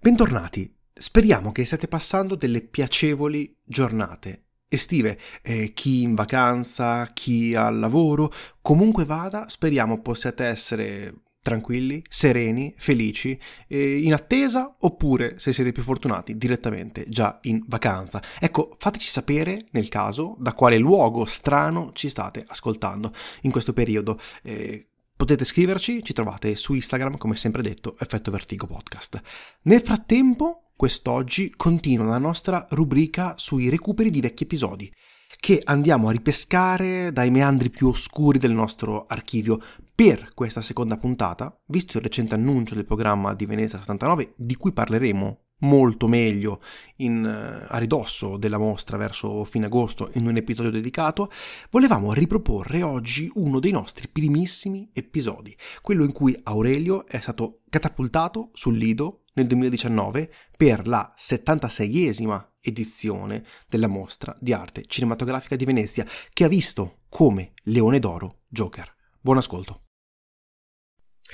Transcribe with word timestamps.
Bentornati, 0.00 0.72
speriamo 0.92 1.52
che 1.52 1.64
stiate 1.64 1.88
passando 1.88 2.34
delle 2.34 2.60
piacevoli 2.60 3.56
giornate 3.64 4.42
estive, 4.68 5.18
eh, 5.42 5.72
chi 5.72 6.02
in 6.02 6.14
vacanza, 6.14 7.06
chi 7.12 7.54
al 7.54 7.78
lavoro, 7.78 8.32
comunque 8.60 9.04
vada, 9.04 9.48
speriamo 9.48 10.00
possiate 10.02 10.44
essere 10.44 11.14
tranquilli, 11.40 12.02
sereni, 12.08 12.74
felici, 12.76 13.38
eh, 13.68 13.98
in 13.98 14.12
attesa 14.12 14.76
oppure, 14.80 15.38
se 15.38 15.52
siete 15.52 15.72
più 15.72 15.82
fortunati, 15.82 16.36
direttamente 16.36 17.06
già 17.08 17.38
in 17.42 17.62
vacanza. 17.66 18.20
Ecco, 18.40 18.74
fateci 18.78 19.08
sapere, 19.08 19.66
nel 19.70 19.88
caso, 19.88 20.36
da 20.40 20.52
quale 20.52 20.78
luogo 20.78 21.24
strano 21.24 21.92
ci 21.94 22.08
state 22.08 22.44
ascoltando 22.46 23.12
in 23.42 23.52
questo 23.52 23.72
periodo. 23.72 24.18
Eh, 24.42 24.88
Potete 25.16 25.46
scriverci, 25.46 26.02
ci 26.02 26.12
trovate 26.12 26.54
su 26.56 26.74
Instagram, 26.74 27.16
come 27.16 27.36
sempre 27.36 27.62
detto, 27.62 27.96
Effetto 27.98 28.30
Vertigo 28.30 28.66
Podcast. 28.66 29.18
Nel 29.62 29.80
frattempo, 29.80 30.72
quest'oggi 30.76 31.54
continua 31.56 32.04
la 32.04 32.18
nostra 32.18 32.66
rubrica 32.68 33.32
sui 33.38 33.70
recuperi 33.70 34.10
di 34.10 34.20
vecchi 34.20 34.42
episodi, 34.42 34.92
che 35.40 35.58
andiamo 35.64 36.08
a 36.08 36.12
ripescare 36.12 37.12
dai 37.12 37.30
meandri 37.30 37.70
più 37.70 37.88
oscuri 37.88 38.38
del 38.38 38.52
nostro 38.52 39.06
archivio. 39.06 39.58
Per 39.94 40.32
questa 40.34 40.60
seconda 40.60 40.98
puntata, 40.98 41.58
visto 41.68 41.96
il 41.96 42.02
recente 42.02 42.34
annuncio 42.34 42.74
del 42.74 42.84
programma 42.84 43.32
di 43.32 43.46
Venezia 43.46 43.78
79, 43.78 44.34
di 44.36 44.54
cui 44.56 44.72
parleremo 44.72 45.45
molto 45.60 46.06
meglio 46.06 46.60
in, 46.96 47.24
uh, 47.24 47.66
a 47.68 47.78
ridosso 47.78 48.36
della 48.36 48.58
mostra 48.58 48.96
verso 48.96 49.44
fine 49.44 49.66
agosto 49.66 50.10
in 50.14 50.26
un 50.26 50.36
episodio 50.36 50.70
dedicato, 50.70 51.30
volevamo 51.70 52.12
riproporre 52.12 52.82
oggi 52.82 53.30
uno 53.34 53.60
dei 53.60 53.72
nostri 53.72 54.08
primissimi 54.08 54.90
episodi, 54.92 55.56
quello 55.80 56.04
in 56.04 56.12
cui 56.12 56.38
Aurelio 56.44 57.06
è 57.06 57.20
stato 57.20 57.60
catapultato 57.68 58.50
sul 58.52 58.76
Lido 58.76 59.22
nel 59.34 59.46
2019 59.46 60.32
per 60.56 60.86
la 60.86 61.14
76esima 61.16 62.42
edizione 62.60 63.44
della 63.68 63.86
mostra 63.86 64.36
di 64.40 64.52
arte 64.52 64.82
cinematografica 64.86 65.56
di 65.56 65.64
Venezia, 65.64 66.06
che 66.32 66.44
ha 66.44 66.48
visto 66.48 67.00
come 67.08 67.52
Leone 67.64 67.98
d'Oro 67.98 68.40
Joker. 68.48 68.92
Buon 69.20 69.36
ascolto. 69.36 69.82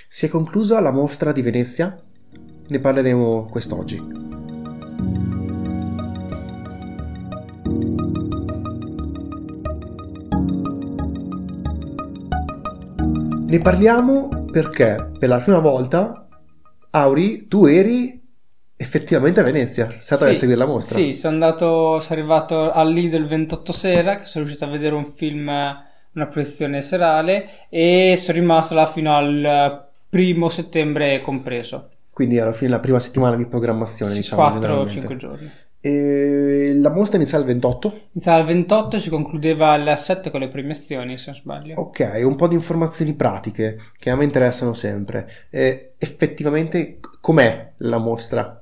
Si 0.09 0.27
è 0.27 0.29
conclusa 0.29 0.81
la 0.81 0.91
mostra 0.91 1.33
di 1.33 1.43
Venezia 1.43 1.97
ne 2.73 2.79
parleremo 2.79 3.47
quest'oggi. 3.51 4.21
Ne 13.47 13.59
parliamo 13.59 14.47
perché 14.51 15.11
per 15.19 15.29
la 15.29 15.43
prima 15.43 15.59
volta, 15.59 16.27
Auri, 16.91 17.47
tu 17.49 17.67
eri 17.67 18.19
effettivamente 18.75 19.41
a 19.41 19.43
Venezia, 19.43 19.87
sei 19.87 19.99
andato 20.01 20.25
sì, 20.25 20.31
a 20.31 20.35
seguire 20.35 20.59
la 20.59 20.67
mostra. 20.67 20.99
Sì, 20.99 21.13
sono, 21.13 21.35
andato, 21.35 22.01
sono 22.01 22.19
arrivato 22.19 22.73
al 22.73 22.91
Lido 22.91 23.19
il 23.19 23.27
28 23.27 23.73
sera, 23.73 24.17
che 24.17 24.25
sono 24.25 24.45
riuscito 24.45 24.67
a 24.67 24.73
vedere 24.73 24.95
un 24.95 25.13
film, 25.13 25.49
una 25.49 26.27
proiezione 26.27 26.81
serale, 26.81 27.69
e 27.69 28.15
sono 28.17 28.39
rimasto 28.39 28.75
là 28.75 28.87
fino 28.87 29.15
al 29.15 29.87
primo 30.09 30.49
settembre 30.49 31.21
compreso. 31.21 31.92
Quindi 32.13 32.39
alla 32.39 32.53
fine 32.53 32.71
la 32.71 32.81
prima 32.81 32.99
settimana 32.99 33.37
di 33.37 33.47
programmazione, 33.47 34.13
sì, 34.13 34.19
diciamo. 34.19 34.43
4 34.43 34.77
o 34.77 34.89
5 34.89 35.17
giorni. 35.17 35.51
E 35.85 36.75
la 36.77 36.91
mostra 36.91 37.17
iniziava 37.17 37.43
il 37.43 37.51
28? 37.51 38.01
Iniziava 38.13 38.39
il 38.39 38.47
28 38.47 38.97
e 38.97 38.99
si 39.01 39.11
concludeva 39.11 39.71
alle 39.71 39.97
7 39.97 40.31
con 40.31 40.39
le 40.39 40.49
premiazioni, 40.49 41.19
se 41.19 41.33
non 41.33 41.41
sbaglio. 41.41 41.75
Ok, 41.81 42.21
un 42.23 42.37
po' 42.37 42.47
di 42.47 42.55
informazioni 42.55 43.15
pratiche 43.15 43.79
che 43.99 44.11
a 44.11 44.15
me 44.15 44.23
interessano 44.23 44.75
sempre. 44.75 45.29
Eh, 45.51 45.95
effettivamente, 45.99 47.01
com'è 47.21 47.73
la 47.79 47.99
mostra? 47.99 48.62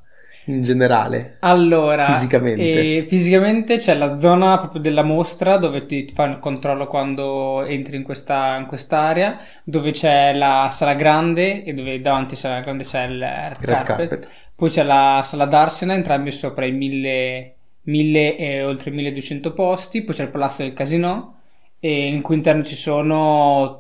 In 0.51 0.63
generale? 0.63 1.37
Allora, 1.41 2.07
fisicamente. 2.07 2.63
Eh, 2.63 3.05
fisicamente 3.07 3.79
c'è 3.79 3.95
la 3.95 4.19
zona 4.19 4.59
proprio 4.59 4.81
della 4.81 5.03
mostra 5.03 5.57
dove 5.57 5.87
ti, 5.87 6.05
ti 6.05 6.15
fanno 6.15 6.35
il 6.35 6.39
controllo 6.39 6.87
quando 6.87 7.65
entri 7.65 7.97
in, 7.97 8.03
questa, 8.03 8.57
in 8.57 8.67
quest'area, 8.67 9.39
dove 9.65 9.91
c'è 9.93 10.35
la 10.35 10.69
sala 10.71 10.95
grande 10.95 11.65
e 11.65 11.73
dove 11.73 12.01
davanti 12.01 12.35
alla 12.35 12.43
sala 12.43 12.61
grande 12.61 12.85
c'è 12.85 13.05
il 13.05 13.19
red, 13.19 13.57
red 13.61 13.75
carpet. 13.75 14.09
carpet. 14.09 14.29
Poi 14.55 14.69
c'è 14.69 14.83
la 14.83 15.21
sala 15.25 15.47
d'Arsena, 15.47 15.95
entrambi 15.95 16.31
sopra 16.31 16.67
i 16.67 16.73
1000, 16.73 17.55
1000 17.83 18.37
e 18.37 18.63
oltre 18.63 18.91
1200 18.91 19.53
posti. 19.53 20.03
Poi 20.03 20.15
c'è 20.15 20.25
il 20.25 20.31
Palazzo 20.31 20.63
del 20.63 20.75
Casino, 20.75 21.37
in 21.81 22.21
cui 22.21 22.35
interno 22.35 22.63
ci 22.63 22.75
sono 22.75 23.80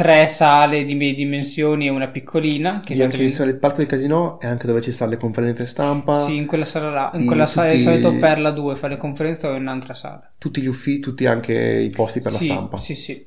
tre 0.00 0.26
sale 0.26 0.82
di 0.82 0.94
medie 0.94 1.14
dimensioni 1.14 1.86
e 1.86 1.90
una 1.90 2.08
piccolina. 2.08 2.80
Che 2.80 2.94
anche 3.02 3.22
in... 3.22 3.24
il 3.24 3.58
parte 3.58 3.78
del 3.78 3.86
casino 3.86 4.40
è 4.40 4.46
anche 4.46 4.66
dove 4.66 4.80
ci 4.80 4.92
stanno 4.92 5.10
le 5.10 5.16
conferenze 5.18 5.66
stampa. 5.66 6.14
Sì, 6.14 6.36
in 6.36 6.46
quella 6.46 6.64
sala 6.64 6.88
là. 6.88 7.10
In 7.14 7.26
quella 7.26 7.44
sala 7.44 7.70
di 7.70 7.82
solito 7.82 8.16
per 8.16 8.40
la 8.40 8.50
2 8.50 8.76
fa 8.76 8.88
le 8.88 8.96
conferenze 8.96 9.46
o 9.46 9.54
in 9.54 9.60
un'altra 9.60 9.92
sala. 9.92 10.32
Tutti 10.38 10.62
gli 10.62 10.66
uffici, 10.66 11.00
tutti 11.00 11.26
anche 11.26 11.52
i 11.52 11.90
posti 11.90 12.20
per 12.22 12.32
sì, 12.32 12.48
la 12.48 12.54
stampa. 12.54 12.76
Sì, 12.78 12.94
sì. 12.94 13.26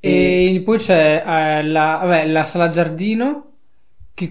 E, 0.00 0.54
e 0.56 0.60
poi 0.62 0.78
c'è 0.78 1.22
eh, 1.24 1.62
la, 1.62 2.00
vabbè, 2.02 2.26
la 2.26 2.44
sala 2.44 2.68
giardino. 2.70 3.53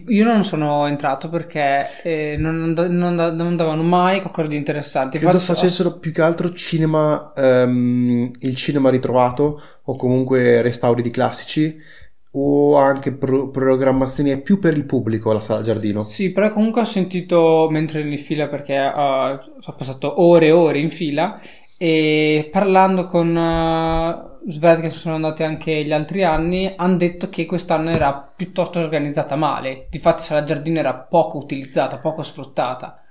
Io 0.07 0.23
non 0.23 0.45
sono 0.45 0.87
entrato 0.87 1.27
perché 1.27 2.01
eh, 2.03 2.37
non, 2.37 2.73
non, 2.73 3.15
non, 3.15 3.55
davano 3.57 3.83
mai 3.83 4.21
qualcosa 4.21 4.47
di 4.47 4.55
interessante. 4.55 5.17
Credo 5.17 5.33
Infatti, 5.33 5.59
facessero 5.59 5.97
più 5.97 6.13
che 6.13 6.21
altro 6.21 6.53
cinema, 6.53 7.33
um, 7.35 8.31
il 8.39 8.55
cinema 8.55 8.89
ritrovato 8.89 9.61
o 9.83 9.95
comunque 9.97 10.61
restauri 10.61 11.01
di 11.01 11.11
classici 11.11 11.77
o 12.35 12.77
anche 12.77 13.11
pro- 13.11 13.49
programmazioni 13.49 14.41
più 14.41 14.57
per 14.57 14.77
il 14.77 14.85
pubblico 14.85 15.33
la 15.33 15.41
sala 15.41 15.61
giardino. 15.61 16.01
Sì, 16.01 16.31
però 16.31 16.49
comunque 16.51 16.81
ho 16.81 16.85
sentito 16.85 17.67
mentre 17.69 18.01
in 18.01 18.17
fila 18.17 18.47
perché 18.47 18.77
uh, 18.77 19.37
ho 19.65 19.75
passato 19.75 20.21
ore 20.21 20.47
e 20.47 20.51
ore 20.51 20.79
in 20.79 20.89
fila 20.89 21.41
e 21.77 22.47
parlando 22.49 23.07
con 23.07 23.35
uh, 23.35 24.32
Sved 24.45 24.81
che 24.81 24.89
sono 24.89 25.15
andati 25.15 25.43
anche 25.43 25.85
gli 25.85 25.93
altri 25.93 26.23
anni 26.23 26.73
hanno 26.75 26.97
detto 26.97 27.29
che 27.29 27.45
quest'anno 27.45 27.91
era 27.91 28.13
piuttosto 28.35 28.79
organizzata 28.79 29.35
male 29.35 29.87
difatti 29.89 30.17
la 30.17 30.23
sala 30.23 30.43
giardino 30.43 30.79
era 30.79 30.93
poco 30.93 31.37
utilizzata 31.37 31.97
poco 31.97 32.23
sfruttata 32.23 33.01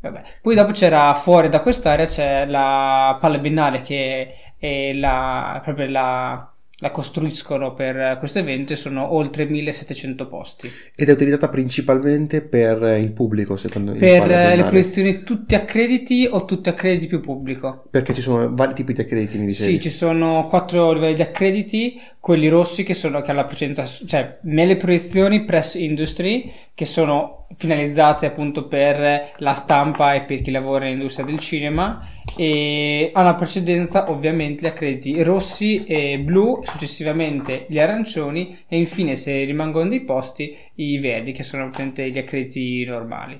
Vabbè. 0.00 0.22
poi 0.42 0.54
dopo 0.54 0.72
c'era 0.72 1.14
fuori 1.14 1.48
da 1.48 1.60
quest'area 1.60 2.06
c'è 2.06 2.46
la 2.46 3.16
palla 3.20 3.38
biennale 3.38 3.80
che 3.80 4.34
è 4.58 4.92
la, 4.92 5.60
proprio 5.62 5.88
la 5.90 6.53
la 6.84 6.90
costruiscono 6.90 7.72
per 7.72 8.18
questo 8.18 8.40
evento 8.40 8.74
e 8.74 8.76
sono 8.76 9.14
oltre 9.14 9.46
1700 9.46 10.28
posti. 10.28 10.70
Ed 10.94 11.08
è 11.08 11.12
utilizzata 11.12 11.48
principalmente 11.48 12.42
per 12.42 12.98
il 13.00 13.10
pubblico, 13.12 13.56
secondo 13.56 13.92
me? 13.92 14.00
Per 14.00 14.26
le 14.26 14.64
proiezioni 14.64 15.22
tutti 15.22 15.54
a 15.54 15.64
crediti 15.64 16.28
o 16.30 16.44
tutti 16.44 16.68
a 16.68 16.74
crediti 16.74 17.06
più 17.06 17.20
pubblico? 17.20 17.86
Perché 17.90 18.12
ci 18.12 18.20
sono 18.20 18.54
vari 18.54 18.74
tipi 18.74 18.92
di 18.92 19.00
accrediti, 19.00 19.38
mi 19.38 19.46
dicevi? 19.46 19.72
Sì, 19.72 19.80
ci 19.80 19.88
sono 19.88 20.46
quattro 20.46 20.92
livelli 20.92 21.14
di 21.14 21.22
accrediti, 21.22 21.98
quelli 22.24 22.48
rossi 22.48 22.84
che 22.84 22.94
sono 22.94 23.20
che 23.20 23.32
alla 23.32 23.44
precedenza, 23.44 23.84
cioè 23.84 24.38
nelle 24.44 24.76
proiezioni 24.76 25.44
press 25.44 25.74
industry 25.74 26.50
che 26.72 26.86
sono 26.86 27.48
finalizzate 27.54 28.24
appunto 28.24 28.66
per 28.66 29.32
la 29.36 29.52
stampa 29.52 30.14
e 30.14 30.22
per 30.22 30.40
chi 30.40 30.50
lavora 30.50 30.86
nell'industria 30.86 31.26
del 31.26 31.38
cinema 31.38 32.00
e 32.34 33.10
hanno 33.12 33.34
precedenza 33.34 34.10
ovviamente 34.10 34.62
gli 34.62 34.66
accrediti 34.66 35.22
rossi 35.22 35.84
e 35.84 36.18
blu, 36.18 36.62
successivamente 36.62 37.66
gli 37.68 37.78
arancioni 37.78 38.58
e 38.68 38.78
infine 38.78 39.16
se 39.16 39.44
rimangono 39.44 39.90
dei 39.90 40.00
posti 40.04 40.56
i 40.76 40.96
verdi 40.96 41.32
che 41.32 41.42
sono 41.42 41.64
ovviamente 41.64 42.08
gli 42.08 42.16
accrediti 42.16 42.86
normali. 42.86 43.38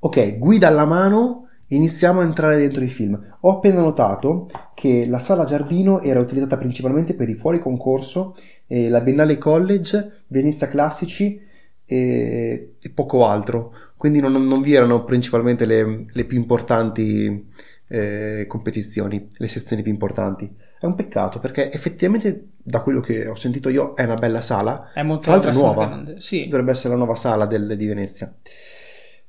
Ok, 0.00 0.38
guida 0.38 0.66
alla 0.66 0.86
mano, 0.86 1.47
iniziamo 1.68 2.20
a 2.20 2.24
entrare 2.24 2.58
dentro 2.58 2.82
i 2.82 2.88
film. 2.88 3.36
Ho 3.40 3.50
appena 3.50 3.80
notato 3.80 4.48
che 4.74 5.06
la 5.06 5.18
sala 5.18 5.44
giardino 5.44 6.00
era 6.00 6.20
utilizzata 6.20 6.56
principalmente 6.56 7.14
per 7.14 7.28
i 7.28 7.34
fuori 7.34 7.58
concorso, 7.60 8.36
eh, 8.66 8.88
la 8.88 9.00
Biennale 9.00 9.38
College, 9.38 10.24
Venezia 10.28 10.68
Classici 10.68 11.40
e, 11.84 12.74
e 12.80 12.90
poco 12.90 13.26
altro. 13.26 13.72
Quindi 13.96 14.20
non, 14.20 14.32
non, 14.46 14.60
vi 14.60 14.74
erano 14.74 15.04
principalmente 15.04 15.66
le, 15.66 16.06
le 16.08 16.24
più 16.24 16.38
importanti 16.38 17.48
eh, 17.88 18.44
competizioni, 18.46 19.28
le 19.30 19.48
sezioni 19.48 19.82
più 19.82 19.90
importanti. 19.90 20.48
È 20.78 20.86
un 20.86 20.94
peccato 20.94 21.40
perché 21.40 21.72
effettivamente, 21.72 22.50
da 22.62 22.82
quello 22.82 23.00
che 23.00 23.26
ho 23.26 23.34
sentito 23.34 23.68
io, 23.68 23.94
è 23.94 24.04
una 24.04 24.14
bella 24.14 24.40
sala. 24.40 24.92
È 24.92 25.02
molto 25.02 25.24
Tra 25.24 25.32
l'altro 25.32 25.52
nuova. 25.52 25.86
Grande. 25.86 26.20
Sì. 26.20 26.46
Dovrebbe 26.46 26.70
essere 26.70 26.90
la 26.90 26.98
nuova 26.98 27.16
sala 27.16 27.46
del, 27.46 27.76
di 27.76 27.86
Venezia. 27.86 28.32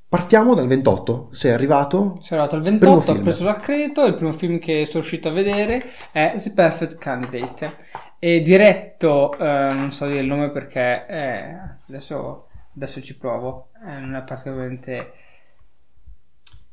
Partiamo 0.09 0.55
dal 0.55 0.65
28, 0.65 1.29
sei 1.33 1.51
arrivato? 1.51 2.17
Sono 2.19 2.41
arrivato 2.41 2.55
al 2.55 2.63
28, 2.63 3.11
ho 3.11 3.19
preso 3.19 3.43
l'accredito, 3.43 4.07
il 4.07 4.15
primo 4.15 4.31
film 4.31 4.57
che 4.57 4.83
sono 4.85 5.01
riuscito 5.01 5.29
a 5.29 5.31
vedere 5.31 5.85
è 6.11 6.33
The 6.35 6.51
Perfect 6.51 6.97
Candidate. 6.97 7.75
È 8.17 8.41
diretto, 8.41 9.37
eh, 9.37 9.71
non 9.71 9.91
so 9.91 10.07
dire 10.07 10.21
il 10.21 10.25
nome 10.25 10.49
perché 10.49 11.05
eh, 11.07 11.55
adesso, 11.87 12.47
adesso 12.75 13.03
ci 13.03 13.19
provo, 13.19 13.67
è 13.85 14.23
particolarmente 14.23 15.11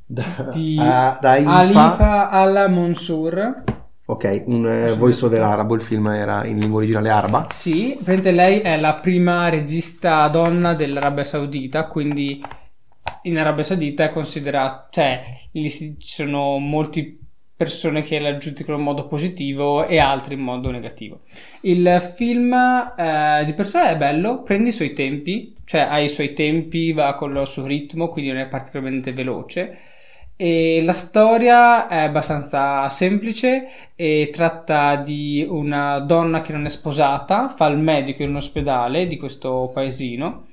da, 0.03 0.49
di 0.51 0.75
uh, 0.79 0.81
da 1.21 1.31
Alifa. 1.33 1.57
Alifa 1.57 2.29
alla 2.31 2.67
Monsur. 2.67 3.63
Ok, 4.05 4.43
un 4.47 4.67
eh, 4.67 4.93
voice 4.93 5.23
over 5.23 5.43
arabo, 5.43 5.75
il 5.75 5.83
film 5.83 6.07
era 6.07 6.43
in 6.43 6.57
lingua 6.57 6.79
originale 6.79 7.09
araba. 7.11 7.47
Sì, 7.51 7.99
praticamente 8.03 8.31
lei 8.31 8.59
è 8.61 8.79
la 8.79 8.95
prima 8.95 9.47
regista 9.49 10.27
donna 10.27 10.73
dell'Arabia 10.73 11.23
Saudita, 11.23 11.85
quindi 11.85 12.41
in 13.27 13.37
Arabia 13.37 13.63
Saudita 13.63 14.05
è 14.05 14.09
considerato, 14.09 14.87
cioè 14.91 15.21
lì 15.51 15.69
ci 15.69 15.95
sono 15.99 16.57
molte 16.57 17.17
persone 17.57 18.01
che 18.01 18.19
la 18.19 18.37
giudicano 18.37 18.77
in 18.77 18.83
modo 18.83 19.07
positivo 19.07 19.87
e 19.87 19.97
altri 19.97 20.35
in 20.35 20.41
modo 20.41 20.69
negativo. 20.69 21.21
Il 21.61 22.13
film 22.15 22.53
eh, 22.53 23.43
di 23.45 23.53
per 23.53 23.65
sé 23.65 23.89
è 23.89 23.97
bello, 23.97 24.43
prende 24.43 24.69
i 24.69 24.71
suoi 24.71 24.93
tempi, 24.93 25.55
cioè 25.65 25.81
ha 25.81 25.99
i 25.99 26.07
suoi 26.07 26.33
tempi, 26.33 26.93
va 26.93 27.15
con 27.15 27.35
il 27.35 27.47
suo 27.47 27.65
ritmo, 27.65 28.09
quindi 28.09 28.31
non 28.31 28.41
è 28.41 28.47
particolarmente 28.47 29.11
veloce. 29.11 29.79
E 30.35 30.83
la 30.83 30.93
storia 30.93 31.87
è 31.87 31.97
abbastanza 32.03 32.87
semplice 32.89 33.69
e 33.95 34.29
tratta 34.31 34.95
di 34.97 35.43
una 35.49 35.97
donna 35.97 36.41
che 36.41 36.53
non 36.53 36.65
è 36.65 36.69
sposata, 36.69 37.49
fa 37.49 37.65
il 37.65 37.79
medico 37.79 38.21
in 38.21 38.29
un 38.29 38.35
ospedale 38.35 39.07
di 39.07 39.17
questo 39.17 39.71
paesino. 39.73 40.45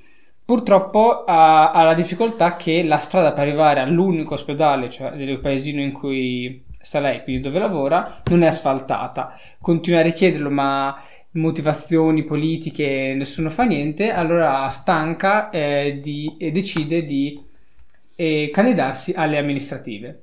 Purtroppo 0.45 1.23
ha, 1.23 1.71
ha 1.71 1.81
la 1.81 1.95
difficoltà 1.95 2.55
che 2.55 2.83
la 2.83 2.99
strada 2.99 3.31
per 3.31 3.47
arrivare 3.47 3.79
all'unico 3.79 4.35
ospedale, 4.35 4.91
cioè 4.91 5.11
del 5.11 5.39
paesino 5.39 5.81
in 5.81 5.91
cui 5.91 6.63
sta 6.79 6.99
lei, 6.99 7.23
quindi 7.23 7.41
dove 7.41 7.57
lavora, 7.57 8.21
non 8.25 8.43
è 8.43 8.47
asfaltata. 8.47 9.35
Continua 9.59 10.01
a 10.01 10.03
richiederlo, 10.03 10.51
ma 10.51 11.01
motivazioni 11.31 12.23
politiche 12.23 13.15
nessuno 13.17 13.49
fa 13.49 13.63
niente, 13.63 14.11
allora 14.11 14.69
stanca 14.69 15.49
eh, 15.49 15.99
di, 15.99 16.35
e 16.37 16.51
decide 16.51 17.05
di 17.05 17.43
eh, 18.15 18.51
candidarsi 18.53 19.13
alle 19.15 19.39
amministrative. 19.39 20.21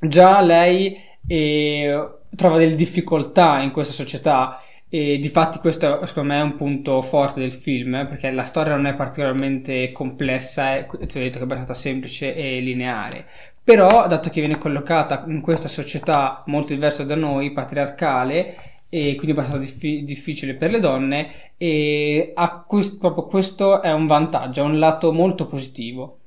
Già 0.00 0.40
lei 0.40 0.96
eh, 1.24 2.08
trova 2.34 2.58
delle 2.58 2.74
difficoltà 2.74 3.60
in 3.60 3.70
questa 3.70 3.92
società 3.92 4.60
e 4.98 5.18
difatti 5.18 5.58
questo 5.58 6.06
secondo 6.06 6.32
me 6.32 6.38
è 6.38 6.42
un 6.42 6.56
punto 6.56 7.02
forte 7.02 7.40
del 7.40 7.52
film 7.52 7.94
eh, 7.96 8.06
perché 8.06 8.30
la 8.30 8.44
storia 8.44 8.74
non 8.74 8.86
è 8.86 8.94
particolarmente 8.94 9.92
complessa, 9.92 10.74
è, 10.74 10.86
ti 10.86 11.18
ho 11.18 11.20
detto 11.20 11.32
che 11.32 11.40
è 11.40 11.42
abbastanza 11.42 11.74
semplice 11.74 12.34
e 12.34 12.60
lineare. 12.60 13.26
Però, 13.62 14.06
dato 14.06 14.30
che 14.30 14.40
viene 14.40 14.56
collocata 14.56 15.24
in 15.26 15.42
questa 15.42 15.68
società 15.68 16.42
molto 16.46 16.72
diversa 16.72 17.04
da 17.04 17.14
noi, 17.14 17.52
patriarcale, 17.52 18.56
e 18.88 19.16
quindi 19.16 19.32
abbastanza 19.32 19.60
diffi- 19.60 20.02
difficile 20.02 20.54
per 20.54 20.70
le 20.70 20.80
donne, 20.80 21.52
e 21.58 22.32
quest- 22.66 22.98
proprio 22.98 23.26
questo 23.26 23.82
è 23.82 23.92
un 23.92 24.06
vantaggio, 24.06 24.62
è 24.62 24.64
un 24.64 24.78
lato 24.78 25.12
molto 25.12 25.46
positivo. 25.46 26.20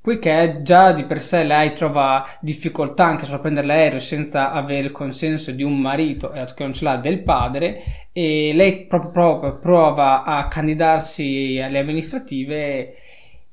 Poiché 0.00 0.60
già 0.62 0.92
di 0.92 1.04
per 1.04 1.20
sé 1.20 1.42
lei 1.42 1.72
trova 1.72 2.24
difficoltà 2.40 3.04
anche 3.04 3.24
solo 3.24 3.38
a 3.38 3.40
prendere 3.40 3.66
l'aereo 3.66 3.98
senza 3.98 4.52
avere 4.52 4.86
il 4.86 4.92
consenso 4.92 5.50
di 5.50 5.62
un 5.62 5.78
marito 5.78 6.32
e 6.32 6.44
che 6.54 6.62
non 6.62 6.72
ce 6.72 6.84
l'ha 6.84 6.96
del 6.96 7.22
padre, 7.22 7.82
e 8.12 8.52
lei 8.54 8.86
proprio, 8.86 9.10
proprio 9.10 9.58
prova 9.58 10.24
a 10.24 10.48
candidarsi 10.48 11.60
alle 11.62 11.78
amministrative 11.78 12.94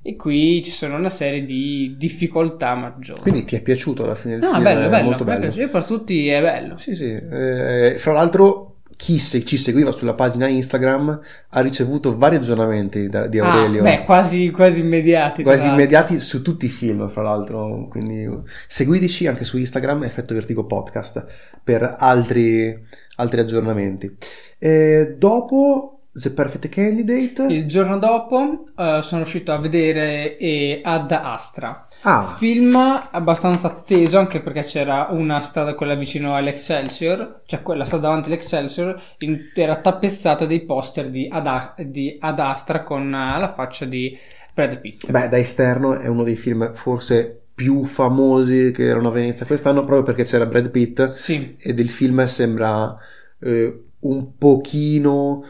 e 0.07 0.15
qui 0.15 0.61
ci 0.63 0.69
sono 0.69 0.97
una 0.97 1.09
serie 1.09 1.43
di 1.45 1.95
difficoltà 1.97 2.75
maggiori. 2.75 3.21
Quindi 3.21 3.43
ti 3.43 3.55
è 3.55 3.61
piaciuto 3.63 4.03
alla 4.03 4.13
fine 4.13 4.33
del 4.33 4.43
no, 4.43 4.51
film? 4.51 4.61
No, 4.61 4.69
bello, 4.69 4.89
bello. 4.89 5.05
Molto 5.05 5.23
bello. 5.23 5.47
Io 5.47 5.69
per 5.69 5.83
tutti 5.83 6.27
è 6.27 6.39
bello. 6.41 6.77
Sì, 6.77 6.93
sì. 6.93 7.05
Eh, 7.05 7.95
fra 7.97 8.13
l'altro, 8.13 8.74
chi 8.95 9.19
se, 9.19 9.43
ci 9.43 9.57
seguiva 9.57 9.91
sulla 9.91 10.13
pagina 10.13 10.47
Instagram 10.47 11.19
ha 11.49 11.59
ricevuto 11.61 12.17
vari 12.17 12.37
aggiornamenti 12.37 13.07
da, 13.09 13.27
di 13.27 13.39
Aurelio. 13.39 13.81
Ah, 13.81 13.83
beh, 13.83 14.03
quasi, 14.03 14.51
quasi 14.51 14.79
immediati. 14.79 15.43
Quasi 15.43 15.67
immediati 15.67 16.19
su 16.19 16.41
tutti 16.41 16.65
i 16.65 16.69
film, 16.69 17.07
fra 17.09 17.21
l'altro. 17.21 17.87
Quindi 17.89 18.29
seguiteci 18.67 19.27
anche 19.27 19.43
su 19.43 19.57
Instagram, 19.57 20.03
Effetto 20.03 20.33
Vertigo 20.33 20.65
Podcast, 20.65 21.25
per 21.63 21.95
altri, 21.97 22.77
altri 23.15 23.39
aggiornamenti. 23.39 24.15
E 24.57 25.15
dopo 25.17 25.94
The 26.17 26.31
Perfect 26.31 26.69
Candidate. 26.69 27.43
Il 27.49 27.67
giorno 27.67 27.99
dopo 27.99 28.37
uh, 28.73 29.01
sono 29.01 29.21
riuscito 29.21 29.51
a 29.51 29.57
vedere 29.57 30.37
eh, 30.37 30.79
Ad 30.81 31.11
Astra. 31.11 31.87
Ah. 32.03 32.35
Film 32.37 32.73
abbastanza 32.75 33.67
atteso 33.67 34.17
anche 34.17 34.39
perché 34.39 34.61
c'era 34.61 35.09
una 35.11 35.41
strada, 35.41 35.75
quella 35.75 35.95
vicino 35.95 36.33
all'Excelsior, 36.33 37.41
cioè 37.45 37.61
quella 37.61 37.83
strada 37.83 38.07
davanti 38.07 38.29
all'Excelsior, 38.29 39.01
in, 39.19 39.51
era 39.53 39.75
tappezzata 39.75 40.45
dei 40.45 40.61
poster 40.61 41.09
di 41.09 41.27
Ad, 41.29 41.81
di 41.81 42.15
Ad 42.17 42.39
Astra 42.39 42.83
con 42.83 43.05
uh, 43.07 43.39
la 43.39 43.53
faccia 43.53 43.83
di 43.83 44.17
Brad 44.53 44.79
Pitt. 44.79 45.11
Beh, 45.11 45.27
da 45.27 45.37
esterno 45.37 45.99
è 45.99 46.07
uno 46.07 46.23
dei 46.23 46.37
film 46.37 46.75
forse 46.75 47.41
più 47.53 47.83
famosi 47.83 48.71
che 48.71 48.85
erano 48.85 49.09
a 49.09 49.11
Venezia 49.11 49.45
quest'anno 49.45 49.83
proprio 49.83 50.03
perché 50.03 50.23
c'era 50.23 50.45
Brad 50.45 50.69
Pitt. 50.69 51.07
Sì. 51.07 51.57
Ed 51.59 51.77
il 51.79 51.89
film 51.89 52.23
sembra 52.23 52.97
eh, 53.41 53.81
un 53.99 54.37
pochino 54.37 55.43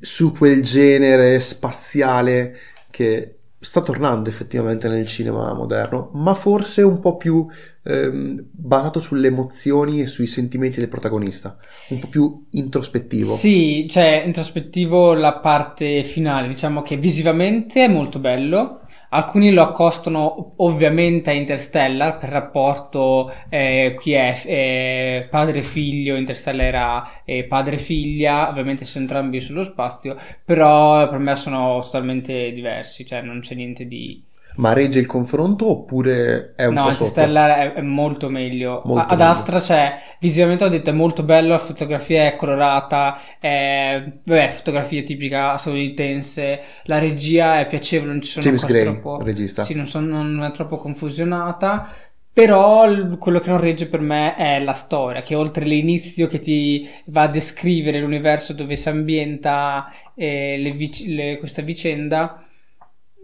su 0.00 0.32
quel 0.32 0.62
genere 0.62 1.40
spaziale 1.40 2.56
che 2.90 3.36
sta 3.62 3.82
tornando 3.82 4.30
effettivamente 4.30 4.88
nel 4.88 5.06
cinema 5.06 5.52
moderno, 5.52 6.10
ma 6.14 6.32
forse 6.32 6.80
un 6.80 6.98
po' 6.98 7.16
più 7.18 7.46
ehm, 7.84 8.46
basato 8.50 9.00
sulle 9.00 9.28
emozioni 9.28 10.00
e 10.00 10.06
sui 10.06 10.26
sentimenti 10.26 10.80
del 10.80 10.88
protagonista, 10.88 11.58
un 11.88 11.98
po' 11.98 12.06
più 12.06 12.46
introspettivo. 12.50 13.34
Sì, 13.34 13.86
cioè 13.88 14.22
introspettivo 14.24 15.12
la 15.12 15.34
parte 15.34 16.02
finale, 16.02 16.48
diciamo 16.48 16.80
che 16.80 16.96
visivamente 16.96 17.84
è 17.84 17.88
molto 17.88 18.18
bello, 18.18 18.80
Alcuni 19.12 19.52
lo 19.52 19.62
accostano 19.62 20.52
ovviamente 20.58 21.30
a 21.30 21.32
Interstellar 21.32 22.16
per 22.18 22.28
rapporto 22.28 23.32
eh, 23.48 23.96
qui 24.00 24.12
è 24.12 24.40
eh, 24.46 25.26
padre-figlio, 25.28 26.16
Interstellar 26.16 26.66
era 26.66 27.10
eh, 27.24 27.42
padre-figlia, 27.44 28.48
ovviamente 28.48 28.84
sono 28.84 29.04
entrambi 29.04 29.40
sullo 29.40 29.62
spazio, 29.62 30.16
però 30.44 31.08
per 31.08 31.18
me 31.18 31.34
sono 31.34 31.80
totalmente 31.82 32.52
diversi, 32.52 33.04
cioè 33.04 33.20
non 33.20 33.40
c'è 33.40 33.56
niente 33.56 33.86
di 33.86 34.22
ma 34.60 34.72
regge 34.74 34.98
il 34.98 35.06
confronto 35.06 35.68
oppure 35.70 36.52
è 36.54 36.66
un 36.66 36.74
no, 36.74 36.84
po' 36.84 36.92
sotto? 36.92 37.08
Interstellar 37.08 37.58
è, 37.58 37.72
è 37.74 37.80
molto 37.80 38.28
meglio. 38.28 38.82
Molto 38.84 39.12
Ad 39.12 39.18
meglio. 39.18 39.32
Astra 39.32 39.58
c'è, 39.58 39.94
visivamente 40.20 40.64
ho 40.64 40.68
detto 40.68 40.90
è 40.90 40.92
molto 40.92 41.22
bello, 41.22 41.48
la 41.48 41.58
fotografia 41.58 42.26
è 42.26 42.36
colorata, 42.36 43.18
è, 43.38 44.02
vabbè, 44.24 44.48
fotografia 44.50 45.02
tipica 45.02 45.56
statunitense, 45.56 46.60
la 46.84 46.98
regia 46.98 47.58
è 47.60 47.66
piacevole, 47.66 48.12
non 48.12 48.20
ci 48.20 48.30
sono 48.30 48.44
James 48.44 48.66
Gray, 48.66 48.82
troppo... 48.82 49.22
regista. 49.22 49.62
Sì, 49.62 49.74
non, 49.74 49.86
sono, 49.86 50.22
non 50.22 50.44
è 50.44 50.50
troppo 50.52 50.76
confusionata. 50.76 51.88
Però 52.32 52.86
quello 53.18 53.40
che 53.40 53.50
non 53.50 53.60
regge 53.60 53.86
per 53.86 54.00
me 54.00 54.36
è 54.36 54.60
la 54.60 54.72
storia, 54.72 55.20
che 55.20 55.34
oltre 55.34 55.64
l'inizio 55.64 56.28
che 56.28 56.38
ti 56.38 56.88
va 57.06 57.22
a 57.22 57.28
descrivere 57.28 57.98
l'universo 57.98 58.52
dove 58.52 58.76
si 58.76 58.88
ambienta 58.88 59.92
eh, 60.14 60.56
le 60.56 60.70
vic- 60.70 61.06
le- 61.08 61.38
questa 61.38 61.60
vicenda, 61.62 62.44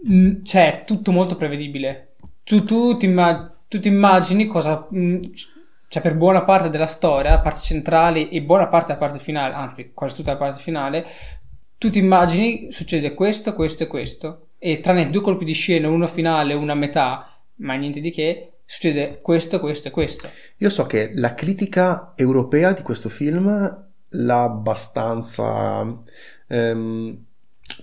mh, 0.05 0.43
cioè 0.43 0.85
tutto 0.87 1.13
molto 1.13 1.37
prevedibile. 1.37 2.15
Tu, 2.45 2.65
tu, 2.65 2.97
ti, 2.97 3.07
imma- 3.07 3.55
tu 3.69 3.81
ti 3.81 3.89
immagini 3.89 4.47
cosa... 4.47 4.87
mh, 4.89 5.21
cioè 5.89 6.03
per 6.03 6.17
buona 6.17 6.43
parte 6.43 6.69
della 6.69 6.87
storia, 6.87 7.39
parti 7.39 7.61
centrali 7.63 8.29
e 8.31 8.43
buona 8.43 8.67
parte 8.67 8.89
della 8.89 8.99
parte 8.99 9.19
finale, 9.21 9.55
anzi 9.55 9.93
quasi 9.95 10.17
tutta 10.17 10.33
la 10.33 10.37
parte 10.37 10.61
finale, 10.61 11.07
tu 11.79 11.91
ti 11.91 11.99
immagini 11.99 12.73
succede 12.73 13.15
questo, 13.15 13.55
questo 13.55 13.85
e 13.85 13.87
questo. 13.87 14.49
E 14.59 14.81
tranne 14.81 15.11
due 15.11 15.21
colpi 15.21 15.45
di 15.45 15.53
scena, 15.53 15.89
uno 15.89 16.07
finale 16.07 16.53
e 16.53 16.57
uno 16.57 16.73
a 16.73 16.75
metà, 16.75 17.39
ma 17.57 17.75
niente 17.75 18.01
di 18.01 18.11
che, 18.11 18.53
succede 18.65 19.21
questo, 19.23 19.61
questo 19.61 19.89
e 19.89 19.91
questo. 19.93 20.29
Io 20.57 20.71
so 20.71 20.87
che 20.87 21.13
la 21.15 21.35
critica 21.35 22.15
europea 22.17 22.73
di 22.73 22.83
questo 22.83 23.09
film 23.09 23.85
l'ha 24.09 24.43
abbastanza 24.43 25.87
ehm, 26.49 27.25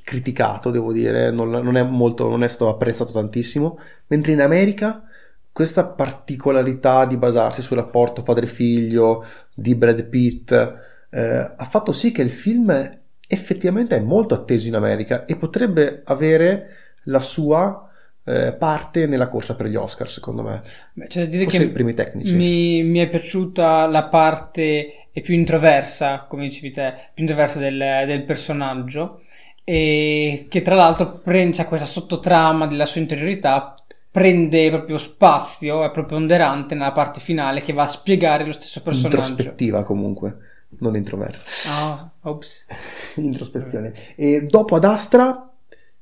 criticato, 0.04 0.72
devo 0.72 0.92
dire, 0.92 1.32
non, 1.32 1.50
non 1.50 1.78
è 1.78 1.84
molto, 1.84 2.30
non 2.30 2.44
è 2.44 2.48
stato 2.48 2.70
apprezzato 2.70 3.12
tantissimo, 3.12 3.80
mentre 4.08 4.32
in 4.32 4.42
America 4.42 5.04
questa 5.52 5.86
particolarità 5.86 7.06
di 7.06 7.18
basarsi 7.18 7.62
sul 7.62 7.78
rapporto 7.78 8.24
padre-figlio 8.24 9.24
di 9.54 9.76
Brad 9.76 10.06
Pitt 10.06 10.52
eh, 10.52 11.54
ha 11.56 11.68
fatto 11.70 11.92
sì 11.92 12.12
che 12.12 12.24
il 12.24 12.32
film 12.32 13.00
effettivamente 13.28 13.96
è 13.96 14.00
molto 14.00 14.34
atteso 14.34 14.68
in 14.68 14.76
America 14.76 15.26
e 15.26 15.36
potrebbe 15.36 16.02
avere 16.06 16.68
la 17.04 17.20
sua 17.20 17.88
eh, 18.26 18.54
parte 18.54 19.06
nella 19.06 19.28
corsa 19.28 19.56
per 19.56 19.68
gli 19.68 19.76
Oscar, 19.76 20.10
secondo 20.10 20.42
me. 20.42 20.62
Beh, 20.94 21.08
da 21.14 21.26
dire 21.26 21.44
Forse 21.44 21.60
che 21.60 21.64
i 21.66 21.72
primi 21.72 21.94
tecnici. 21.94 22.36
mi, 22.36 22.84
mi 22.84 23.00
è 23.00 23.10
piaciuta 23.10 23.86
la 23.86 24.06
parte 24.06 25.08
più 25.22 25.36
introversa, 25.36 26.26
come 26.28 26.44
dicevi 26.44 26.72
te, 26.72 26.94
più 27.14 27.24
introversa 27.24 27.60
del, 27.60 27.78
del 28.08 28.24
personaggio 28.24 29.22
e 29.64 30.46
che 30.50 30.62
tra 30.62 30.76
l'altro 30.76 31.20
prende 31.24 31.66
questa 31.66 31.88
sottotrama 31.88 32.68
della 32.68 32.86
sua 32.86 33.02
interiorità 33.02 33.76
prende 34.14 34.70
proprio 34.70 34.98
spazio, 35.00 35.84
è 35.84 35.90
preponderante 35.90 36.76
nella 36.76 36.92
parte 36.92 37.20
finale 37.20 37.62
che 37.62 37.74
va 37.74 37.84
a 37.84 37.88
spiegare 37.88 38.46
lo 38.46 38.52
stesso 38.52 38.84
personaggio. 38.84 39.18
Introspettiva 39.18 39.84
comunque, 39.84 40.38
non 40.82 40.96
introversa. 40.96 41.46
Ah, 41.72 42.10
ops. 42.22 42.68
Introspezione. 43.18 43.92
E 44.16 44.42
dopo 44.44 44.76
ad 44.76 44.84
Astra, 44.84 45.50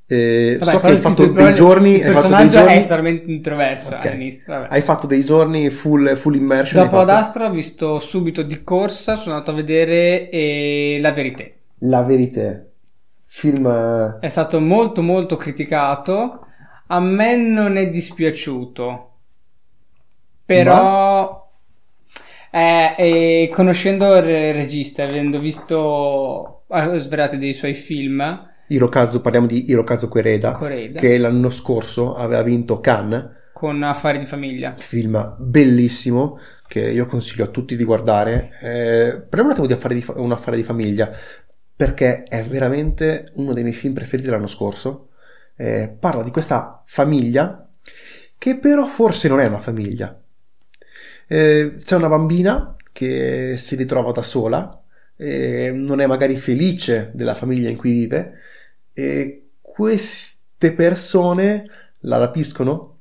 eh, 0.05 0.57
Vabbè, 0.59 0.71
so 0.71 0.79
che 0.81 0.87
hai 0.87 0.97
fatto 0.97 1.23
il- 1.23 1.31
dei 1.31 1.53
giorni... 1.55 1.93
Il 1.95 2.01
personaggio 2.01 2.57
giorni- 2.57 2.73
è 2.73 2.81
totalmente 2.81 3.31
introverso 3.31 3.95
Ok. 3.95 4.05
all'inizio. 4.05 4.43
vabbè. 4.47 4.67
Hai 4.69 4.81
fatto 4.81 5.07
dei 5.07 5.23
giorni 5.23 5.69
full, 5.69 6.13
full 6.15 6.35
immersion. 6.35 6.83
Dopo 6.83 6.99
ad 6.99 7.09
Astra 7.09 7.45
ho 7.45 7.51
visto 7.51 7.97
subito 7.99 8.41
di 8.41 8.61
corsa, 8.61 9.15
sono 9.15 9.35
andato 9.35 9.51
a 9.51 9.53
vedere 9.53 10.29
eh, 10.29 10.97
La 10.99 11.13
Verità. 11.13 11.45
La 11.83 12.01
verità. 12.03 12.61
Film... 13.33 13.65
eh, 13.65 14.19
È 14.19 14.27
stato 14.27 14.59
molto 14.59 15.01
molto 15.01 15.37
criticato, 15.37 16.45
A 16.87 16.99
me 16.99 17.35
non 17.37 17.77
è 17.77 17.89
dispiaciuto. 17.89 19.09
Però, 20.45 21.49
eh, 22.51 22.95
eh, 22.97 23.49
conoscendo 23.53 24.15
il 24.17 24.53
regista, 24.53 25.03
avendo 25.03 25.39
visto 25.39 26.63
svariati 26.67 27.37
dei 27.37 27.53
suoi 27.53 27.73
film, 27.73 28.49
Hirokazu, 28.67 29.21
parliamo 29.21 29.47
di 29.47 29.69
Hirokazu 29.69 30.07
Koreeda, 30.07 30.51
Koreeda. 30.51 30.99
che 30.99 31.17
l'anno 31.17 31.49
scorso 31.49 32.15
aveva 32.15 32.41
vinto 32.43 32.79
Cannes, 32.79 33.25
con 33.53 33.83
Affari 33.83 34.17
di 34.17 34.25
famiglia. 34.25 34.75
film 34.77 35.35
bellissimo 35.39 36.37
che 36.67 36.79
io 36.89 37.05
consiglio 37.05 37.43
a 37.45 37.47
tutti 37.47 37.75
di 37.75 37.83
guardare. 37.83 38.51
Eh, 38.61 39.21
parliamo 39.27 39.47
un 39.47 39.51
attimo 39.51 39.67
di 39.67 39.73
affari 39.73 39.95
di 39.95 40.01
fa- 40.01 40.13
un 40.19 40.31
affare 40.31 40.55
di 40.55 40.63
famiglia, 40.63 41.09
perché 41.81 42.25
è 42.25 42.43
veramente 42.43 43.31
uno 43.37 43.53
dei 43.53 43.63
miei 43.63 43.73
film 43.73 43.95
preferiti 43.95 44.27
dell'anno 44.27 44.45
scorso. 44.45 45.09
Eh, 45.55 45.91
parla 45.99 46.21
di 46.21 46.29
questa 46.29 46.83
famiglia 46.85 47.67
che 48.37 48.59
però 48.59 48.85
forse 48.85 49.27
non 49.27 49.39
è 49.39 49.47
una 49.47 49.57
famiglia. 49.57 50.15
Eh, 51.25 51.77
c'è 51.83 51.95
una 51.95 52.07
bambina 52.07 52.75
che 52.91 53.55
si 53.57 53.75
ritrova 53.75 54.11
da 54.11 54.21
sola, 54.21 54.79
eh, 55.15 55.71
non 55.73 56.01
è 56.01 56.05
magari 56.05 56.35
felice 56.37 57.09
della 57.15 57.33
famiglia 57.33 57.69
in 57.71 57.77
cui 57.77 57.93
vive 57.93 58.33
e 58.93 59.47
queste 59.59 60.73
persone 60.73 61.65
la 62.01 62.17
rapiscono, 62.17 62.97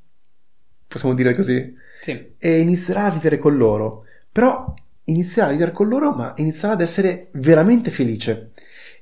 possiamo 0.88 1.14
dire 1.14 1.34
così, 1.34 1.75
Sì. 2.00 2.32
e 2.38 2.60
inizierà 2.60 3.04
a 3.04 3.10
vivere 3.10 3.37
con 3.37 3.58
loro. 3.58 4.04
Però 4.32 4.72
inizierà 5.04 5.49
a 5.49 5.52
vivere 5.52 5.72
con 5.72 5.88
loro, 5.88 6.12
ma 6.12 6.32
inizierà 6.37 6.75
ad 6.75 6.80
essere 6.80 7.28
veramente 7.32 7.90
felice. 7.90 8.50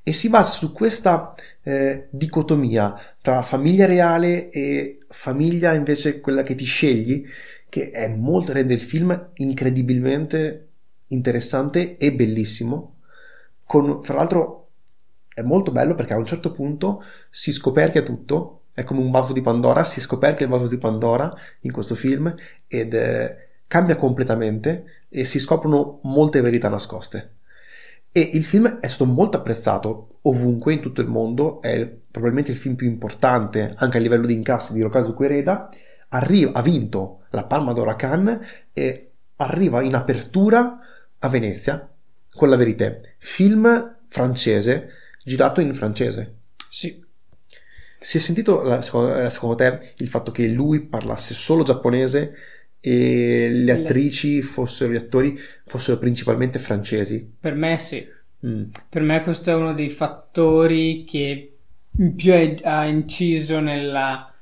E 0.08 0.14
si 0.14 0.30
basa 0.30 0.52
su 0.52 0.72
questa 0.72 1.34
eh, 1.62 2.06
dicotomia 2.08 2.98
tra 3.20 3.42
famiglia 3.42 3.84
reale 3.84 4.48
e 4.48 5.00
famiglia 5.10 5.74
invece 5.74 6.20
quella 6.22 6.42
che 6.42 6.54
ti 6.54 6.64
scegli, 6.64 7.26
che 7.68 7.90
è 7.90 8.08
molto 8.08 8.54
rende 8.54 8.72
il 8.72 8.80
film 8.80 9.28
incredibilmente 9.34 10.68
interessante 11.08 11.98
e 11.98 12.14
bellissimo. 12.14 13.00
Con, 13.64 14.02
fra 14.02 14.14
l'altro 14.14 14.68
è 15.34 15.42
molto 15.42 15.72
bello 15.72 15.94
perché 15.94 16.14
a 16.14 16.16
un 16.16 16.24
certo 16.24 16.52
punto 16.52 17.04
si 17.28 17.52
scoperchia 17.52 18.00
tutto, 18.00 18.62
è 18.72 18.84
come 18.84 19.00
un 19.00 19.10
vaso 19.10 19.34
di 19.34 19.42
Pandora, 19.42 19.84
si 19.84 20.00
scoperchia 20.00 20.46
il 20.46 20.52
vaso 20.52 20.68
di 20.68 20.78
Pandora 20.78 21.30
in 21.60 21.70
questo 21.70 21.94
film 21.94 22.34
ed 22.66 22.94
eh, 22.94 23.48
cambia 23.66 23.96
completamente 23.96 25.04
e 25.10 25.24
si 25.24 25.38
scoprono 25.38 26.00
molte 26.04 26.40
verità 26.40 26.70
nascoste. 26.70 27.32
E 28.18 28.30
il 28.32 28.44
film 28.44 28.80
è 28.80 28.88
stato 28.88 29.04
molto 29.04 29.36
apprezzato 29.36 30.18
ovunque 30.22 30.72
in 30.72 30.80
tutto 30.80 31.00
il 31.00 31.06
mondo, 31.06 31.62
è 31.62 31.68
il- 31.68 31.86
probabilmente 32.10 32.50
il 32.50 32.56
film 32.56 32.74
più 32.74 32.88
importante 32.88 33.74
anche 33.76 33.96
a 33.96 34.00
livello 34.00 34.26
di 34.26 34.32
incassi 34.32 34.72
di 34.72 34.80
Hirokazu 34.80 35.14
Koreeda, 35.14 35.70
Arri- 36.08 36.50
ha 36.52 36.60
vinto 36.60 37.20
la 37.30 37.44
Palma 37.44 37.72
d'Oro 37.72 37.90
a 37.90 37.94
Cannes 37.94 38.40
e 38.72 39.12
arriva 39.36 39.82
in 39.82 39.94
apertura 39.94 40.80
a 41.16 41.28
Venezia 41.28 41.88
con 42.34 42.48
la 42.48 42.56
verità. 42.56 42.92
Film 43.18 43.98
francese, 44.08 44.88
girato 45.22 45.60
in 45.60 45.72
francese. 45.72 46.38
Sì. 46.68 47.00
Si 48.00 48.16
è 48.16 48.20
sentito, 48.20 48.64
eh, 48.78 48.82
secondo 48.82 49.54
te, 49.54 49.92
il 49.98 50.08
fatto 50.08 50.32
che 50.32 50.48
lui 50.48 50.80
parlasse 50.80 51.34
solo 51.34 51.62
giapponese 51.62 52.32
e 52.80 53.48
le 53.50 53.72
attrici 53.72 54.42
fossero, 54.42 54.92
gli 54.92 54.96
attori 54.96 55.38
fossero 55.64 55.98
principalmente 55.98 56.58
francesi? 56.58 57.36
Per 57.40 57.54
me 57.54 57.78
sì. 57.78 58.06
Mm. 58.46 58.64
Per 58.88 59.02
me 59.02 59.22
questo 59.22 59.50
è 59.50 59.54
uno 59.54 59.74
dei 59.74 59.90
fattori 59.90 61.04
che 61.04 61.56
più 62.16 62.32
ha 62.32 62.54
ha 62.62 62.84
inciso 62.86 63.58
nella 63.58 64.32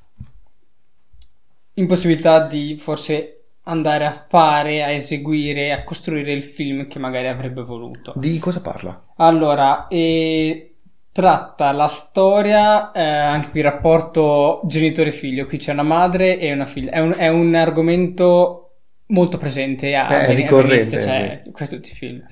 impossibilità 1.75 2.47
di 2.47 2.77
forse 2.77 3.33
andare 3.63 4.07
a 4.07 4.13
fare, 4.13 4.83
a 4.83 4.91
eseguire, 4.91 5.73
a 5.73 5.83
costruire 5.83 6.33
il 6.33 6.43
film 6.43 6.87
che 6.87 6.99
magari 6.99 7.29
avrebbe 7.29 7.63
voluto. 7.63 8.13
Di 8.17 8.39
cosa 8.39 8.61
parla? 8.61 9.07
Allora, 9.17 9.87
e 9.89 10.76
tratta 11.17 11.73
la 11.73 11.89
storia, 11.89 12.93
eh, 12.93 13.01
anche 13.03 13.49
qui 13.49 13.61
il 13.61 13.65
rapporto 13.65 14.61
genitore-figlio, 14.65 15.47
qui 15.47 15.57
c'è 15.57 15.73
una 15.73 15.83
madre 15.83 16.39
e 16.39 16.53
una 16.53 16.67
figlia, 16.67 16.91
è 16.91 16.99
un, 16.99 17.15
è 17.17 17.29
un 17.29 17.55
argomento 17.55 18.73
molto 19.07 19.39
presente 19.39 19.95
a, 19.95 20.09
a- 20.09 20.31
ricorrente, 20.33 21.01
cioè, 21.01 21.43
questi 21.53 21.77
tutti 21.77 21.93
i 21.93 21.95
film. 21.95 22.23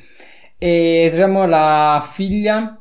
E 0.59 1.07
troviamo 1.09 1.47
la 1.47 2.07
figlia 2.13 2.79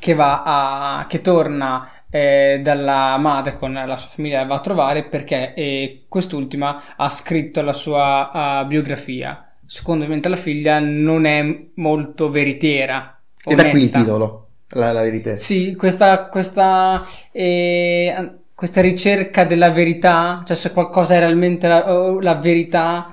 che 0.00 0.14
va 0.14 0.44
a, 0.46 1.06
che 1.06 1.20
torna 1.20 2.04
eh, 2.08 2.60
dalla 2.62 3.18
madre 3.18 3.58
con 3.58 3.74
la 3.74 3.96
sua 3.96 4.08
famiglia, 4.08 4.46
va 4.46 4.54
a 4.54 4.60
trovare 4.60 5.04
perché 5.04 5.52
eh, 5.52 6.06
quest'ultima 6.08 6.96
ha 6.96 7.08
scritto 7.10 7.60
la 7.60 7.74
sua 7.74 8.62
eh, 8.62 8.64
biografia. 8.64 9.46
Secondo 9.66 10.06
me 10.06 10.18
la 10.22 10.36
figlia 10.36 10.78
non 10.78 11.26
è 11.26 11.66
molto 11.74 12.30
veritiera. 12.30 13.20
E 13.44 13.54
da 13.54 13.64
qui 13.64 13.72
il 13.72 13.76
onesta. 13.76 13.98
titolo, 13.98 14.47
la, 14.70 14.92
la 14.92 15.02
verità. 15.02 15.34
Sì, 15.34 15.74
questa, 15.74 16.26
questa, 16.28 17.04
eh, 17.32 18.30
questa 18.54 18.80
ricerca 18.80 19.44
della 19.44 19.70
verità, 19.70 20.42
cioè 20.44 20.56
se 20.56 20.72
qualcosa 20.72 21.14
è 21.14 21.18
realmente 21.18 21.68
la, 21.68 21.84
la 22.20 22.34
verità, 22.34 23.10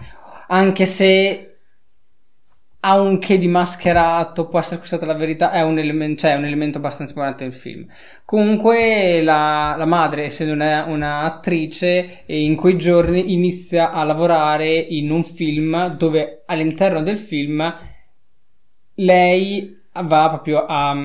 anche 0.47 0.85
se 0.85 1.55
ha 2.87 2.99
un 2.99 3.17
che 3.17 3.39
di 3.39 3.47
mascherato, 3.47 4.47
può 4.47 4.59
essere 4.59 4.77
questa 4.77 5.03
la 5.07 5.15
verità, 5.15 5.49
è 5.49 5.63
un 5.63 5.79
elemento, 5.79 6.21
cioè 6.21 6.33
è 6.33 6.35
un 6.35 6.45
elemento 6.45 6.77
abbastanza 6.77 7.13
importante 7.13 7.43
del 7.43 7.53
film. 7.53 7.87
Comunque 8.23 9.23
la, 9.23 9.73
la 9.75 9.85
madre, 9.85 10.25
essendo 10.25 10.53
una, 10.53 10.83
una 10.85 11.21
attrice, 11.21 12.25
e 12.27 12.43
in 12.43 12.55
quei 12.55 12.77
giorni 12.77 13.33
inizia 13.33 13.91
a 13.91 14.03
lavorare 14.03 14.71
in 14.71 15.09
un 15.09 15.23
film 15.23 15.95
dove 15.95 16.43
all'interno 16.45 17.01
del 17.01 17.17
film 17.17 17.75
lei 18.95 19.81
va 19.91 20.29
proprio 20.29 20.65
a 20.65 20.95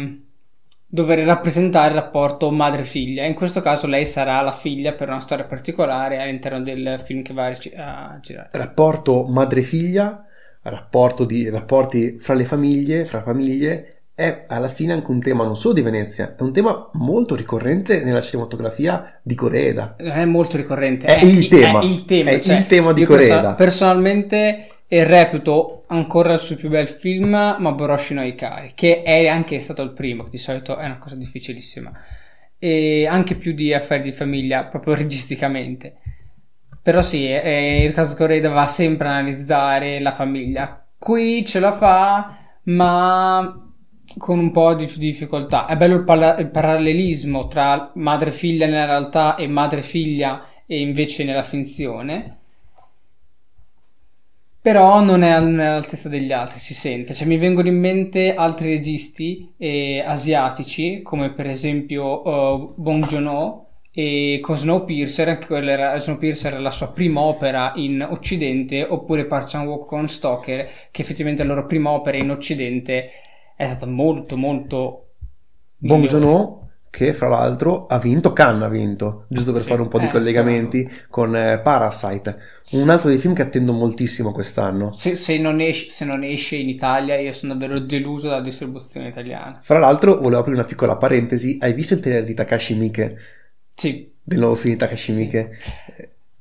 dover 0.92 1.20
rappresentare 1.20 1.90
il 1.90 1.94
rapporto 1.94 2.50
madre-figlia. 2.50 3.24
In 3.24 3.34
questo 3.34 3.60
caso 3.60 3.86
lei 3.86 4.04
sarà 4.04 4.40
la 4.42 4.50
figlia 4.50 4.92
per 4.92 5.08
una 5.08 5.20
storia 5.20 5.44
particolare 5.44 6.20
all'interno 6.20 6.60
del 6.60 7.00
film 7.04 7.22
che 7.22 7.32
va 7.32 7.46
a, 7.46 8.18
girare. 8.20 8.48
Rapporto 8.52 9.24
madre-figlia, 9.24 10.24
rapporto 10.62 11.24
di, 11.24 11.48
rapporti 11.48 12.18
fra 12.18 12.34
le 12.34 12.44
famiglie, 12.44 13.04
fra 13.04 13.22
famiglie, 13.22 14.02
è 14.16 14.44
alla 14.48 14.68
fine 14.68 14.92
anche 14.92 15.10
un 15.10 15.20
tema 15.20 15.44
non 15.44 15.56
solo 15.56 15.74
di 15.74 15.80
Venezia, 15.80 16.34
è 16.36 16.42
un 16.42 16.52
tema 16.52 16.90
molto 16.94 17.36
ricorrente 17.36 18.02
nella 18.02 18.20
cinematografia 18.20 19.20
di 19.22 19.34
Coreeda. 19.34 19.94
Non 20.00 20.18
è 20.18 20.24
molto 20.24 20.56
ricorrente. 20.56 21.06
È 21.06 21.24
il 21.24 21.48
tema. 21.48 21.80
È 21.80 21.84
il 21.84 22.04
tema, 22.04 22.30
È 22.30 22.40
cioè, 22.40 22.56
il 22.56 22.66
tema 22.66 22.92
di 22.92 23.04
Koreeda. 23.04 23.54
personalmente 23.54 24.66
eh, 24.92 25.04
reputo 25.04 25.84
ancora 25.86 26.32
il 26.32 26.40
suo 26.40 26.56
più 26.56 26.68
bel 26.68 26.88
film 26.88 27.30
Maboroshi 27.30 28.12
no 28.12 28.24
Ikari, 28.24 28.72
che 28.74 29.02
è 29.02 29.28
anche 29.28 29.60
stato 29.60 29.82
il 29.82 29.92
primo, 29.92 30.24
che 30.24 30.30
di 30.30 30.38
solito 30.38 30.76
è 30.78 30.84
una 30.84 30.98
cosa 30.98 31.14
difficilissima. 31.14 31.92
E 32.58 33.06
anche 33.06 33.36
più 33.36 33.52
di 33.52 33.72
affari 33.72 34.02
di 34.02 34.12
famiglia, 34.12 34.64
proprio 34.64 34.94
registicamente. 34.98 35.94
Però 36.82 37.02
sì, 37.02 37.24
eh, 37.30 37.84
il 37.84 37.92
caso 37.92 38.16
Koreeda 38.16 38.48
va 38.48 38.66
sempre 38.66 39.06
a 39.06 39.12
analizzare 39.12 40.00
la 40.00 40.12
famiglia. 40.12 40.84
Qui 40.98 41.46
ce 41.46 41.60
la 41.60 41.72
fa, 41.72 42.36
ma 42.64 43.72
con 44.18 44.40
un 44.40 44.50
po' 44.50 44.74
di 44.74 44.90
difficoltà. 44.96 45.66
È 45.66 45.76
bello 45.76 45.94
il, 45.94 46.04
pala- 46.04 46.36
il 46.38 46.50
parallelismo 46.50 47.46
tra 47.46 47.92
madre-figlia 47.94 48.66
nella 48.66 48.86
realtà 48.86 49.36
e 49.36 49.46
madre-figlia 49.46 50.46
e 50.66 50.80
invece 50.80 51.22
nella 51.22 51.44
finzione. 51.44 52.39
Però 54.62 55.02
non 55.02 55.22
è 55.22 55.30
al- 55.30 55.58
all'altezza 55.58 56.10
degli 56.10 56.32
altri, 56.32 56.58
si 56.58 56.74
sente. 56.74 57.14
Cioè, 57.14 57.26
mi 57.26 57.38
vengono 57.38 57.68
in 57.68 57.78
mente 57.78 58.34
altri 58.34 58.70
registi 58.72 59.54
eh, 59.56 60.02
asiatici, 60.04 61.00
come 61.02 61.32
per 61.32 61.46
esempio 61.46 62.24
eh, 62.24 62.72
Bong 62.76 63.06
Joon-ho 63.06 63.66
e 63.92 64.38
con 64.42 64.56
Snowpiercer, 64.56 65.28
anche 65.28 65.46
quella 65.46 65.72
era, 65.72 65.98
Snowpiercer 65.98 66.52
era 66.52 66.60
la 66.60 66.70
sua 66.70 66.92
prima 66.92 67.22
opera 67.22 67.72
in 67.76 68.06
Occidente, 68.08 68.84
oppure 68.84 69.24
Park 69.24 69.48
Chan-wook 69.48 69.86
con 69.86 70.08
Stoker, 70.08 70.68
che 70.90 71.02
effettivamente 71.02 71.42
la 71.42 71.54
loro 71.54 71.66
prima 71.66 71.90
opera 71.90 72.18
in 72.18 72.30
Occidente 72.30 73.10
è 73.56 73.66
stata 73.66 73.86
molto 73.86 74.36
molto 74.36 75.06
Bong. 75.78 76.06
Joon-ho, 76.06 76.69
che 76.90 77.12
fra 77.14 77.28
l'altro 77.28 77.86
ha 77.86 77.98
vinto, 77.98 78.32
Cannes 78.32 78.62
ha 78.64 78.68
vinto, 78.68 79.24
giusto 79.28 79.52
per 79.52 79.62
Sì, 79.62 79.68
fare 79.68 79.80
un 79.82 79.88
po' 79.88 79.98
di 79.98 80.06
eh, 80.06 80.08
collegamenti 80.08 80.90
con 81.08 81.34
eh, 81.36 81.58
Parasite, 81.60 82.38
un 82.72 82.88
altro 82.90 83.08
dei 83.08 83.18
film 83.18 83.34
che 83.34 83.42
attendo 83.42 83.72
moltissimo 83.72 84.32
quest'anno. 84.32 84.90
Se, 84.92 85.14
se 85.14 85.38
non 85.38 85.60
esce, 85.60 85.88
se 85.90 86.04
non 86.04 86.22
esce 86.24 86.56
in 86.56 86.68
Italia, 86.68 87.16
io 87.18 87.32
sono 87.32 87.54
davvero 87.54 87.78
deluso 87.80 88.28
dalla 88.28 88.42
distribuzione 88.42 89.08
italiana. 89.08 89.60
Fra 89.62 89.78
l'altro, 89.78 90.16
volevo 90.18 90.40
aprire 90.40 90.58
una 90.58 90.66
piccola 90.66 90.96
parentesi, 90.96 91.56
hai 91.60 91.72
visto 91.72 91.94
il 91.94 92.00
trailer 92.00 92.24
di 92.24 92.34
Takashi 92.34 92.74
Miike, 92.74 93.16
Sì, 93.74 94.12
del 94.22 94.38
nuovo 94.38 94.54
film 94.56 94.72
di 94.74 94.78
Takashi 94.78 95.12
Sì. 95.12 95.18
Miike? 95.18 95.58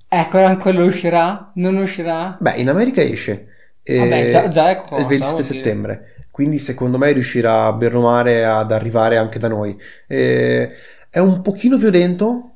ecco, 0.08 0.38
anche 0.44 0.62
quello 0.62 0.86
uscirà? 0.86 1.52
Non 1.56 1.76
uscirà? 1.78 2.38
Beh, 2.40 2.56
in 2.58 2.70
America 2.70 3.02
esce. 3.02 3.48
eh, 3.84 3.98
Vabbè, 3.98 4.30
già- 4.30 4.50
già 4.50 4.70
è 4.70 4.76
cosa, 4.78 5.02
il 5.02 5.08
27 5.08 5.74
vuol 5.74 5.86
dire. 5.86 6.16
Quindi 6.40 6.58
secondo 6.58 6.98
me 6.98 7.12
riuscirà 7.12 7.74
bene 7.74 7.98
o 7.98 8.02
male 8.02 8.46
ad 8.46 8.72
arrivare 8.72 9.18
anche 9.18 9.40
da 9.40 9.50
noi. 9.50 9.78
Eh, 10.08 10.72
è 11.10 11.20
un 11.20 11.42
pochino 11.42 11.76
violento, 11.76 12.52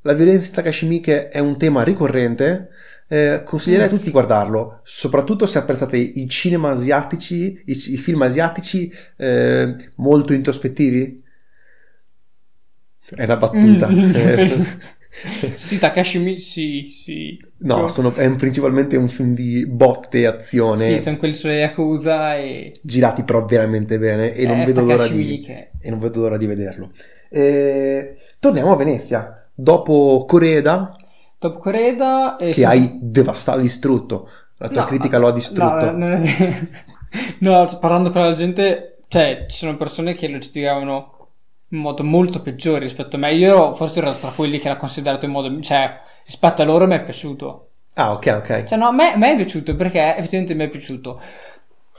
la 0.00 0.14
violenza 0.14 0.48
di 0.48 0.54
Takashi 0.54 0.86
Miike 0.86 1.28
è 1.28 1.38
un 1.38 1.58
tema 1.58 1.82
ricorrente, 1.82 2.70
eh, 3.06 3.42
consiglierei 3.44 3.84
a 3.84 3.90
tutti 3.90 4.04
di 4.04 4.12
guardarlo, 4.12 4.80
soprattutto 4.82 5.44
se 5.44 5.58
apprezzate 5.58 5.98
i 5.98 6.26
cinema 6.26 6.70
asiatici, 6.70 7.62
i, 7.66 7.92
i 7.92 7.96
film 7.98 8.22
asiatici 8.22 8.90
eh, 9.18 9.76
molto 9.96 10.32
introspettivi. 10.32 11.22
È 13.14 13.24
una 13.24 13.36
battuta. 13.36 13.90
Mm. 13.90 14.10
Sì, 15.52 15.78
Takashi 15.78 16.18
Miike, 16.18 16.40
sì, 16.40 16.86
sì. 16.88 17.36
no, 17.58 17.88
sono, 17.88 18.14
è 18.14 18.24
un- 18.26 18.36
principalmente 18.36 18.96
un 18.96 19.08
film 19.08 19.34
di 19.34 19.66
botte 19.66 20.20
e 20.20 20.26
azione, 20.26 20.84
Sì, 20.84 20.98
sono 21.00 21.16
quelli 21.16 21.34
sulle 21.34 21.58
Yakuza 21.58 22.36
e... 22.36 22.72
girati 22.82 23.24
però 23.24 23.44
veramente 23.44 23.98
bene 23.98 24.32
e 24.32 24.46
non 24.46 24.60
Eh, 24.60 24.64
vedo 24.64 24.84
l'ora 24.84 25.08
Takashi 25.08 25.12
di, 25.12 25.44
e 25.80 25.90
non 25.90 25.98
vedo 25.98 26.20
l'ora 26.20 26.36
di 26.36 26.46
vederlo. 26.46 26.92
Eh, 27.28 28.16
torniamo 28.38 28.72
a 28.72 28.76
Venezia. 28.76 29.48
Dopo 29.54 30.24
Coreda, 30.28 30.96
Dopo 31.38 31.58
Coreda... 31.58 32.36
e 32.36 32.52
che 32.52 32.62
su- 32.62 32.68
hai 32.68 32.98
devastato, 33.00 33.60
distrutto. 33.60 34.28
La 34.58 34.68
tua 34.68 34.82
No, 34.82 34.86
critica 34.86 35.18
lo 35.18 35.28
ha 35.28 35.32
distrutto. 35.32 35.90
No, 35.90 35.92
non 35.92 36.22
vero. 36.22 36.54
No, 37.40 37.64
parlando 37.80 38.10
con 38.10 38.20
la 38.22 38.32
gente, 38.34 38.98
cioè, 39.08 39.46
ci 39.48 39.56
sono 39.58 39.76
persone 39.76 40.14
che 40.14 40.28
lo 40.28 40.38
giudicavano 40.38 41.17
in 41.70 41.78
modo 41.78 42.02
molto 42.04 42.40
peggiore 42.40 42.80
rispetto 42.80 43.16
a 43.16 43.18
me. 43.18 43.34
Io 43.34 43.74
forse 43.74 44.00
ero 44.00 44.12
tra 44.12 44.30
quelli 44.30 44.58
che 44.58 44.68
l'ha 44.68 44.76
considerato 44.76 45.26
in 45.26 45.32
modo... 45.32 45.60
Cioè, 45.60 46.00
rispetto 46.24 46.62
a 46.62 46.64
loro 46.64 46.86
mi 46.86 46.94
è 46.94 47.02
piaciuto. 47.02 47.68
Ah, 47.94 48.12
ok, 48.12 48.34
ok. 48.38 48.64
Cioè, 48.64 48.78
no, 48.78 48.86
a 48.86 48.92
me, 48.92 49.12
a 49.12 49.16
me 49.16 49.32
è 49.32 49.36
piaciuto 49.36 49.74
perché 49.76 50.16
effettivamente 50.16 50.54
mi 50.54 50.64
è 50.64 50.68
piaciuto. 50.68 51.20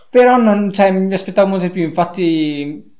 Però 0.09 0.38
non, 0.38 0.71
cioè, 0.71 0.91
mi 0.91 1.13
aspettavo 1.13 1.49
molto 1.49 1.65
di 1.65 1.71
più. 1.71 1.83
Infatti, 1.83 2.95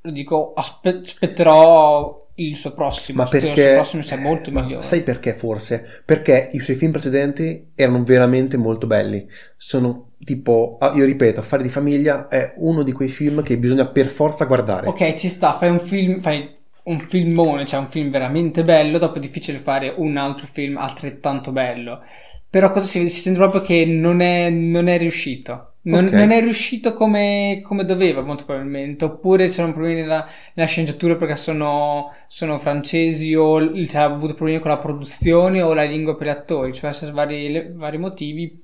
lo 0.00 0.10
dico, 0.10 0.52
aspe- 0.54 1.00
aspetterò 1.02 2.23
il 2.36 2.56
suo 2.56 2.72
prossimo. 2.72 3.22
Ma 3.22 3.28
perché... 3.28 3.48
il 3.48 3.54
suo 3.54 3.74
prossimo 3.74 4.02
sia 4.02 4.18
molto 4.18 4.50
migliore. 4.50 4.82
Sai 4.82 5.02
perché 5.02 5.34
forse? 5.34 6.02
Perché 6.04 6.50
i 6.52 6.60
suoi 6.60 6.76
film 6.76 6.92
precedenti 6.92 7.70
erano 7.74 8.02
veramente 8.02 8.56
molto 8.56 8.86
belli. 8.86 9.26
Sono 9.56 10.12
tipo, 10.18 10.76
ah, 10.80 10.92
io 10.94 11.04
ripeto, 11.04 11.40
Affari 11.40 11.62
di 11.62 11.68
famiglia 11.68 12.28
è 12.28 12.54
uno 12.56 12.82
di 12.82 12.92
quei 12.92 13.08
film 13.08 13.42
che 13.42 13.58
bisogna 13.58 13.86
per 13.86 14.06
forza 14.06 14.46
guardare. 14.46 14.88
Ok, 14.88 15.14
ci 15.14 15.28
sta, 15.28 15.52
fai 15.52 15.70
un 15.70 15.78
film, 15.78 16.20
fai 16.20 16.48
un 16.84 16.98
filmone, 16.98 17.64
cioè 17.64 17.80
un 17.80 17.88
film 17.88 18.10
veramente 18.10 18.64
bello, 18.64 18.98
dopo 18.98 19.16
è 19.16 19.20
difficile 19.20 19.58
fare 19.58 19.92
un 19.96 20.16
altro 20.16 20.46
film 20.50 20.76
altrettanto 20.76 21.52
bello. 21.52 22.00
Però 22.48 22.70
cosa 22.70 22.86
si, 22.86 23.08
si 23.08 23.20
sente 23.20 23.38
proprio 23.38 23.60
che 23.60 23.84
non 23.84 24.20
è, 24.20 24.50
non 24.50 24.88
è 24.88 24.98
riuscito. 24.98 25.73
Non, 25.86 26.06
Ok. 26.06 26.12
non 26.12 26.30
è 26.30 26.40
riuscito 26.40 26.94
come, 26.94 27.60
come 27.62 27.84
doveva, 27.84 28.22
molto 28.22 28.44
probabilmente. 28.44 29.04
Oppure 29.04 29.48
c'erano 29.48 29.72
problemi 29.74 30.00
nella, 30.00 30.26
nella 30.54 30.68
sceneggiatura 30.68 31.16
perché 31.16 31.36
sono, 31.36 32.12
sono 32.26 32.58
francesi 32.58 33.34
o 33.34 33.56
ha 33.58 34.02
avuto 34.04 34.34
problemi 34.34 34.60
con 34.60 34.70
la 34.70 34.78
produzione 34.78 35.60
o 35.60 35.74
la 35.74 35.84
lingua 35.84 36.16
per 36.16 36.26
gli 36.26 36.30
attori. 36.30 36.72
Cioè, 36.72 36.90
per 36.98 37.12
vari, 37.12 37.70
vari 37.74 37.98
motivi 37.98 38.62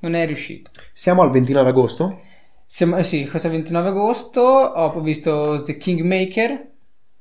non 0.00 0.14
è 0.14 0.26
riuscito. 0.26 0.70
Siamo 0.92 1.22
al 1.22 1.30
29 1.30 1.68
agosto. 1.70 2.20
Siamo, 2.66 2.96
eh 2.98 3.02
sì, 3.02 3.26
questo 3.28 3.48
è 3.48 3.50
il 3.50 3.56
29 3.56 3.88
agosto. 3.88 4.40
Ho 4.40 5.00
visto 5.00 5.62
The 5.64 5.76
Kingmaker 5.76 6.68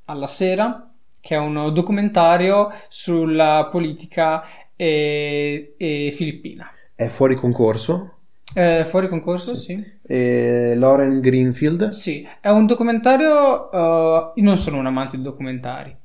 alla 0.05 0.27
sera, 0.27 0.91
che 1.19 1.35
è 1.35 1.37
un 1.39 1.71
documentario 1.73 2.71
sulla 2.87 3.67
politica 3.71 4.43
eh, 4.75 5.73
eh, 5.77 6.11
filippina. 6.11 6.71
È 6.95 7.07
fuori 7.07 7.35
concorso. 7.35 8.17
Eh, 8.55 8.85
fuori 8.85 9.07
concorso? 9.07 9.55
Sì. 9.55 9.75
Sì. 9.75 9.91
E 10.05 10.73
Lauren 10.75 11.19
Greenfield. 11.19 11.89
Sì, 11.89 12.27
è 12.39 12.49
un 12.49 12.65
documentario. 12.65 13.71
eh, 13.71 14.31
io 14.35 14.43
non 14.43 14.57
sono 14.57 14.77
un 14.77 14.85
amante 14.85 15.17
di 15.17 15.23
documentari, 15.23 15.95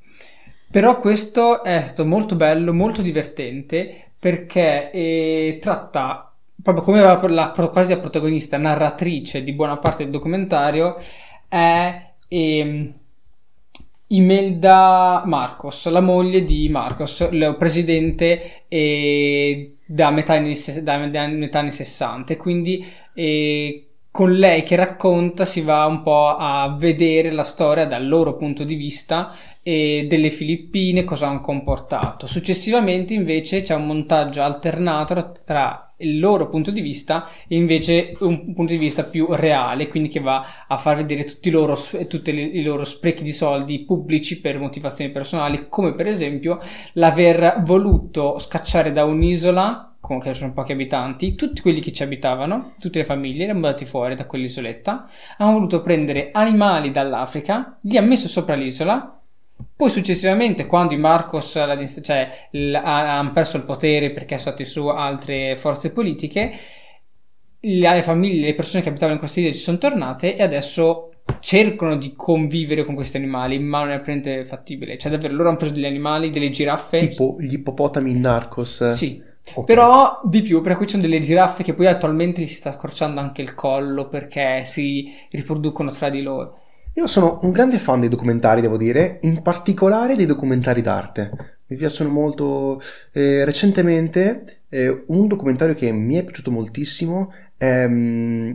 però 0.69 0.99
questo 0.99 1.63
è 1.63 1.81
stato 1.83 2.05
molto 2.05 2.35
bello, 2.35 2.73
molto 2.73 3.01
divertente 3.01 4.11
perché 4.17 4.91
eh, 4.91 5.59
tratta 5.61 6.31
proprio 6.61 6.83
come 6.83 7.01
la, 7.01 7.19
la- 7.27 7.69
quasi 7.71 7.93
la 7.93 7.99
protagonista, 7.99 8.57
narratrice 8.57 9.41
di 9.43 9.53
buona 9.53 9.77
parte 9.77 10.03
del 10.03 10.11
documentario, 10.11 10.95
è 11.47 12.11
ehm, 12.27 12.93
Imelda 14.11 15.21
Marcos, 15.25 15.87
la 15.89 16.01
moglie 16.01 16.43
di 16.43 16.67
Marcos, 16.69 17.29
presidente 17.57 18.63
eh, 18.67 19.73
da 19.85 20.09
metà 20.09 20.33
anni, 20.33 20.55
da- 20.81 20.97
metà 20.97 21.59
anni 21.59 21.71
60. 21.71 22.33
E 22.33 22.37
quindi 22.37 22.83
eh, 23.13 23.85
con 24.09 24.31
lei 24.33 24.63
che 24.63 24.75
racconta 24.75 25.45
si 25.45 25.61
va 25.61 25.85
un 25.85 26.01
po' 26.01 26.35
a 26.35 26.75
vedere 26.77 27.31
la 27.31 27.43
storia 27.43 27.85
dal 27.85 28.07
loro 28.07 28.35
punto 28.35 28.63
di 28.63 28.75
vista 28.75 29.35
e 29.61 30.05
delle 30.09 30.31
Filippine, 30.31 31.03
cosa 31.03 31.27
hanno 31.27 31.41
comportato. 31.41 32.25
Successivamente 32.25 33.13
invece 33.13 33.61
c'è 33.61 33.75
un 33.75 33.85
montaggio 33.85 34.41
alternato 34.41 35.33
tra 35.45 35.88
il 35.99 36.19
loro 36.19 36.49
punto 36.49 36.71
di 36.71 36.81
vista 36.81 37.27
e 37.47 37.55
invece 37.55 38.13
un 38.19 38.53
punto 38.53 38.73
di 38.73 38.79
vista 38.79 39.03
più 39.03 39.27
reale, 39.29 39.87
quindi 39.87 40.09
che 40.09 40.19
va 40.19 40.65
a 40.67 40.77
far 40.77 40.97
vedere 40.97 41.23
tutti 41.23 41.49
loro, 41.49 41.77
tutti 42.07 42.31
i 42.31 42.61
loro 42.63 42.83
sprechi 42.83 43.23
di 43.23 43.31
soldi 43.31 43.79
pubblici 43.79 44.39
per 44.39 44.59
motivazioni 44.59 45.11
personali, 45.11 45.67
come 45.69 45.93
per 45.93 46.07
esempio 46.07 46.59
l'aver 46.93 47.61
voluto 47.63 48.37
scacciare 48.39 48.91
da 48.91 49.05
un'isola, 49.05 49.95
con 49.99 50.19
che 50.19 50.33
sono 50.33 50.53
pochi 50.53 50.71
abitanti, 50.71 51.35
tutti 51.35 51.61
quelli 51.61 51.81
che 51.81 51.91
ci 51.91 52.03
abitavano, 52.03 52.73
tutte 52.79 52.99
le 52.99 53.05
famiglie, 53.05 53.45
li 53.45 53.51
hanno 53.51 53.75
fuori 53.85 54.15
da 54.15 54.25
quell'isoletta, 54.25 55.07
hanno 55.37 55.53
voluto 55.53 55.81
prendere 55.81 56.29
animali 56.31 56.91
dall'Africa, 56.91 57.77
li 57.81 57.97
ha 57.97 58.01
messo 58.01 58.27
sopra 58.27 58.55
l'isola, 58.55 59.18
poi 59.79 59.89
successivamente, 59.89 60.65
quando 60.65 60.93
i 60.93 60.97
Marcos 60.97 61.55
la 61.55 61.73
dis- 61.77 62.01
cioè, 62.03 62.27
l- 62.51 62.73
ha- 62.73 63.17
hanno 63.17 63.31
perso 63.31 63.55
il 63.55 63.63
potere 63.63 64.11
perché 64.11 64.37
sono 64.37 64.53
stati 64.53 64.65
su 64.69 64.87
altre 64.87 65.55
forze 65.55 65.93
politiche, 65.93 66.51
le 67.61 68.01
famiglie, 68.01 68.47
le 68.47 68.55
persone 68.55 68.83
che 68.83 68.89
abitavano 68.89 69.13
in 69.13 69.19
queste 69.19 69.39
isole 69.39 69.55
ci 69.55 69.61
sono 69.61 69.77
tornate 69.77 70.35
e 70.35 70.43
adesso 70.43 71.11
cercano 71.39 71.95
di 71.95 72.13
convivere 72.13 72.83
con 72.83 72.93
questi 72.93 73.15
animali, 73.15 73.57
ma 73.59 73.79
non 73.79 73.91
è 73.91 74.01
praticamente 74.01 74.43
fattibile. 74.43 74.97
Cioè, 74.97 75.11
davvero, 75.13 75.33
loro 75.33 75.47
hanno 75.47 75.57
preso 75.57 75.73
degli 75.73 75.85
animali, 75.85 76.29
delle 76.29 76.49
giraffe. 76.49 76.97
Tipo 76.97 77.37
gli 77.39 77.53
ippopotami 77.53 78.11
in 78.11 78.19
Narcos. 78.19 78.83
Sì, 78.83 79.23
Ok. 79.53 79.63
però 79.63 80.19
di 80.25 80.41
più, 80.41 80.59
perché 80.59 80.75
qui 80.75 80.87
ci 80.87 80.95
sono 80.97 81.03
delle 81.07 81.19
giraffe 81.21 81.63
che 81.63 81.73
poi 81.73 81.87
attualmente 81.87 82.43
si 82.45 82.55
sta 82.55 82.71
accorciando 82.71 83.21
anche 83.21 83.41
il 83.41 83.55
collo 83.55 84.09
perché 84.09 84.65
si 84.65 85.09
riproducono 85.29 85.89
tra 85.89 86.09
di 86.09 86.21
loro. 86.21 86.58
Io 86.93 87.07
sono 87.07 87.39
un 87.43 87.51
grande 87.51 87.77
fan 87.79 87.99
dei 88.01 88.09
documentari, 88.09 88.61
devo 88.61 88.75
dire, 88.77 89.19
in 89.21 89.41
particolare 89.41 90.15
dei 90.15 90.25
documentari 90.25 90.81
d'arte. 90.81 91.61
Mi 91.67 91.77
piacciono 91.77 92.09
molto. 92.09 92.81
eh, 93.11 93.45
recentemente, 93.45 94.63
eh, 94.69 95.03
un 95.07 95.27
documentario 95.27 95.75
che 95.75 95.91
mi 95.91 96.15
è 96.15 96.23
piaciuto 96.23 96.51
moltissimo 96.51 97.31
mm, 97.63 98.51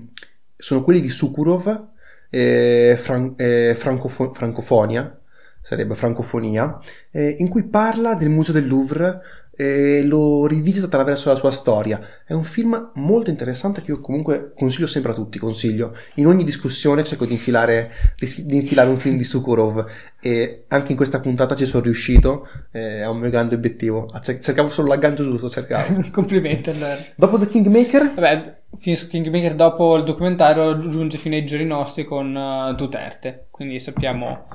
sono 0.57 0.83
quelli 0.83 1.01
di 1.01 1.09
Sukurov, 1.11 1.89
eh, 2.31 2.97
fran- 2.99 3.35
eh, 3.37 3.75
francofo- 3.77 4.33
francofonia, 4.35 5.19
sarebbe 5.61 5.95
francofonia, 5.95 6.79
eh, 7.11 7.37
in 7.39 7.49
cui 7.49 7.65
parla 7.65 8.15
del 8.15 8.31
Museo 8.31 8.53
del 8.55 8.67
Louvre 8.67 9.21
e 9.57 10.03
lo 10.03 10.47
rivisita 10.47 10.87
attraverso 10.87 11.29
la 11.29 11.37
sua 11.37 11.51
storia. 11.51 12.01
È 12.27 12.33
un 12.33 12.45
film 12.45 12.91
molto 12.95 13.31
interessante 13.31 13.83
che 13.83 13.93
io 13.93 14.01
comunque 14.01 14.53
consiglio 14.57 14.87
sempre 14.87 15.13
a 15.13 15.15
tutti, 15.15 15.39
consiglio. 15.39 15.97
In 16.15 16.27
ogni 16.27 16.45
discussione 16.45 17.05
cerco 17.05 17.25
di 17.25 17.33
infilare, 17.33 17.91
di, 18.17 18.57
infilare 18.57 18.91
un 18.91 18.99
film 18.99 19.17
di 19.17 19.25
Sukurov 19.25 19.85
e 20.21 20.65
anche 20.69 20.91
in 20.91 20.97
questa 20.97 21.21
puntata 21.21 21.55
ci 21.55 21.67
sono 21.67 21.85
riuscito, 21.85 22.49
eh, 22.73 23.01
è 23.01 23.07
un 23.07 23.19
mio 23.19 23.31
grande 23.31 23.55
obiettivo. 23.55 24.07
Ah, 24.13 24.21
cer- 24.21 24.43
Cercavo 24.43 24.69
solo 24.69 24.89
l'aggancio 24.89 25.23
giusto, 25.23 25.49
cercavo. 25.49 26.09
Complimenti 26.11 26.71
allora. 26.71 26.99
Dopo 27.15 27.39
The 27.39 27.47
Kingmaker, 27.47 28.15
Vabbè, 28.15 28.57
finisco 28.79 29.07
Kingmaker 29.09 29.55
dopo 29.55 29.97
il 29.97 30.05
documentario 30.05 30.79
giunge 30.89 31.19
fino 31.19 31.37
ai 31.37 31.45
giorni 31.45 31.67
nostri 31.67 32.05
con 32.05 32.37
eh, 32.37 32.75
Duterte, 32.77 33.47
quindi 33.51 33.79
sappiamo 33.79 34.47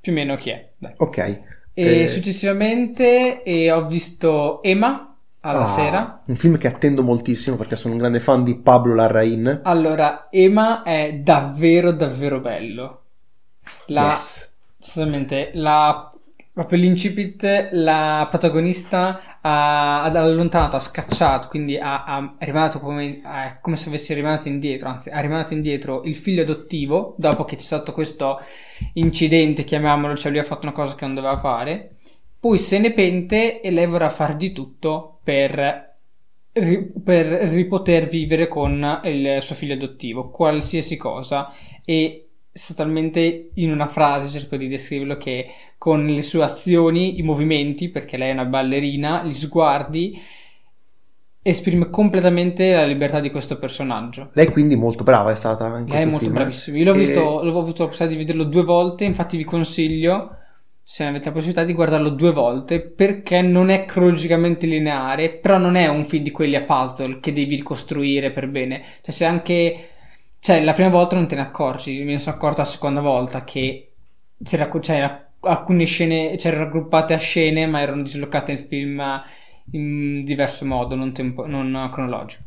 più 0.00 0.12
o 0.12 0.14
meno 0.14 0.36
chi 0.36 0.50
è. 0.50 0.68
Dai. 0.76 0.92
ok. 0.96 1.52
E 1.74 2.02
Eh, 2.02 2.06
successivamente 2.06 3.42
eh, 3.42 3.70
ho 3.70 3.86
visto 3.86 4.62
Emma 4.62 5.16
alla 5.40 5.62
ah, 5.62 5.66
sera. 5.66 6.22
Un 6.24 6.36
film 6.36 6.56
che 6.56 6.68
attendo 6.68 7.02
moltissimo 7.02 7.56
perché 7.56 7.76
sono 7.76 7.94
un 7.94 8.00
grande 8.00 8.20
fan 8.20 8.44
di 8.44 8.56
Pablo 8.56 8.94
Larraín. 8.94 9.60
Allora, 9.64 10.28
Emma 10.30 10.82
è 10.82 11.14
davvero 11.14 11.92
davvero 11.92 12.40
bello. 12.40 13.02
La, 13.86 14.10
Yes. 14.10 14.52
La, 15.54 16.13
proprio 16.54 16.78
l'incipit, 16.78 17.70
la 17.72 18.28
protagonista 18.30 19.38
ha, 19.40 20.04
ha 20.04 20.04
allontanato, 20.04 20.76
ha 20.76 20.78
scacciato, 20.78 21.48
quindi 21.48 21.76
ha, 21.76 22.04
ha 22.04 22.36
rimandato 22.38 22.78
come, 22.78 23.20
è 23.20 23.58
come 23.60 23.74
se 23.74 23.88
avesse 23.88 24.14
rimandato 24.14 24.46
indietro, 24.46 24.88
anzi, 24.88 25.10
ha 25.10 25.18
rimandato 25.18 25.52
indietro 25.52 26.04
il 26.04 26.14
figlio 26.14 26.42
adottivo 26.42 27.16
dopo 27.18 27.44
che 27.44 27.56
c'è 27.56 27.64
stato 27.64 27.92
questo 27.92 28.38
incidente, 28.92 29.64
chiamiamolo, 29.64 30.14
cioè 30.14 30.30
lui 30.30 30.40
ha 30.40 30.44
fatto 30.44 30.66
una 30.66 30.74
cosa 30.74 30.94
che 30.94 31.04
non 31.04 31.14
doveva 31.14 31.36
fare. 31.38 31.96
Poi 32.38 32.56
se 32.56 32.78
ne 32.78 32.92
pente 32.92 33.60
e 33.60 33.70
lei 33.72 33.86
vorrà 33.86 34.08
far 34.08 34.36
di 34.36 34.52
tutto 34.52 35.18
per, 35.24 35.96
per 36.52 37.26
ripoter 37.26 38.06
vivere 38.06 38.46
con 38.46 39.00
il 39.02 39.38
suo 39.40 39.56
figlio 39.56 39.74
adottivo, 39.74 40.30
qualsiasi 40.30 40.96
cosa. 40.96 41.52
E 41.84 42.23
sostanzialmente 42.54 43.50
in 43.54 43.72
una 43.72 43.88
frase 43.88 44.28
cerco 44.28 44.56
di 44.56 44.68
descriverlo 44.68 45.16
che 45.16 45.46
con 45.76 46.06
le 46.06 46.22
sue 46.22 46.44
azioni, 46.44 47.18
i 47.18 47.22
movimenti, 47.22 47.88
perché 47.88 48.16
lei 48.16 48.30
è 48.30 48.32
una 48.32 48.44
ballerina, 48.44 49.24
gli 49.24 49.34
sguardi, 49.34 50.18
esprime 51.42 51.90
completamente 51.90 52.72
la 52.72 52.86
libertà 52.86 53.20
di 53.20 53.30
questo 53.30 53.58
personaggio. 53.58 54.30
Lei 54.32 54.46
quindi 54.46 54.76
molto 54.76 55.02
brava 55.02 55.30
è 55.32 55.34
stata 55.34 55.66
in 55.66 55.72
Lei 55.72 55.82
è 55.82 55.86
questo 55.88 56.08
molto 56.08 56.24
film. 56.24 56.36
bravissima. 56.36 56.78
Io 56.78 56.84
l'ho 56.84 56.94
E- 56.94 56.98
visto, 56.98 57.42
l'ho 57.42 57.58
avuto 57.58 57.82
la 57.82 57.88
possibilità 57.88 58.06
di 58.06 58.16
vederlo 58.16 58.44
due 58.44 58.62
volte, 58.62 59.04
infatti 59.04 59.36
vi 59.36 59.44
consiglio, 59.44 60.36
se 60.82 61.04
avete 61.04 61.26
la 61.26 61.32
possibilità, 61.32 61.64
di 61.64 61.74
guardarlo 61.74 62.10
due 62.10 62.32
volte, 62.32 62.80
perché 62.80 63.42
non 63.42 63.68
è 63.68 63.84
cronologicamente 63.84 64.66
lineare, 64.66 65.32
però 65.32 65.58
non 65.58 65.74
è 65.74 65.88
un 65.88 66.04
film 66.06 66.22
di 66.22 66.30
quelli 66.30 66.54
a 66.56 66.62
puzzle 66.62 67.18
che 67.20 67.32
devi 67.32 67.56
ricostruire 67.56 68.30
per 68.30 68.46
bene. 68.48 68.82
Cioè, 69.02 69.12
se 69.12 69.24
anche... 69.24 69.88
Cioè, 70.44 70.62
la 70.62 70.74
prima 70.74 70.90
volta 70.90 71.16
non 71.16 71.26
te 71.26 71.36
ne 71.36 71.40
accorgi, 71.40 72.04
me 72.04 72.12
ne 72.12 72.18
sono 72.18 72.36
accorto 72.36 72.60
la 72.60 72.66
seconda 72.66 73.00
volta 73.00 73.44
che 73.44 73.92
c'era, 74.42 74.70
cioè, 74.78 75.24
alcune 75.40 75.86
scene 75.86 76.34
c'erano 76.36 76.64
raggruppate 76.64 77.14
a 77.14 77.18
scene, 77.18 77.66
ma 77.66 77.80
erano 77.80 78.02
dislocate 78.02 78.52
nel 78.52 78.66
film 78.68 79.02
in 79.70 80.22
diverso 80.22 80.66
modo, 80.66 80.96
non, 80.96 81.14
tempo- 81.14 81.46
non 81.46 81.88
cronologico. 81.90 82.42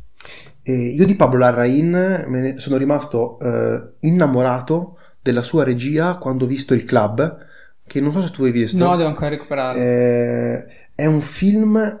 E 0.62 0.72
io 0.72 1.04
di 1.04 1.16
Pablo 1.16 1.40
Larraín 1.40 1.90
me 1.90 2.40
ne 2.40 2.56
sono 2.58 2.76
rimasto 2.76 3.36
eh, 3.40 3.94
innamorato 4.06 4.98
della 5.20 5.42
sua 5.42 5.64
regia 5.64 6.18
quando 6.18 6.44
ho 6.44 6.46
visto 6.48 6.74
Il 6.74 6.84
Club, 6.84 7.36
che 7.84 8.00
non 8.00 8.12
so 8.12 8.20
se 8.20 8.30
tu 8.30 8.44
hai 8.44 8.52
visto. 8.52 8.78
No, 8.78 8.94
devo 8.94 9.08
ancora 9.08 9.30
recuperarlo. 9.30 9.82
Eh, 9.82 10.66
è 10.94 11.04
un 11.04 11.20
film 11.20 12.00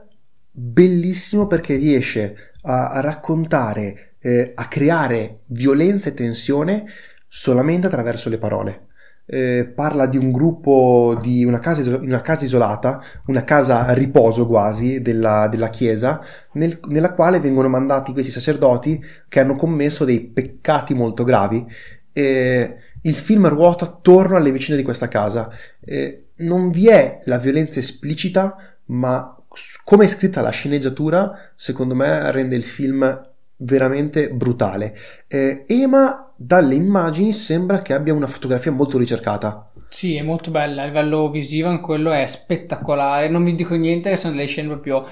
bellissimo 0.52 1.48
perché 1.48 1.74
riesce 1.74 2.52
a, 2.62 2.90
a 2.90 3.00
raccontare, 3.00 4.07
eh, 4.20 4.52
a 4.54 4.66
creare 4.66 5.40
violenza 5.46 6.08
e 6.08 6.14
tensione 6.14 6.84
solamente 7.28 7.86
attraverso 7.86 8.28
le 8.28 8.38
parole. 8.38 8.86
Eh, 9.30 9.70
parla 9.74 10.06
di 10.06 10.16
un 10.16 10.32
gruppo 10.32 11.18
di 11.20 11.44
una 11.44 11.58
casa, 11.58 11.98
una 11.98 12.22
casa 12.22 12.46
isolata, 12.46 13.02
una 13.26 13.44
casa 13.44 13.84
a 13.84 13.92
riposo 13.92 14.46
quasi 14.46 15.02
della, 15.02 15.48
della 15.48 15.68
chiesa, 15.68 16.20
nel- 16.52 16.80
nella 16.86 17.12
quale 17.12 17.38
vengono 17.38 17.68
mandati 17.68 18.12
questi 18.12 18.30
sacerdoti 18.32 19.04
che 19.28 19.40
hanno 19.40 19.54
commesso 19.54 20.06
dei 20.06 20.20
peccati 20.22 20.94
molto 20.94 21.24
gravi. 21.24 21.64
E 22.10 22.76
il 23.02 23.14
film 23.14 23.48
ruota 23.48 23.84
attorno 23.84 24.36
alle 24.36 24.50
vicine 24.50 24.78
di 24.78 24.82
questa 24.82 25.08
casa. 25.08 25.50
Eh, 25.80 26.30
non 26.36 26.70
vi 26.70 26.88
è 26.88 27.20
la 27.24 27.38
violenza 27.38 27.78
esplicita, 27.78 28.56
ma 28.86 29.36
come 29.84 30.04
è 30.04 30.08
scritta 30.08 30.40
la 30.40 30.50
sceneggiatura, 30.50 31.52
secondo 31.54 31.94
me 31.94 32.30
rende 32.32 32.56
il 32.56 32.64
film 32.64 33.26
veramente 33.58 34.30
brutale. 34.30 34.94
Eh, 35.26 35.64
Ema 35.66 36.32
dalle 36.36 36.74
immagini 36.74 37.32
sembra 37.32 37.82
che 37.82 37.92
abbia 37.94 38.14
una 38.14 38.26
fotografia 38.26 38.70
molto 38.72 38.98
ricercata. 38.98 39.70
Sì, 39.88 40.16
è 40.16 40.22
molto 40.22 40.50
bella, 40.50 40.82
a 40.82 40.86
livello 40.86 41.30
visivo 41.30 41.70
in 41.70 41.80
quello 41.80 42.12
è 42.12 42.26
spettacolare. 42.26 43.28
Non 43.28 43.44
vi 43.44 43.54
dico 43.54 43.74
niente, 43.74 44.16
sono 44.16 44.34
delle 44.34 44.46
scene 44.46 44.68
proprio 44.68 45.06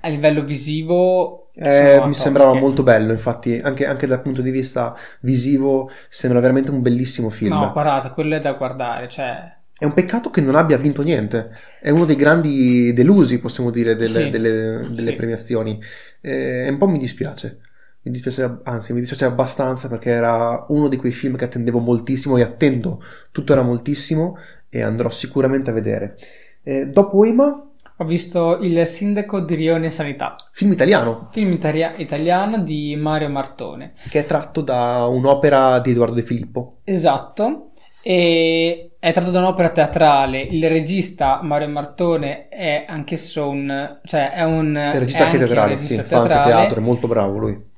a 0.00 0.08
livello 0.08 0.42
visivo. 0.44 1.50
Eh, 1.54 2.00
mi 2.06 2.14
sembrava 2.14 2.54
molto 2.54 2.82
bello, 2.82 3.12
infatti, 3.12 3.58
anche, 3.58 3.84
anche 3.84 4.06
dal 4.06 4.22
punto 4.22 4.40
di 4.40 4.50
vista 4.50 4.96
visivo, 5.20 5.90
sembra 6.08 6.40
veramente 6.40 6.70
un 6.70 6.80
bellissimo 6.80 7.28
film. 7.30 7.52
No, 7.54 7.70
guardate, 7.72 8.10
quello 8.10 8.36
è 8.36 8.40
da 8.40 8.52
guardare, 8.52 9.08
cioè... 9.08 9.60
È 9.76 9.84
un 9.84 9.92
peccato 9.94 10.30
che 10.30 10.40
non 10.40 10.54
abbia 10.54 10.78
vinto 10.78 11.02
niente. 11.02 11.50
È 11.80 11.90
uno 11.90 12.04
dei 12.04 12.14
grandi 12.14 12.92
delusi, 12.94 13.40
possiamo 13.40 13.70
dire, 13.70 13.96
delle, 13.96 14.24
Sì, 14.24 14.30
delle- 14.30 14.88
delle 14.90 15.10
sì. 15.10 15.16
premiazioni. 15.16 15.78
Eh, 16.20 16.66
E 16.66 16.68
un 16.70 16.78
po' 16.78 16.86
mi 16.86 16.98
dispiace. 16.98 17.58
Mi 18.04 18.10
dispiace, 18.10 18.58
anzi, 18.64 18.92
mi 18.92 19.00
dispiace 19.00 19.24
abbastanza 19.26 19.88
perché 19.88 20.10
era 20.10 20.64
uno 20.68 20.88
di 20.88 20.96
quei 20.96 21.12
film 21.12 21.36
che 21.36 21.44
attendevo 21.44 21.78
moltissimo 21.78 22.36
e 22.36 22.42
attendo 22.42 23.00
tuttora 23.30 23.62
moltissimo 23.62 24.36
e 24.68 24.82
andrò 24.82 25.08
sicuramente 25.10 25.70
a 25.70 25.72
vedere. 25.72 26.16
Eh, 26.62 26.86
dopo 26.86 27.24
Ema, 27.24 27.68
Ho 27.98 28.04
visto 28.04 28.58
Il 28.60 28.84
sindaco 28.86 29.40
di 29.40 29.54
Rione 29.54 29.88
Sanità, 29.90 30.34
film 30.52 30.72
italiano, 30.72 31.28
film 31.30 31.52
italia- 31.52 31.94
italiano 31.96 32.58
di 32.58 32.96
Mario 32.96 33.28
Martone. 33.28 33.92
che 34.08 34.20
è 34.20 34.26
tratto 34.26 34.60
da 34.62 35.06
un'opera 35.06 35.78
di 35.78 35.90
Edoardo 35.92 36.14
De 36.16 36.22
Filippo. 36.22 36.78
Esatto, 36.84 37.70
e 38.02 38.96
è 38.98 39.12
tratto 39.12 39.30
da 39.30 39.38
un'opera 39.38 39.70
teatrale. 39.70 40.40
Il 40.42 40.68
regista 40.68 41.40
Mario 41.42 41.68
Martone 41.68 42.48
è 42.48 42.84
anch'esso 42.88 43.48
un... 43.48 44.00
cioè 44.04 44.30
è 44.32 44.42
un... 44.42 44.74
È 44.74 44.98
regista 44.98 45.22
è 45.22 45.26
anche 45.26 45.38
teatrale, 45.38 45.78
sì, 45.78 45.94
fa 45.94 46.00
anche 46.00 46.08
teatrale. 46.08 46.50
teatro, 46.50 46.80
è 46.80 46.82
molto 46.82 47.06
bravo 47.06 47.38
lui. 47.38 47.70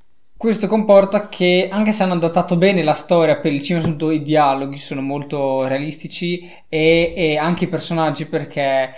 Questo 0.44 0.66
comporta 0.66 1.28
che, 1.28 1.70
anche 1.72 1.90
se 1.92 2.02
hanno 2.02 2.12
adattato 2.12 2.58
bene 2.58 2.82
la 2.82 2.92
storia 2.92 3.38
per 3.38 3.50
il 3.50 3.62
cinema, 3.62 3.82
soprattutto 3.86 4.12
i 4.12 4.20
dialoghi 4.20 4.76
sono 4.76 5.00
molto 5.00 5.66
realistici 5.66 6.40
e, 6.68 7.14
e 7.16 7.38
anche 7.38 7.64
i 7.64 7.68
personaggi, 7.68 8.26
perché 8.26 8.90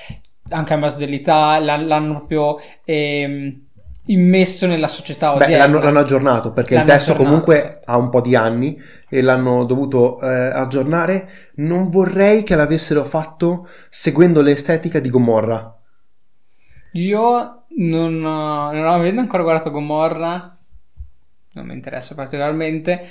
anche 0.49 0.75
a 0.75 0.77
base 0.77 1.07
l'ha- 1.23 1.77
l'hanno 1.77 2.15
proprio 2.27 2.57
ehm, 2.85 3.61
immesso 4.07 4.67
nella 4.67 4.89
società 4.89 5.35
Beh, 5.37 5.45
odierna. 5.45 5.67
l'hanno, 5.67 5.81
l'hanno 5.81 5.99
aggiornato 6.01 6.53
perché 6.53 6.75
il 6.75 6.81
L'hanno 6.81 6.85
testo 6.85 7.13
aggiornato, 7.13 7.23
comunque 7.23 7.69
esatto. 7.69 7.81
ha 7.85 7.97
un 7.97 8.09
po' 8.09 8.21
di 8.21 8.35
anni 8.35 8.77
e 9.09 9.23
l'hanno 9.23 9.65
dovuto 9.65 10.21
eh, 10.21 10.27
aggiornare. 10.27 11.29
Non 11.57 11.91
vorrei 11.91 12.43
che 12.43 12.57
l'avessero 12.57 13.05
fatto 13.05 13.69
seguendo 13.89 14.43
l'estetica 14.43 14.99
di 14.99 15.11
Gomorra. 15.11 15.73
Io 16.93 17.65
non, 17.77 18.19
non 18.21 18.87
avendo 18.89 19.21
ancora 19.21 19.43
guardato 19.43 19.71
Gomorra, 19.71 20.56
non 21.57 21.67
mi 21.67 21.75
interessa 21.75 22.15
particolarmente. 22.15 23.09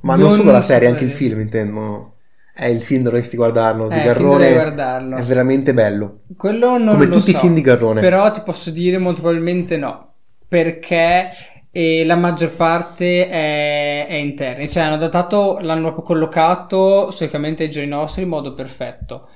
Ma 0.00 0.16
non, 0.16 0.32
solo 0.32 0.50
la 0.50 0.60
serie, 0.60 0.88
anche 0.88 1.04
il 1.04 1.12
film, 1.12 1.40
intendo. 1.40 2.16
È 2.52 2.66
il 2.66 2.82
film, 2.82 3.02
dovresti 3.02 3.36
guardarlo. 3.36 3.88
Di 3.88 3.98
Eh, 3.98 4.02
Garrone 4.02 4.52
guardarlo. 4.52 5.16
è 5.16 5.22
veramente 5.24 5.72
bello. 5.74 6.20
Quello 6.36 6.78
non 6.78 6.96
Come 6.96 7.06
lo 7.06 7.18
tutti 7.18 7.30
i 7.30 7.34
so, 7.34 7.38
film 7.38 7.54
di 7.54 7.60
Garrone. 7.60 8.00
Però 8.00 8.30
ti 8.30 8.40
posso 8.42 8.70
dire 8.70 8.98
molto 8.98 9.20
probabilmente 9.20 9.76
no, 9.76 10.14
perché 10.48 11.30
eh, 11.70 12.04
la 12.04 12.16
maggior 12.16 12.50
parte 12.52 13.28
è, 13.28 14.06
è 14.06 14.14
interna. 14.14 14.66
Cioè 14.66 14.82
hanno 14.84 14.96
datato, 14.96 15.58
l'hanno 15.60 15.82
proprio 15.82 16.04
collocato 16.04 17.10
storicamente 17.10 17.64
ai 17.64 17.70
giorni 17.70 17.88
nostri 17.88 18.22
in 18.22 18.28
modo 18.28 18.54
perfetto. 18.54 19.28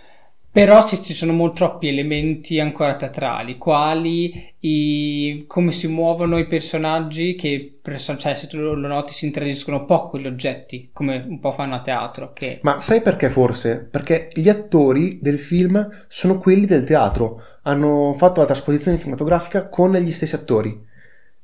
Però 0.57 0.81
sì, 0.81 1.03
ci 1.03 1.13
sono 1.13 1.35
molti 1.35 1.57
troppi 1.57 1.89
elementi 1.89 2.59
ancora 2.61 2.97
teatrali, 2.97 3.59
quali 3.59 4.55
i, 4.61 5.45
come 5.47 5.71
si 5.71 5.87
muovono 5.87 6.39
i 6.39 6.47
personaggi 6.47 7.35
che, 7.35 7.81
cioè 8.17 8.35
se 8.35 8.47
tu 8.47 8.57
lo 8.57 8.73
lo 8.73 8.89
noti, 8.89 9.13
si 9.13 9.27
interagiscono 9.27 9.85
poco 9.85 10.09
con 10.09 10.21
gli 10.21 10.27
oggetti, 10.27 10.89
come 10.95 11.23
un 11.29 11.41
po' 11.41 11.53
fanno 11.53 11.75
a 11.75 11.83
teatro, 11.83 12.33
che 12.33 12.61
Ma 12.63 12.81
sai 12.81 13.03
perché 13.03 13.29
forse? 13.29 13.87
Perché 13.91 14.29
gli 14.33 14.49
attori 14.49 15.19
del 15.21 15.39
film 15.39 16.07
sono 16.09 16.39
quelli 16.39 16.65
del 16.65 16.85
teatro. 16.85 17.43
Hanno 17.65 18.15
fatto 18.17 18.41
la 18.41 18.47
trasposizione 18.47 18.99
cinematografica 18.99 19.69
con 19.69 19.93
gli 19.93 20.11
stessi 20.11 20.37
attori. 20.37 20.75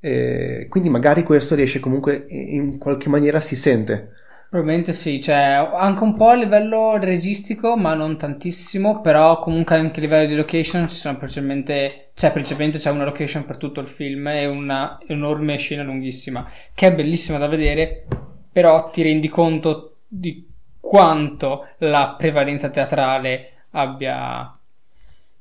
Eh, 0.00 0.68
quindi 0.70 0.88
magari 0.88 1.22
questo 1.22 1.54
riesce 1.54 1.80
comunque 1.80 2.24
in 2.30 2.78
qualche 2.78 3.10
maniera 3.10 3.42
si 3.42 3.56
sente. 3.56 4.12
Probabilmente 4.52 4.92
sì, 4.92 5.18
cioè 5.18 5.34
anche 5.34 6.02
un 6.02 6.14
po' 6.14 6.28
a 6.28 6.34
livello 6.34 6.98
registico, 6.98 7.74
ma 7.74 7.94
non 7.94 8.18
tantissimo, 8.18 9.00
però 9.00 9.38
comunque 9.38 9.76
anche 9.76 9.98
a 9.98 10.02
livello 10.02 10.28
di 10.28 10.34
location 10.34 10.90
ci 10.90 10.96
sono 10.96 11.16
principalmente, 11.16 12.10
cioè 12.12 12.32
principalmente 12.32 12.76
c'è 12.76 12.90
una 12.90 13.04
location 13.04 13.46
per 13.46 13.56
tutto 13.56 13.80
il 13.80 13.86
film 13.86 14.26
e 14.26 14.44
una 14.44 15.00
enorme 15.06 15.56
scena 15.56 15.82
lunghissima, 15.82 16.46
che 16.74 16.88
è 16.88 16.94
bellissima 16.94 17.38
da 17.38 17.46
vedere, 17.46 18.04
però 18.52 18.90
ti 18.90 19.00
rendi 19.00 19.28
conto 19.28 20.00
di 20.06 20.46
quanto 20.78 21.68
la 21.78 22.14
prevalenza 22.18 22.68
teatrale 22.68 23.52
abbia 23.70 24.54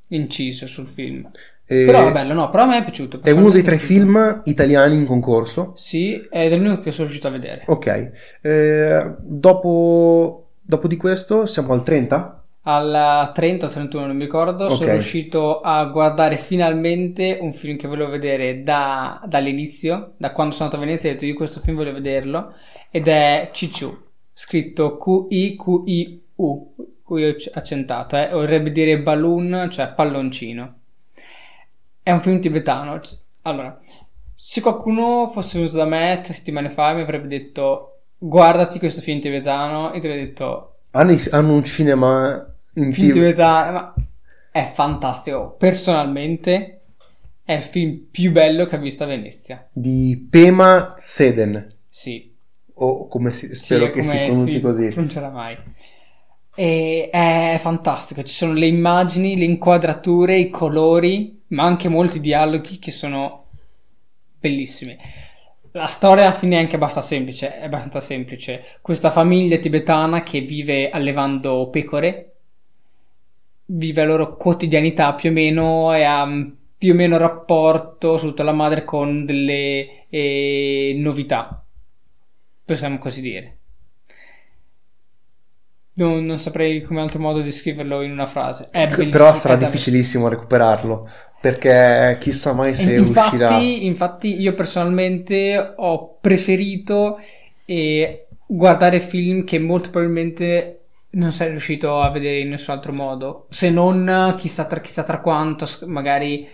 inciso 0.08 0.68
sul 0.68 0.88
film. 0.88 1.30
Però 1.86 2.08
è 2.08 2.12
bello, 2.12 2.34
no, 2.34 2.50
però 2.50 2.64
a 2.64 2.68
me 2.68 2.78
è 2.80 2.84
piaciuto. 2.84 3.22
È 3.24 3.32
uno 3.32 3.50
dei 3.50 3.64
tre 3.64 3.78
film 3.78 4.42
italiani 4.46 4.98
in 4.98 5.06
concorso. 5.06 5.72
Sì, 5.76 6.16
ed 6.30 6.52
è 6.52 6.56
l'unico 6.58 6.82
che 6.82 6.92
sono 6.92 7.06
riuscito 7.06 7.28
a 7.30 7.32
vedere. 7.32 7.64
Ok. 7.68 8.12
Eh, 8.42 9.16
dopo, 9.20 10.50
dopo 10.62 10.88
di 10.88 10.98
questo 10.98 11.46
siamo 11.46 11.72
al 11.74 11.84
30? 11.84 12.44
Al 12.64 13.32
30 13.34 13.66
o 13.66 13.70
31 13.70 14.06
non 14.06 14.16
mi 14.18 14.26
ricordo, 14.26 14.66
Ok. 14.66 14.72
sono 14.76 14.92
riuscito 14.92 15.62
a 15.62 15.84
guardare 15.86 16.36
finalmente 16.36 17.38
un 17.42 17.54
film 17.54 17.76
che 17.78 17.88
volevo 17.88 18.10
vedere 18.12 18.62
da- 18.64 19.20
dall'inizio, 19.26 20.14
da 20.18 20.32
quando 20.32 20.54
sono 20.54 20.66
andato 20.66 20.84
a 20.84 20.86
Venezia 20.86 21.10
ho 21.10 21.14
detto 21.14 21.26
io 21.26 21.34
questo 21.34 21.62
film 21.62 21.78
voglio 21.78 21.94
vederlo, 21.94 22.54
ed 22.92 23.08
è 23.08 23.50
Cicciu, 23.52 23.98
scritto 24.34 24.98
Q-I-Q-I-U, 24.98 26.76
cui 27.04 27.26
ho 27.30 27.36
accentato, 27.54 28.16
eh, 28.18 28.30
vorrebbe 28.32 28.72
dire 28.72 29.00
balloon, 29.00 29.68
cioè 29.72 29.90
palloncino. 29.96 30.76
È 32.04 32.12
un 32.12 32.22
film 32.22 32.40
tibetano. 32.40 33.00
Allora, 33.44 33.80
se 34.34 34.62
qualcuno 34.62 35.30
fosse 35.32 35.58
venuto 35.60 35.78
da 35.78 35.86
me 35.86 36.20
tre 36.24 36.34
settimane 36.34 36.70
fa 36.70 36.94
mi 36.94 37.02
avrebbe 37.02 37.28
detto 37.28 38.00
guardati 38.18 38.80
questo 38.80 39.02
film 39.02 39.20
tibetano, 39.20 39.94
e 39.94 40.00
ti 40.00 40.08
avrei 40.08 40.26
detto 40.26 40.78
Hanno, 40.92 41.16
hanno 41.32 41.54
un 41.54 41.64
cinema 41.64 42.54
in 42.76 42.92
film 42.92 43.10
TV. 43.10 43.14
tibetano, 43.14 43.72
ma 43.72 43.94
è 44.52 44.70
fantastico. 44.74 45.56
Personalmente 45.58 46.82
è 47.44 47.54
il 47.54 47.62
film 47.62 48.06
più 48.12 48.32
bello 48.32 48.66
che 48.66 48.76
ho 48.76 48.80
visto 48.80 49.04
a 49.04 49.08
Venezia. 49.08 49.68
di 49.72 50.28
Pema 50.30 50.94
Seden. 50.98 51.68
Sì. 51.90 52.30
o 52.74 53.08
come 53.08 53.32
si, 53.32 53.54
spero 53.54 53.86
Sì, 53.88 53.92
che 53.92 54.04
si 54.04 54.10
come 54.10 54.26
pronunci 54.28 54.52
si 54.54 54.62
così. 54.62 54.88
pronuncerà 54.88 55.30
mai. 55.30 55.56
E 56.54 57.10
è 57.12 57.58
fantastico, 57.60 58.24
ci 58.24 58.34
sono 58.34 58.54
le 58.54 58.68
immagini, 58.68 59.38
le 59.38 59.46
inquadrature, 59.46 60.38
i 60.38 60.50
colori, 60.50 61.44
ma 61.48 61.64
anche 61.64 61.88
molti 61.88 62.20
dialoghi 62.20 62.78
che 62.78 62.92
sono 62.92 63.46
bellissimi. 64.40 64.98
La 65.72 65.86
storia 65.86 66.26
alla 66.26 66.34
fine 66.34 66.58
è 66.58 66.60
anche 66.60 66.76
abbastanza 66.76 67.08
semplice, 67.08 67.58
è 67.58 67.66
abbastanza 67.66 68.02
semplice. 68.02 68.78
Questa 68.82 69.10
famiglia 69.12 69.58
tibetana 69.58 70.24
che 70.24 70.42
vive 70.42 70.90
allevando 70.90 71.70
pecore, 71.70 72.36
vive 73.68 74.02
la 74.02 74.08
loro 74.08 74.36
quotidianità 74.36 75.14
più 75.14 75.30
o 75.30 75.34
meno 75.34 75.94
e 75.96 76.04
ha 76.04 76.28
più 76.78 76.92
o 76.92 76.96
meno 76.96 77.18
rapporto, 77.18 78.18
soprattutto 78.18 78.44
la 78.44 78.52
madre, 78.52 78.84
con 78.84 79.24
delle 79.24 80.08
eh, 80.10 80.94
novità, 80.98 81.64
possiamo 82.66 82.98
così 82.98 83.22
dire. 83.22 83.61
Non, 86.02 86.26
non 86.26 86.40
saprei 86.40 86.82
come 86.82 87.02
altro 87.02 87.20
modo 87.20 87.42
descriverlo 87.42 88.02
in 88.02 88.12
una 88.12 88.26
frase. 88.26 88.68
È 88.72 88.88
Però 88.88 89.34
sarà 89.34 89.56
difficilissimo 89.56 90.28
recuperarlo 90.28 91.10
perché 91.42 92.18
chissà 92.20 92.54
mai 92.54 92.74
se 92.74 92.94
E 92.94 93.00
uscirà. 93.00 93.50
Infatti, 93.50 93.86
infatti 93.86 94.42
io 94.42 94.54
personalmente 94.54 95.74
ho 95.76 96.18
preferito 96.22 97.20
eh, 97.66 98.28
guardare 98.46 99.00
film 99.00 99.44
che 99.44 99.58
molto 99.58 99.90
probabilmente 99.90 100.82
non 101.12 101.32
sarei 101.32 101.54
riuscito 101.54 102.00
a 102.00 102.10
vedere 102.10 102.40
in 102.40 102.50
nessun 102.50 102.76
altro 102.76 102.94
modo, 102.94 103.48
se 103.50 103.70
non 103.70 104.36
chissà 104.38 104.66
tra, 104.66 104.80
chissà 104.80 105.04
tra 105.04 105.20
quanto, 105.20 105.66
magari 105.88 106.48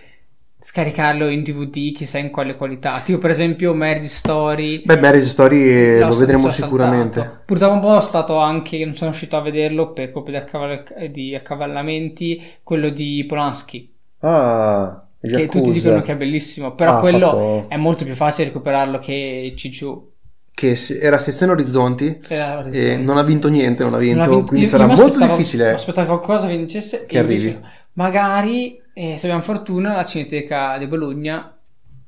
scaricarlo 0.60 1.28
in 1.28 1.42
DVD, 1.42 1.92
chissà 1.92 2.18
in 2.18 2.30
quale 2.30 2.56
qualità. 2.56 3.00
Tipo 3.00 3.18
per 3.18 3.30
esempio 3.30 3.74
Marriage 3.74 4.08
Story. 4.08 4.82
Beh, 4.84 4.98
Marriage 4.98 5.28
Story 5.28 5.62
eh, 5.68 5.98
lo 6.00 6.16
vedremo 6.16 6.48
sicuramente. 6.50 7.20
saltato. 7.20 7.42
Purtroppo 7.46 7.74
un 7.74 7.80
po' 7.80 7.98
è 7.98 8.02
stato 8.02 8.36
anche, 8.38 8.84
non 8.84 8.94
sono 8.96 9.10
riuscito 9.10 9.36
a 9.36 9.40
vederlo 9.42 9.92
per 9.92 10.10
colpa 10.10 10.30
di, 10.30 10.36
accaval- 10.36 11.10
di 11.10 11.34
accavallamenti, 11.34 12.42
quello 12.62 12.88
di 12.90 13.24
Polanski 13.26 13.92
Ah, 14.20 15.06
che 15.20 15.26
Yakuza. 15.28 15.58
tutti 15.62 15.70
dicono 15.70 16.00
che 16.00 16.12
è 16.12 16.16
bellissimo, 16.16 16.74
però 16.74 16.96
Ah, 16.96 17.00
quello 17.00 17.26
fatto- 17.30 17.66
è 17.68 17.76
molto 17.76 18.04
più 18.04 18.14
facile 18.14 18.48
recuperarlo 18.48 18.98
che 18.98 19.52
Cicciu. 19.56 20.10
che 20.52 20.76
era 21.00 21.18
sezione 21.18 21.52
Orizzonti 21.52 22.20
Era 22.26 22.64
e 22.66 22.96
non 22.96 23.16
ha 23.16 23.22
vinto 23.22 23.48
niente, 23.48 23.84
non 23.84 23.94
ha 23.94 23.98
vinto, 23.98 24.16
Non 24.18 24.26
ha 24.26 24.28
vinto- 24.28 24.44
quindi 24.46 24.64
io- 24.64 24.70
sarà 24.72 24.86
io 24.92 24.96
molto 24.96 25.18
difficile. 25.20 25.68
mi 25.68 25.74
aspettavo 25.74 26.18
che 26.18 26.24
qualcosa 26.24 26.48
vincesse 26.48 27.06
che 27.06 27.18
invece 27.18 27.46
arrivi. 27.48 27.60
no. 27.62 27.68
Magari, 27.98 28.80
eh, 28.94 29.16
se 29.16 29.26
abbiamo 29.26 29.42
fortuna, 29.42 29.96
la 29.96 30.04
Cineteca 30.04 30.78
di 30.78 30.86
Bologna 30.86 31.52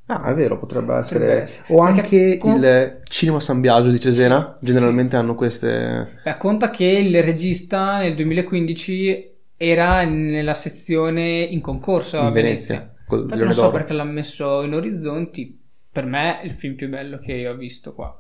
Ah, 0.07 0.33
è 0.33 0.35
vero, 0.35 0.59
potrebbe 0.59 0.97
essere. 0.97 1.21
Potrebbe 1.21 1.43
essere. 1.43 1.65
O 1.69 1.81
anche 1.81 2.37
com- 2.39 2.57
il 2.57 2.99
Cinema 3.05 3.39
San 3.39 3.61
Biagio 3.61 3.91
di 3.91 4.01
Cesena, 4.01 4.59
generalmente 4.61 5.15
hanno 5.15 5.37
queste... 5.37 6.19
beh, 6.25 6.37
conta 6.37 6.71
che 6.71 6.85
il 6.85 7.23
regista 7.23 8.01
nel 8.01 8.17
2015 8.17 9.31
era 9.57 10.03
nella 10.05 10.55
sezione 10.55 11.43
in 11.43 11.61
concorso 11.61 12.19
a 12.19 12.27
In 12.27 12.33
Venezia. 12.33 12.93
Venezia, 13.07 13.45
non 13.45 13.53
so 13.53 13.71
perché 13.71 13.93
l'ha 13.93 14.03
messo 14.03 14.63
in 14.63 14.75
Orizzonti. 14.75 15.61
Per 15.93 16.05
me 16.05 16.41
è 16.41 16.45
il 16.45 16.53
film 16.53 16.75
più 16.75 16.89
bello 16.89 17.19
che 17.19 17.47
ho 17.47 17.55
visto 17.55 17.95
qua. 17.95 18.17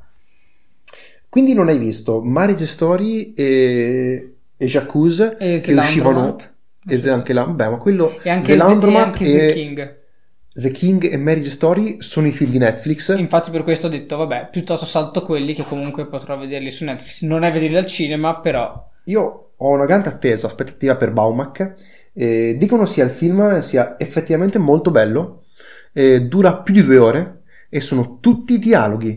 Quindi 1.28 1.54
non 1.54 1.66
hai 1.68 1.78
visto 1.78 2.20
Marriage 2.20 2.66
Story 2.66 3.33
e, 3.35 4.35
e 4.56 4.66
Jacuzzi 4.66 5.35
E 5.38 5.61
che 5.61 5.72
uscivano... 5.72 6.37
Slandromat. 6.86 7.04
E 7.04 7.10
anche 7.10 7.32
là, 7.32 7.44
beh, 7.46 7.68
ma 7.68 7.76
quello... 7.76 8.18
E 8.22 8.30
anche, 8.30 8.46
The 8.46 8.56
Laundromat 8.56 9.04
anche 9.06 9.24
e 9.26 9.46
The 9.46 9.52
King. 9.52 9.98
The 10.52 10.70
King 10.72 11.12
e 11.12 11.16
Marriage 11.16 11.50
Story 11.50 11.96
sono 12.00 12.26
i 12.26 12.32
film 12.32 12.50
di 12.50 12.58
Netflix. 12.58 13.16
Infatti 13.16 13.50
per 13.50 13.62
questo 13.62 13.86
ho 13.86 13.90
detto, 13.90 14.16
vabbè, 14.16 14.48
piuttosto 14.50 14.84
salto 14.84 15.22
quelli 15.22 15.54
che 15.54 15.64
comunque 15.64 16.06
potrò 16.06 16.36
vederli 16.36 16.70
su 16.70 16.84
Netflix. 16.84 17.22
Non 17.22 17.44
è 17.44 17.52
vederli 17.52 17.76
al 17.76 17.86
cinema, 17.86 18.40
però 18.40 18.90
Io 19.04 19.52
ho 19.56 19.68
una 19.68 19.84
grande 19.84 20.08
attesa, 20.08 20.46
aspettativa 20.46 20.96
per 20.96 21.12
Baumack. 21.12 21.74
Eh, 22.12 22.56
dicono 22.58 22.84
sia 22.86 23.04
il 23.04 23.10
film 23.10 23.60
sia 23.60 23.96
effettivamente 23.98 24.58
molto 24.58 24.90
bello, 24.90 25.44
eh, 25.92 26.22
dura 26.22 26.56
più 26.56 26.74
di 26.74 26.84
due 26.84 26.98
ore 26.98 27.42
e 27.68 27.80
sono 27.80 28.18
tutti 28.20 28.58
dialoghi 28.58 29.16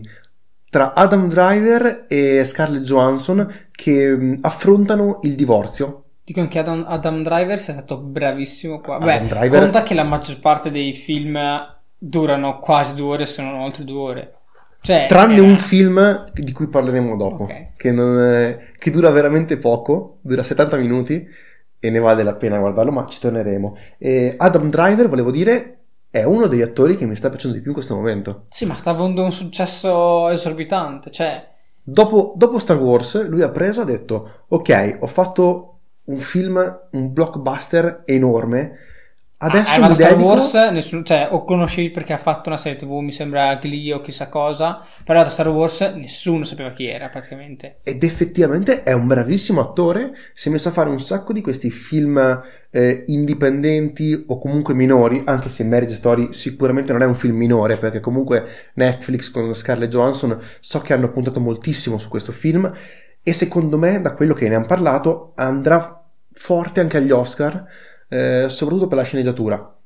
tra 0.70 0.92
Adam 0.94 1.28
Driver 1.28 2.06
e 2.08 2.44
Scarlett 2.44 2.82
Johansson 2.82 3.68
che 3.72 4.08
mh, 4.08 4.38
affrontano 4.42 5.18
il 5.22 5.34
divorzio. 5.34 6.03
Dicono 6.24 6.48
che 6.48 6.58
Adam, 6.58 6.84
Adam 6.88 7.22
Driver 7.22 7.58
sia 7.58 7.72
stato 7.74 7.98
bravissimo 7.98 8.80
qua. 8.80 8.96
Adam 8.96 9.22
Beh, 9.22 9.28
Driver- 9.28 9.60
conta 9.60 9.82
che 9.82 9.94
la 9.94 10.04
maggior 10.04 10.40
parte 10.40 10.70
dei 10.70 10.92
film 10.92 11.38
durano 11.98 12.58
quasi 12.60 12.94
due 12.94 13.14
ore, 13.14 13.26
se 13.26 13.42
non 13.42 13.54
oltre 13.60 13.84
due 13.84 14.00
ore. 14.00 14.34
Cioè, 14.80 15.06
Tranne 15.08 15.34
era- 15.34 15.42
un 15.42 15.56
film 15.56 16.30
di 16.34 16.52
cui 16.52 16.68
parleremo 16.68 17.16
dopo, 17.16 17.44
Ok. 17.44 17.76
che, 17.76 17.90
non 17.90 18.18
è- 18.22 18.58
che 18.76 18.90
dura 18.90 19.10
veramente 19.10 19.56
poco, 19.56 20.18
dura 20.20 20.42
70 20.42 20.76
minuti 20.76 21.26
e 21.78 21.90
ne 21.90 21.98
vale 21.98 22.22
la 22.22 22.34
pena 22.34 22.58
guardarlo, 22.58 22.92
ma 22.92 23.06
ci 23.06 23.18
torneremo. 23.20 23.76
E 23.98 24.34
Adam 24.36 24.68
Driver, 24.68 25.08
volevo 25.08 25.30
dire, 25.30 25.78
è 26.10 26.22
uno 26.24 26.46
degli 26.48 26.60
attori 26.62 26.96
che 26.96 27.06
mi 27.06 27.16
sta 27.16 27.28
piacendo 27.30 27.54
di 27.56 27.60
più 27.62 27.70
in 27.70 27.76
questo 27.76 27.94
momento. 27.96 28.44
Sì, 28.48 28.66
ma 28.66 28.74
sta 28.74 28.90
avendo 28.90 29.22
un 29.24 29.32
successo 29.32 30.28
esorbitante. 30.28 31.10
Cioè, 31.10 31.52
Dopo, 31.86 32.32
dopo 32.36 32.58
Star 32.58 32.78
Wars, 32.78 33.26
lui 33.28 33.42
ha 33.42 33.50
preso 33.50 33.80
e 33.80 33.82
ha 33.82 33.86
detto: 33.86 34.44
Ok, 34.48 34.96
ho 35.00 35.06
fatto 35.06 35.73
un 36.04 36.18
film, 36.18 36.80
un 36.90 37.12
blockbuster 37.12 38.02
enorme. 38.04 38.78
Adesso 39.36 39.82
ah, 39.82 39.88
mi 39.88 39.94
Star 39.94 40.10
dedico. 40.12 40.28
Wars, 40.28 40.54
nessuno, 40.70 41.02
cioè, 41.02 41.28
o 41.30 41.44
conoscevi 41.44 41.90
perché 41.90 42.14
ha 42.14 42.18
fatto 42.18 42.48
una 42.48 42.56
serie 42.56 42.78
TV, 42.78 42.92
mi 42.98 43.12
sembra 43.12 43.56
Glee 43.56 43.92
o 43.92 44.00
chissà 44.00 44.28
cosa, 44.28 44.80
però 45.04 45.22
da 45.22 45.28
Star 45.28 45.48
Wars 45.48 45.80
nessuno 45.96 46.44
sapeva 46.44 46.70
chi 46.70 46.86
era 46.86 47.08
praticamente. 47.08 47.78
Ed 47.82 48.02
effettivamente 48.04 48.84
è 48.84 48.92
un 48.92 49.06
bravissimo 49.06 49.60
attore. 49.60 50.12
Si 50.32 50.48
è 50.48 50.52
messo 50.52 50.68
a 50.68 50.72
fare 50.72 50.88
un 50.88 51.00
sacco 51.00 51.34
di 51.34 51.42
questi 51.42 51.70
film 51.70 52.42
eh, 52.70 53.02
indipendenti 53.06 54.24
o 54.28 54.38
comunque 54.38 54.72
minori. 54.72 55.20
Anche 55.26 55.50
se 55.50 55.64
Marriage 55.64 55.96
Story 55.96 56.32
sicuramente 56.32 56.92
non 56.92 57.02
è 57.02 57.06
un 57.06 57.16
film 57.16 57.36
minore, 57.36 57.76
perché 57.76 58.00
comunque 58.00 58.70
Netflix 58.74 59.30
con 59.30 59.52
Scarlett 59.52 59.90
Johansson 59.90 60.40
so 60.60 60.80
che 60.80 60.94
hanno 60.94 61.10
puntato 61.10 61.40
moltissimo 61.40 61.98
su 61.98 62.08
questo 62.08 62.32
film. 62.32 62.72
E 63.24 63.32
secondo 63.32 63.76
me, 63.78 64.00
da 64.00 64.12
quello 64.14 64.34
che 64.34 64.48
ne 64.48 64.54
hanno 64.54 64.66
parlato, 64.66 65.32
andrà 65.36 66.04
forte 66.32 66.80
anche 66.80 66.98
agli 66.98 67.10
Oscar, 67.10 67.66
eh, 68.08 68.46
soprattutto 68.48 68.86
per 68.88 68.98
la 68.98 69.04
sceneggiatura. 69.04 69.76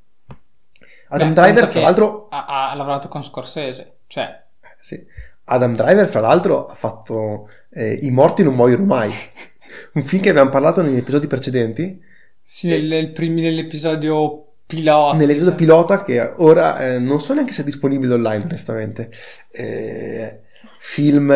Adam 1.11 1.33
Beh, 1.35 1.35
Driver, 1.35 1.67
fra 1.69 1.81
che 1.81 1.81
l'altro, 1.81 2.29
Ha, 2.29 2.71
ha 2.71 2.75
lavorato 2.75 3.09
con 3.09 3.25
Scorsese, 3.25 4.01
cioè, 4.07 4.45
sì. 4.79 5.05
Adam 5.45 5.75
Driver, 5.75 6.07
fra 6.09 6.21
l'altro, 6.21 6.67
ha 6.67 6.75
fatto 6.75 7.49
eh, 7.71 7.95
I 8.03 8.11
morti 8.11 8.43
non 8.43 8.55
muoiono 8.55 8.85
mai. 8.85 9.13
Un 9.95 10.03
film 10.03 10.23
che 10.23 10.31
abbiamo 10.31 10.51
parlato 10.51 10.83
negli 10.83 10.97
episodi 10.97 11.27
precedenti. 11.27 12.03
sì, 12.43 12.69
nel, 12.69 12.85
nel 12.87 13.13
primi- 13.13 13.43
nell'episodio 13.43 14.55
pilota. 14.67 15.17
Nell'episodio 15.17 15.57
diciamo. 15.57 15.57
pilota, 15.57 16.03
che 16.03 16.21
ora 16.37 16.79
eh, 16.95 16.99
non 16.99 17.21
so 17.21 17.33
neanche 17.33 17.53
se 17.53 17.63
è 17.63 17.65
disponibile 17.65 18.13
online, 18.15 18.45
onestamente. 18.45 19.11
Eh, 19.51 20.43
film 20.79 21.33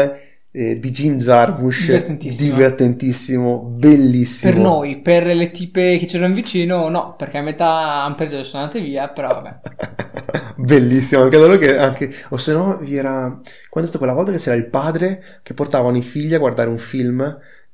eh, 0.53 0.79
di 0.79 0.91
Jim 0.91 1.17
Jarmusch, 1.19 1.87
Divertentissimo. 1.87 2.51
divertentissimo, 2.51 3.59
bellissimo. 3.59 4.53
Per 4.53 4.61
noi, 4.61 5.01
per 5.01 5.27
le 5.27 5.51
tipe 5.51 5.97
che 5.99 6.07
c'erano 6.07 6.35
vicino, 6.35 6.89
no, 6.89 7.15
perché 7.17 7.39
a 7.39 7.43
metà 7.43 8.05
hanno 8.05 8.15
periodo 8.15 8.43
sono 8.45 8.63
andate 8.65 8.81
via, 8.83 9.09
però 9.09 9.29
vabbè. 9.29 9.61
Bellissimo, 10.57 11.23
anche 11.23 11.37
loro 11.39 11.57
che 11.57 11.77
anche 11.77 12.13
o 12.31 12.37
se 12.37 12.53
no 12.53 12.77
vi 12.79 12.97
era 12.97 13.41
quando 13.69 13.89
è 13.89 13.93
stata 13.93 13.99
quella 13.99 14.13
volta 14.13 14.31
che 14.31 14.39
c'era 14.39 14.55
il 14.57 14.69
padre 14.69 15.41
che 15.43 15.55
portavano 15.55 15.97
i 15.97 16.03
figli 16.03 16.35
a 16.35 16.39
guardare 16.39 16.69
un 16.69 16.79
film 16.79 17.21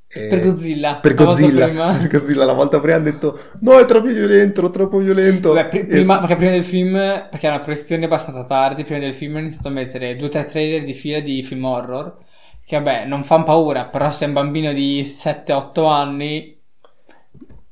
eh, 0.07 0.29
Per 0.29 0.41
Godzilla. 0.41 0.97
per 1.01 1.15
Godzilla, 1.15 1.67
per 1.99 2.07
Godzilla 2.09 2.45
la 2.45 2.53
volta 2.55 2.81
prima 2.81 2.97
hanno 2.97 3.05
detto 3.05 3.39
no 3.61 3.79
è 3.79 3.85
troppo 3.85 4.07
violento, 4.07 4.71
troppo 4.71 4.99
violento 4.99 5.69
pri- 5.69 5.87
E- 5.87 5.87
prima, 5.87 6.19
perché 6.21 6.37
prima 6.37 6.51
del 6.53 6.65
film, 6.65 6.93
perché 6.95 7.47
era 7.47 7.55
una 7.57 7.65
proiezione 7.65 8.05
abbastanza 8.07 8.45
tardi, 8.45 8.85
prima 8.85 9.01
del 9.01 9.15
film 9.15 9.37
ho 9.37 9.39
iniziato 9.41 9.69
a 9.69 9.71
mettere 9.71 10.17
due 10.17 10.27
o 10.27 10.31
tre 10.31 10.45
trailer 10.45 10.85
di 10.85 10.93
fila 10.93 11.21
di 11.21 11.43
film 11.43 11.65
horror, 11.65 12.17
che 12.69 12.77
vabbè, 12.77 13.07
non 13.07 13.25
fanno 13.25 13.45
paura, 13.45 13.87
però 13.87 14.11
se 14.11 14.27
è 14.27 14.29
un 14.29 14.35
bambino 14.35 14.75
di 14.75 15.01
7-8 15.01 15.91
anni 15.91 16.55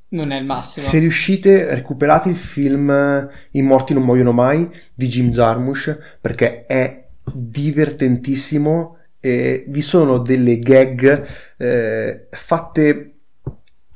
non 0.09 0.31
è 0.31 0.39
il 0.39 0.47
massimo. 0.47 0.87
se 0.87 0.99
riuscite 1.01 1.75
recuperate 1.75 2.31
il 2.31 2.37
film 2.37 3.29
I 3.51 3.61
morti 3.61 3.93
non 3.93 4.05
muoiono 4.05 4.33
mai 4.33 4.71
di 4.95 5.07
Jim 5.07 5.29
Jarmusch 5.29 6.17
perché 6.19 6.65
è 6.65 7.09
divertentissimo 7.31 8.97
e 9.21 9.67
vi 9.69 9.83
sono 9.83 10.17
delle 10.17 10.61
gag 10.61 11.27
eh, 11.59 12.29
fatte 12.31 13.15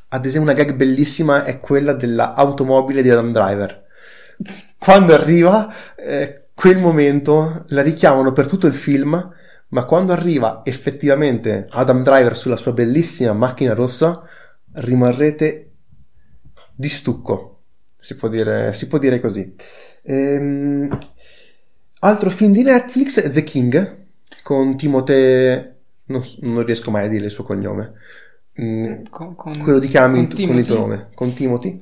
ad 0.08 0.26
esempio 0.26 0.50
una 0.50 0.60
gag 0.60 0.74
bellissima 0.74 1.44
è 1.44 1.60
quella 1.60 1.94
dell'automobile 1.94 3.00
di 3.00 3.08
Adam 3.08 3.32
Driver 3.32 3.84
quando 4.76 5.14
arriva 5.14 5.72
eh, 5.96 6.48
quel 6.52 6.76
momento 6.76 7.64
la 7.68 7.80
richiamano 7.80 8.32
per 8.32 8.46
tutto 8.46 8.66
il 8.66 8.74
film 8.74 9.38
ma 9.70 9.84
quando 9.84 10.12
arriva 10.12 10.62
effettivamente 10.64 11.66
Adam 11.70 12.02
Driver 12.02 12.36
sulla 12.36 12.56
sua 12.56 12.72
bellissima 12.72 13.32
macchina 13.32 13.74
rossa 13.74 14.22
rimarrete 14.72 15.70
di 16.74 16.88
stucco 16.88 17.58
si 17.96 18.16
può 18.16 18.28
dire, 18.28 18.72
si 18.72 18.88
può 18.88 18.98
dire 18.98 19.20
così 19.20 19.54
Ehm, 20.02 20.88
altro 22.00 22.30
film 22.30 22.52
di 22.52 22.62
Netflix 22.62 23.30
The 23.32 23.42
King 23.42 23.96
con 24.42 24.76
Timothée 24.76 25.74
non, 26.06 26.22
non 26.40 26.64
riesco 26.64 26.90
mai 26.90 27.04
a 27.06 27.08
dire 27.08 27.26
il 27.26 27.30
suo 27.30 27.44
cognome. 27.44 27.92
Mm, 28.60 29.02
Con, 29.10 29.34
con- 29.36 29.58
quello 29.62 29.78
di 29.78 29.86
chiami 29.86 30.26
con 30.26 30.34
con, 30.34 30.46
con 30.46 30.58
il 30.58 30.66
tuo 30.66 30.76
nome, 30.76 31.10
con 31.14 31.32
Timothy. 31.34 31.78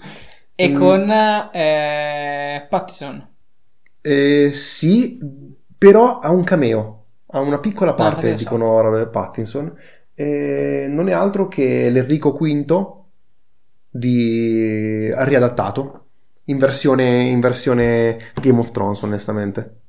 E 0.57 0.68
Mm. 0.68 0.74
con 0.77 1.11
eh, 1.11 2.66
Pattison. 2.68 3.27
Eh, 4.01 4.53
sì, 4.55 5.18
però 5.77 6.18
ha 6.20 6.31
un 6.31 6.44
cameo, 6.44 6.97
ha 7.31 7.41
una 7.41 7.59
piccola 7.59 7.95
parte, 7.95 8.31
so. 8.31 8.37
dicono 8.37 8.81
Robert 8.81 9.11
Pattinson. 9.11 9.75
Eh, 10.14 10.87
non 10.88 11.09
è 11.09 11.12
altro 11.12 11.49
che 11.49 11.91
l'Enrico 11.91 12.33
V 12.33 12.97
di 13.91 15.11
riadattato 15.12 16.05
in 16.45 16.59
versione, 16.59 17.29
in 17.29 17.41
versione 17.41 18.17
Game 18.41 18.59
of 18.59 18.71
Thrones, 18.71 19.03
onestamente. 19.03 19.81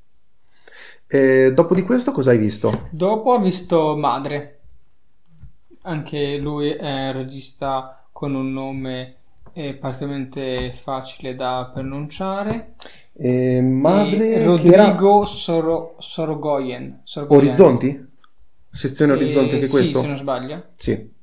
Eh, 1.08 1.54
dopo 1.54 1.73
di 1.73 1.84
questo 1.84 2.12
cosa 2.12 2.32
hai 2.32 2.38
visto? 2.38 2.88
Dopo 2.91 3.32
ho 3.32 3.39
visto 3.39 3.95
Madre. 3.97 4.60
Anche 5.84 6.38
lui 6.38 6.71
è 6.71 7.08
un 7.08 7.13
regista 7.13 8.06
con 8.12 8.36
un 8.36 8.52
nome 8.52 9.15
eh, 9.54 9.73
praticamente 9.75 10.71
facile 10.73 11.36
da 11.36 11.69
pronunciare. 11.73 12.73
Eh, 13.21 13.60
madre 13.62 14.36
E 14.36 14.58
che 14.62 14.67
era 14.71 14.86
Rodrigo 14.86 15.25
Soro- 15.25 15.95
Sorogoyen. 15.99 17.01
Sorogoyen. 17.03 17.43
Orizzonti? 17.43 18.08
Sezione 18.71 19.12
Orizzonti 19.13 19.49
Eh, 19.49 19.53
anche 19.55 19.65
sì, 19.65 19.71
questo? 19.71 19.99
se 19.99 20.08
non 20.08 20.15
sbaglio. 20.17 20.63
Sì. 20.77 21.17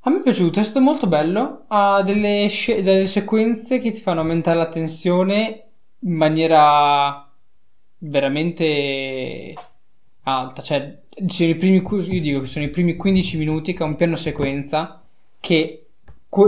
A 0.00 0.10
me 0.10 0.18
è 0.18 0.22
piaciuto, 0.22 0.60
è 0.60 0.64
stato 0.64 0.80
molto 0.80 1.06
bello. 1.06 1.64
Ha 1.68 2.02
delle, 2.02 2.46
sce- 2.48 2.82
delle 2.82 3.06
sequenze 3.06 3.78
che 3.78 3.90
ti 3.90 4.00
fanno 4.00 4.20
aumentare 4.20 4.58
la 4.58 4.68
tensione 4.68 5.64
in 6.00 6.12
maniera 6.12 7.26
veramente 7.98 9.54
alta. 10.24 10.62
Cioè, 10.62 10.98
sono 11.26 11.48
i 11.48 11.54
primi, 11.56 11.76
io 11.82 12.20
dico 12.20 12.40
che 12.40 12.46
sono 12.46 12.64
i 12.66 12.70
primi 12.70 12.96
15 12.96 13.38
minuti 13.38 13.72
che 13.72 13.82
è 13.82 13.86
un 13.86 13.96
piano 13.96 14.16
sequenza 14.16 15.00
che 15.40 15.86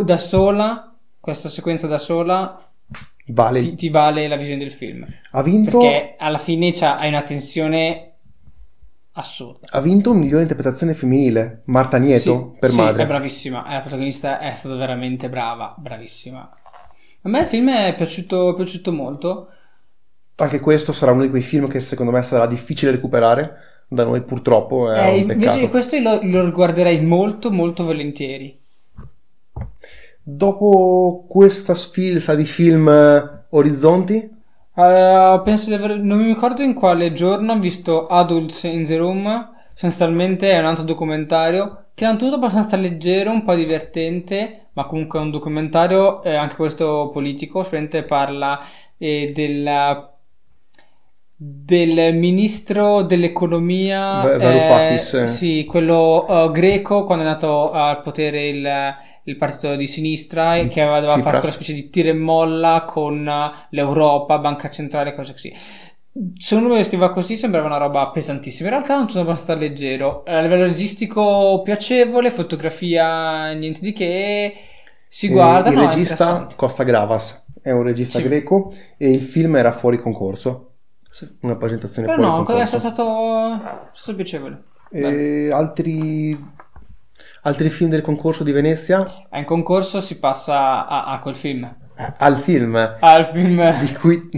da 0.04 0.18
sola, 0.18 0.94
questa 1.18 1.48
sequenza 1.48 1.86
da 1.86 1.98
sola, 1.98 2.67
Vale. 3.28 3.60
ti, 3.60 3.74
ti 3.76 3.88
vale 3.90 4.26
la 4.28 4.36
visione 4.36 4.60
del 4.60 4.72
film. 4.72 5.06
Ha 5.32 5.42
vinto, 5.42 5.78
Perché 5.78 6.14
alla 6.18 6.38
fine 6.38 6.70
hai 6.80 7.08
una 7.08 7.22
tensione 7.22 8.12
assurda. 9.12 9.66
ha 9.70 9.80
vinto 9.80 10.10
un 10.12 10.18
migliore 10.18 10.42
interpretazione 10.42 10.94
femminile, 10.94 11.62
Marta 11.66 11.98
Nieto, 11.98 12.52
Sì, 12.54 12.58
per 12.58 12.70
sì, 12.70 12.76
madre. 12.76 13.02
è 13.02 13.06
bravissima, 13.06 13.64
la 13.70 13.80
protagonista 13.80 14.38
è 14.38 14.54
stata 14.54 14.74
veramente 14.76 15.28
brava, 15.28 15.74
bravissima. 15.76 16.40
A 17.22 17.28
me 17.28 17.40
il 17.40 17.46
film 17.46 17.70
è 17.70 17.94
piaciuto, 17.96 18.54
piaciuto 18.54 18.92
molto. 18.92 19.48
Anche 20.36 20.60
questo 20.60 20.92
sarà 20.92 21.12
uno 21.12 21.22
di 21.22 21.30
quei 21.30 21.42
film 21.42 21.68
che 21.68 21.80
secondo 21.80 22.12
me 22.12 22.22
sarà 22.22 22.46
difficile 22.46 22.92
recuperare. 22.92 23.84
Da 23.88 24.04
noi 24.04 24.22
purtroppo 24.22 24.92
è 24.92 25.08
Eh, 25.08 25.18
invece 25.18 25.68
questo 25.68 25.98
lo, 25.98 26.20
lo 26.22 26.44
riguarderei 26.44 27.00
molto, 27.04 27.50
molto 27.50 27.84
volentieri. 27.84 28.58
Dopo 30.30 31.24
questa 31.26 31.74
sfilza 31.74 32.34
di 32.34 32.44
film 32.44 32.86
eh, 32.88 33.46
Orizzonti, 33.50 34.30
Eh, 34.74 35.40
penso 35.44 35.66
di 35.66 35.74
aver, 35.74 35.98
non 35.98 36.18
mi 36.18 36.26
ricordo 36.26 36.62
in 36.62 36.72
quale 36.74 37.12
giorno 37.12 37.52
ho 37.54 37.58
visto 37.58 38.06
Adults 38.06 38.62
in 38.64 38.84
the 38.84 38.96
Room. 38.96 39.56
Sostanzialmente 39.74 40.50
è 40.50 40.58
un 40.58 40.66
altro 40.66 40.84
documentario 40.84 41.86
che 41.94 42.08
è 42.08 42.16
tutto 42.16 42.34
abbastanza 42.36 42.76
leggero, 42.76 43.32
un 43.32 43.42
po' 43.44 43.54
divertente, 43.54 44.68
ma 44.74 44.86
comunque 44.86 45.18
è 45.18 45.22
un 45.22 45.30
documentario, 45.30 46.22
eh, 46.22 46.34
anche 46.36 46.54
questo 46.56 47.10
politico. 47.12 47.62
Sicuramente 47.62 48.04
parla 48.04 48.60
eh, 48.98 49.32
della- 49.34 50.12
del 51.40 52.14
ministro 52.16 53.02
dell'economia, 53.02 54.22
Varoufakis. 54.38 55.14
eh, 55.14 55.28
sì, 55.28 55.64
quello 55.64 56.26
eh, 56.28 56.50
greco 56.52 57.04
quando 57.04 57.24
è 57.24 57.26
nato 57.28 57.70
al 57.70 58.02
potere 58.02 58.48
il, 58.48 58.68
il 59.28 59.36
partito 59.36 59.76
di 59.76 59.86
sinistra 59.86 60.56
e 60.56 60.66
che 60.68 60.80
aveva 60.80 61.00
Tsipras. 61.02 61.22
fatto 61.22 61.38
quella 61.38 61.52
specie 61.52 61.72
di 61.74 61.90
tira 61.90 62.08
e 62.08 62.14
molla 62.14 62.84
con 62.86 63.26
eh, 63.28 63.66
l'Europa, 63.70 64.38
Banca 64.38 64.70
Centrale, 64.70 65.14
cose 65.14 65.32
così. 65.32 65.52
Se 66.36 66.54
uno 66.56 66.68
lo 66.68 66.82
scriveva 66.82 67.12
così 67.12 67.36
sembrava 67.36 67.66
una 67.66 67.76
roba 67.76 68.08
pesantissima, 68.08 68.68
in 68.68 68.74
realtà 68.74 68.96
è 68.96 69.00
un 69.00 69.08
sono 69.08 69.22
abbastanza 69.22 69.54
leggero. 69.54 70.22
A 70.26 70.40
livello 70.40 70.64
registico 70.64 71.60
piacevole, 71.62 72.30
fotografia 72.30 73.52
niente 73.52 73.80
di 73.80 73.92
che, 73.92 74.54
si 75.06 75.26
eh, 75.26 75.30
guarda, 75.30 75.68
il 75.68 75.76
no, 75.76 75.82
è 75.82 75.86
regista. 75.88 76.48
Costa 76.56 76.82
Gravas 76.82 77.46
è 77.62 77.70
un 77.70 77.82
regista 77.82 78.18
Sì. 78.18 78.24
greco 78.24 78.70
e 78.96 79.10
il 79.10 79.20
film 79.20 79.56
era 79.56 79.72
fuori 79.72 79.98
concorso. 79.98 80.64
Sì. 81.10 81.28
Una 81.42 81.56
presentazione 81.56 82.08
Però 82.08 82.18
fuori 82.18 82.30
no, 82.36 82.42
è 82.42 82.46
concorso. 82.46 82.78
stato, 82.78 83.54
è 83.54 83.88
stato 83.92 84.14
piacevole. 84.16 84.62
E 84.90 85.50
altri, 85.52 86.30
altri 87.42 87.68
film 87.70 87.90
del 87.90 88.00
concorso 88.02 88.44
di 88.44 88.52
Venezia? 88.52 89.04
Eh, 89.30 89.38
In 89.38 89.44
concorso 89.44 90.00
si 90.00 90.18
passa 90.18 90.86
a, 90.86 91.04
a 91.06 91.18
quel 91.20 91.34
film. 91.36 91.64
Eh, 91.96 92.12
Al 92.18 92.38
film 92.38 92.76
Al 93.00 93.24
film. 93.26 93.78
di 93.80 93.92
cui 93.94 94.28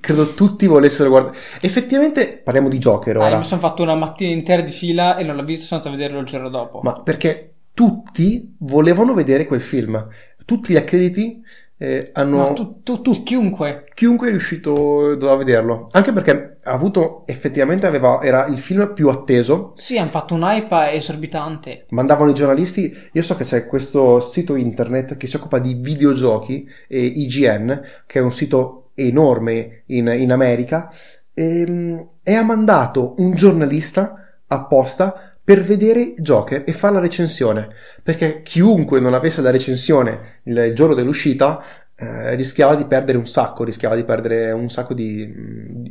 credo 0.00 0.34
tutti 0.34 0.66
volessero 0.66 1.08
guardare. 1.08 1.36
Effettivamente 1.60 2.38
parliamo 2.42 2.68
di 2.68 2.78
Joker 2.78 3.16
Ah, 3.16 3.20
ora. 3.20 3.28
io 3.30 3.36
mi 3.38 3.44
sono 3.44 3.60
fatto 3.60 3.82
una 3.82 3.94
mattina 3.94 4.32
intera 4.32 4.62
di 4.62 4.72
fila 4.72 5.16
e 5.16 5.24
non 5.24 5.36
l'ho 5.36 5.44
visto, 5.44 5.64
sono 5.66 5.80
andato 5.80 5.94
a 5.94 5.98
vederlo 5.98 6.20
il 6.22 6.26
giorno 6.26 6.48
dopo. 6.48 6.80
Ma 6.82 7.00
perché 7.02 7.52
tutti 7.74 8.54
volevano 8.58 9.14
vedere 9.14 9.46
quel 9.46 9.60
film. 9.60 10.06
Tutti 10.44 10.72
gli 10.72 10.76
accrediti 10.76 11.40
eh, 11.78 12.10
hanno. 12.14 12.36
No, 12.48 12.52
tu, 12.52 12.82
tu- 12.82 13.00
tu- 13.02 13.22
chiunque. 13.22 13.84
Chiunque 13.94 14.28
è 14.28 14.30
riuscito 14.30 15.14
doveva 15.14 15.36
vederlo. 15.36 15.88
Anche 15.92 16.12
perché 16.12 16.57
avuto 16.72 17.22
effettivamente 17.26 17.86
aveva, 17.86 18.20
era 18.22 18.46
il 18.46 18.58
film 18.58 18.92
più 18.92 19.08
atteso. 19.08 19.72
Sì, 19.76 19.98
hanno 19.98 20.10
fatto 20.10 20.34
un 20.34 20.42
hype 20.42 20.92
esorbitante. 20.92 21.86
Mandavano 21.90 22.30
i 22.30 22.34
giornalisti. 22.34 22.94
Io 23.12 23.22
so 23.22 23.36
che 23.36 23.44
c'è 23.44 23.66
questo 23.66 24.20
sito 24.20 24.54
internet 24.54 25.16
che 25.16 25.26
si 25.26 25.36
occupa 25.36 25.58
di 25.58 25.74
videogiochi, 25.74 26.68
eh, 26.88 27.00
IGN, 27.00 27.80
che 28.06 28.18
è 28.18 28.22
un 28.22 28.32
sito 28.32 28.90
enorme 28.94 29.82
in, 29.86 30.08
in 30.08 30.32
America. 30.32 30.90
ehm, 31.34 32.08
E, 32.22 32.34
ha 32.34 32.42
mandato 32.42 33.14
un 33.18 33.34
giornalista 33.34 34.40
apposta 34.46 35.32
per 35.42 35.62
vedere 35.62 36.12
Joker 36.18 36.64
e 36.66 36.72
fare 36.72 36.94
la 36.94 37.00
recensione. 37.00 37.68
Perché 38.02 38.42
chiunque 38.42 39.00
non 39.00 39.14
avesse 39.14 39.40
la 39.40 39.50
recensione 39.50 40.40
il 40.44 40.72
giorno 40.74 40.94
dell'uscita 40.94 41.62
eh, 42.00 42.34
rischiava 42.36 42.76
di 42.76 42.86
perdere 42.86 43.18
un 43.18 43.26
sacco, 43.26 43.64
rischiava 43.64 43.96
di 43.96 44.04
perdere 44.04 44.52
un 44.52 44.70
sacco 44.70 44.94
di, 44.94 45.32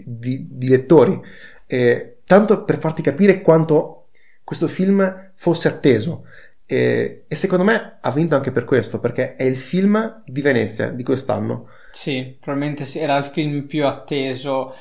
di- 0.05 0.47
di- 0.49 0.69
lettori. 0.69 1.19
E 1.65 2.19
tanto 2.23 2.63
per 2.63 2.79
farti 2.79 3.01
capire 3.01 3.41
quanto 3.41 4.07
questo 4.43 4.67
film 4.69 5.31
fosse 5.35 5.67
atteso. 5.67 6.23
E, 6.65 7.25
e 7.27 7.35
secondo 7.35 7.65
me 7.65 7.97
ha 7.99 8.11
vinto 8.11 8.35
anche 8.35 8.51
per 8.53 8.63
questo, 8.63 8.99
perché 9.01 9.35
è 9.35 9.43
il 9.43 9.57
film 9.57 10.21
di 10.25 10.41
Venezia 10.41 10.89
di 10.91 11.03
quest'anno. 11.03 11.67
Sì, 11.91 12.37
probabilmente 12.39 12.85
sì, 12.85 12.99
era 12.99 13.17
il 13.17 13.25
film 13.25 13.63
più 13.65 13.85
atteso. 13.85 14.75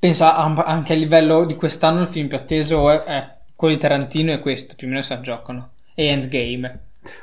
Penso 0.00 0.24
a- 0.24 0.64
anche 0.64 0.94
a 0.94 0.96
livello 0.96 1.44
di 1.44 1.54
quest'anno 1.54 2.00
il 2.00 2.06
film 2.08 2.26
più 2.26 2.36
atteso 2.36 2.90
è, 2.90 3.04
è 3.04 3.36
quello 3.54 3.74
di 3.74 3.80
Tarantino 3.80 4.32
e 4.32 4.40
questo, 4.40 4.74
più 4.74 4.88
o 4.88 4.90
meno 4.90 5.04
la 5.08 5.20
giocano. 5.20 5.70
E 5.94 6.06
Endgame. 6.06 6.80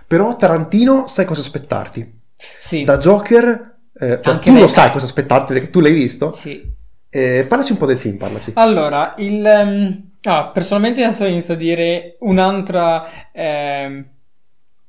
Però 0.07 0.36
Tarantino 0.38 1.07
sai 1.07 1.25
cosa 1.25 1.41
aspettarti. 1.41 2.16
Sì, 2.38 2.84
Da 2.84 2.97
Joker, 2.97 3.78
eh, 4.00 4.19
cioè, 4.21 4.39
tu 4.39 4.52
lei- 4.52 4.62
lo 4.62 4.67
sai 4.67 4.91
cosa 4.91 5.06
aspettarti 5.06 5.54
perché 5.54 5.69
tu 5.69 5.80
l'hai 5.80 5.93
visto. 5.93 6.32
sì. 6.32 6.76
Eh, 7.10 7.45
parlaci 7.47 7.71
un 7.71 7.78
po' 7.78 7.86
del 7.86 7.97
film, 7.97 8.17
parlaci. 8.17 8.52
Allora, 8.56 9.15
il, 9.17 9.43
ehm, 9.43 10.10
ah, 10.23 10.47
personalmente 10.50 11.04
adesso 11.04 11.26
inizio 11.26 11.54
a 11.54 11.58
dire 11.58 12.17
un'altra, 12.19 13.32
ehm, 13.32 14.06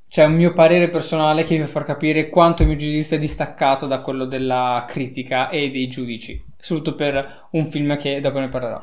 cioè 0.09 0.25
un 0.25 0.35
mio 0.35 0.53
parere 0.53 0.89
personale 0.91 1.45
che 1.45 1.57
mi 1.57 1.67
fa 1.67 1.85
capire 1.85 2.29
quanto 2.29 2.63
il 2.63 2.69
mio 2.69 2.77
giudizio 2.77 3.17
è 3.17 3.21
distaccato 3.21 3.87
da 3.87 4.01
quello 4.01 4.25
della 4.25 4.85
critica 4.89 5.49
e 5.49 5.71
dei 5.71 5.87
giudici, 5.87 6.43
soprattutto 6.59 6.97
per 6.97 7.47
un 7.53 7.67
film 7.69 7.97
che 7.97 8.21
dopo 8.21 8.41
ne 8.41 8.49
parlerò. 8.49 8.83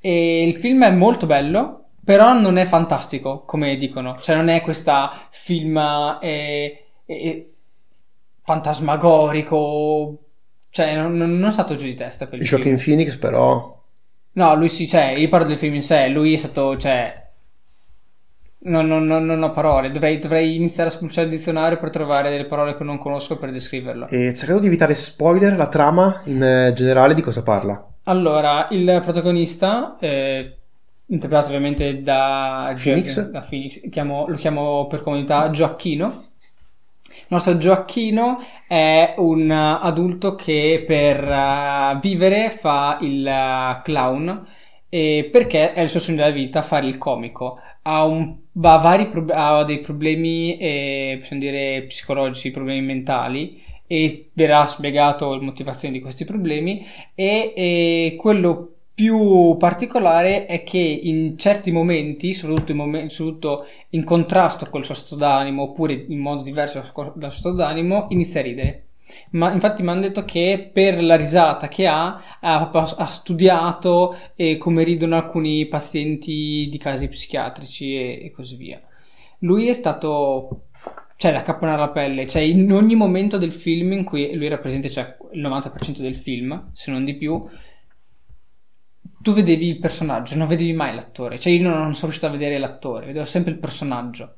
E 0.00 0.42
il 0.46 0.56
film 0.56 0.84
è 0.84 0.90
molto 0.90 1.26
bello, 1.26 1.84
però 2.04 2.32
non 2.32 2.56
è 2.56 2.64
fantastico, 2.64 3.44
come 3.46 3.76
dicono, 3.76 4.18
cioè 4.18 4.34
non 4.34 4.48
è 4.48 4.60
questa 4.60 5.28
film 5.30 5.76
eh, 6.20 6.84
eh, 7.06 7.51
fantasmagorico, 8.44 10.18
cioè 10.70 10.94
non, 10.96 11.16
non, 11.16 11.44
è 11.44 11.52
stato 11.52 11.74
giù 11.74 11.84
di 11.84 11.94
testa 11.94 12.26
per 12.26 12.40
il 12.40 12.46
film. 12.46 12.62
Joaquin 12.62 12.82
Phoenix, 12.84 13.16
però, 13.16 13.80
No, 14.34 14.54
lui 14.56 14.68
sì, 14.68 14.88
cioè, 14.88 15.10
io 15.10 15.28
parlo 15.28 15.46
del 15.46 15.58
film 15.58 15.74
in 15.74 15.82
sé, 15.82 16.08
lui 16.08 16.32
è 16.32 16.36
stato, 16.36 16.76
cioè... 16.78 17.20
Non, 18.64 18.86
non- 18.86 19.04
non- 19.04 19.24
non 19.24 19.42
ho 19.42 19.50
parole, 19.50 19.90
dovrei, 19.90 20.18
dovrei 20.20 20.54
iniziare 20.54 20.88
a 20.88 20.92
spulciare 20.92 21.26
il 21.26 21.34
dizionario 21.36 21.78
per 21.78 21.90
trovare 21.90 22.30
delle 22.30 22.44
parole 22.46 22.76
che 22.76 22.84
non 22.84 22.96
conosco 22.96 23.36
per 23.36 23.50
descriverlo. 23.50 24.06
e 24.08 24.32
cercando 24.34 24.60
di 24.60 24.68
evitare 24.68 24.94
spoiler, 24.94 25.56
la 25.56 25.66
trama 25.66 26.20
in 26.26 26.40
eh, 26.42 26.72
generale 26.72 27.14
di 27.14 27.22
cosa 27.22 27.42
parla? 27.42 27.84
Allora, 28.04 28.68
il 28.70 29.00
protagonista, 29.02 29.96
eh, 29.98 30.56
interpretato 31.06 31.48
ovviamente 31.48 32.02
da 32.02 32.72
Phoenix? 32.80 33.20
da 33.30 33.40
Phoenix, 33.40 33.88
chiamo- 33.90 34.26
lo 34.28 34.36
chiamo 34.36 34.86
per 34.86 35.02
comunità 35.02 35.50
Gioacchino. 35.50 36.30
Nostro 37.32 37.56
Gioacchino 37.56 38.44
è 38.68 39.14
un 39.16 39.50
adulto 39.50 40.34
che 40.34 40.84
per 40.86 41.24
uh, 41.26 41.98
vivere 41.98 42.50
fa 42.50 42.98
il 43.00 43.26
uh, 43.26 43.80
clown 43.82 44.46
e 44.90 45.30
perché 45.32 45.72
è 45.72 45.80
il 45.80 45.88
suo 45.88 45.98
sogno 45.98 46.18
della 46.18 46.30
vita 46.30 46.60
fare 46.60 46.86
il 46.86 46.98
comico. 46.98 47.58
Ha, 47.80 48.04
un, 48.04 48.36
ha, 48.62 48.76
vari 48.76 49.10
ha 49.30 49.64
dei 49.64 49.80
problemi, 49.80 50.58
eh, 50.58 51.22
dire, 51.30 51.84
psicologici, 51.84 52.50
problemi 52.50 52.82
mentali 52.82 53.62
e 53.86 54.28
verrà 54.34 54.66
spiegato 54.66 55.34
la 55.34 55.40
motivazione 55.40 55.94
di 55.94 56.02
questi 56.02 56.26
problemi 56.26 56.84
e, 57.14 57.54
e 57.56 58.16
quello 58.18 58.71
più 58.94 59.56
particolare 59.58 60.46
è 60.46 60.62
che 60.62 60.78
in 60.78 61.38
certi 61.38 61.70
momenti, 61.70 62.34
soprattutto 62.34 62.72
in, 62.72 62.78
momenti, 62.78 63.14
soprattutto 63.14 63.66
in 63.90 64.04
contrasto 64.04 64.68
col 64.68 64.84
suo 64.84 64.94
stato 64.94 65.16
d'animo 65.16 65.62
oppure 65.62 66.04
in 66.08 66.18
modo 66.18 66.42
diverso 66.42 66.82
dal 67.14 67.30
suo 67.30 67.40
stato 67.40 67.54
d'animo, 67.56 68.06
inizia 68.10 68.40
a 68.40 68.42
ridere. 68.42 68.86
Ma 69.30 69.52
infatti 69.52 69.82
mi 69.82 69.90
hanno 69.90 70.00
detto 70.00 70.24
che 70.24 70.70
per 70.72 71.02
la 71.02 71.16
risata 71.16 71.68
che 71.68 71.86
ha, 71.86 72.38
ha, 72.40 72.70
ha 72.70 73.06
studiato 73.06 74.16
eh, 74.36 74.56
come 74.56 74.84
ridono 74.84 75.16
alcuni 75.16 75.66
pazienti 75.66 76.68
di 76.70 76.78
casi 76.78 77.08
psichiatrici 77.08 77.94
e, 77.94 78.24
e 78.24 78.30
così 78.30 78.56
via. 78.56 78.80
Lui 79.38 79.68
è 79.68 79.72
stato 79.72 80.66
cioè 81.16 81.32
la 81.32 81.42
capona 81.42 81.74
alla 81.74 81.90
pelle, 81.90 82.26
cioè 82.26 82.42
in 82.42 82.72
ogni 82.72 82.96
momento 82.96 83.38
del 83.38 83.52
film 83.52 83.92
in 83.92 84.02
cui 84.02 84.34
lui 84.34 84.46
era 84.46 84.58
presente, 84.58 84.90
cioè 84.90 85.16
il 85.32 85.40
90% 85.40 86.00
del 86.00 86.16
film, 86.16 86.70
se 86.72 86.90
non 86.90 87.04
di 87.04 87.14
più, 87.14 87.48
tu 89.22 89.32
vedevi 89.32 89.68
il 89.68 89.78
personaggio, 89.78 90.36
non 90.36 90.48
vedevi 90.48 90.72
mai 90.72 90.94
l'attore. 90.94 91.38
Cioè 91.38 91.52
io 91.52 91.68
non 91.68 91.94
sono 91.94 92.10
riuscito 92.10 92.26
a 92.26 92.30
vedere 92.30 92.58
l'attore, 92.58 93.06
vedevo 93.06 93.24
sempre 93.24 93.52
il 93.52 93.58
personaggio. 93.58 94.34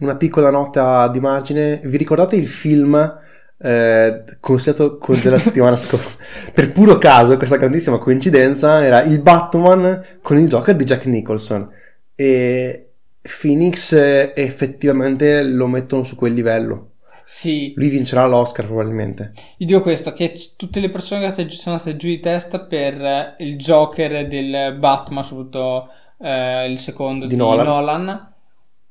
Una 0.00 0.16
piccola 0.16 0.50
nota 0.50 1.06
di 1.08 1.20
margine, 1.20 1.80
vi 1.84 1.96
ricordate 1.96 2.34
il 2.34 2.46
film 2.46 3.20
eh, 3.58 4.24
consigliato 4.40 4.98
con 4.98 5.20
della 5.20 5.38
settimana 5.38 5.76
scorsa? 5.76 6.18
per 6.52 6.72
puro 6.72 6.96
caso, 6.96 7.36
questa 7.36 7.56
grandissima 7.56 7.98
coincidenza, 7.98 8.84
era 8.84 9.02
il 9.02 9.20
Batman 9.20 10.18
con 10.20 10.38
il 10.38 10.48
Joker 10.48 10.74
di 10.74 10.84
Jack 10.84 11.06
Nicholson. 11.06 11.70
E 12.14 12.88
Phoenix 13.20 13.92
effettivamente 14.34 15.44
lo 15.44 15.68
mettono 15.68 16.02
su 16.02 16.16
quel 16.16 16.32
livello. 16.32 16.91
Sì. 17.24 17.72
Lui 17.76 17.88
vincerà 17.88 18.26
l'Oscar 18.26 18.66
probabilmente. 18.66 19.32
Io 19.58 19.66
dico 19.66 19.82
questo, 19.82 20.12
che 20.12 20.34
tutte 20.56 20.80
le 20.80 20.90
persone 20.90 21.32
che 21.32 21.48
sono 21.50 21.76
andate 21.76 21.96
giù 21.96 22.08
di 22.08 22.20
testa 22.20 22.60
per 22.60 23.00
eh, 23.00 23.36
il 23.38 23.56
Joker 23.56 24.26
del 24.26 24.76
Batman, 24.78 25.24
soprattutto 25.24 25.88
eh, 26.20 26.70
il 26.70 26.78
secondo 26.78 27.26
di, 27.26 27.34
di 27.34 27.40
Nolan. 27.40 27.66
Nolan. 27.66 28.34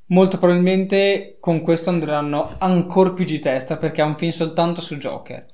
molto 0.08 0.38
probabilmente 0.38 1.38
con 1.40 1.62
questo 1.62 1.90
andranno 1.90 2.56
ancora 2.58 3.12
più 3.12 3.26
di 3.26 3.40
testa 3.40 3.78
perché 3.78 4.02
è 4.02 4.06
un 4.06 4.18
film 4.18 4.32
soltanto 4.32 4.82
su 4.82 4.98
Joker. 4.98 5.46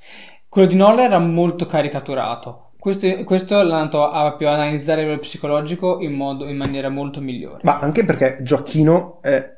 Quello 0.50 0.68
di 0.68 0.76
Nolan 0.76 1.00
era 1.00 1.20
molto 1.20 1.66
caricaturato. 1.66 2.72
Questo, 2.80 3.24
questo 3.24 3.62
l'ha 3.64 3.78
andato 3.78 4.10
a 4.10 4.34
più 4.36 4.48
analizzare 4.48 5.02
il 5.02 5.20
psicologico 5.20 6.00
in, 6.00 6.14
modo, 6.14 6.48
in 6.48 6.56
maniera 6.56 6.90
molto 6.90 7.20
migliore. 7.20 7.60
Ma 7.64 7.80
anche 7.80 8.06
perché 8.06 8.38
Gioacchino, 8.42 9.22
è, 9.22 9.56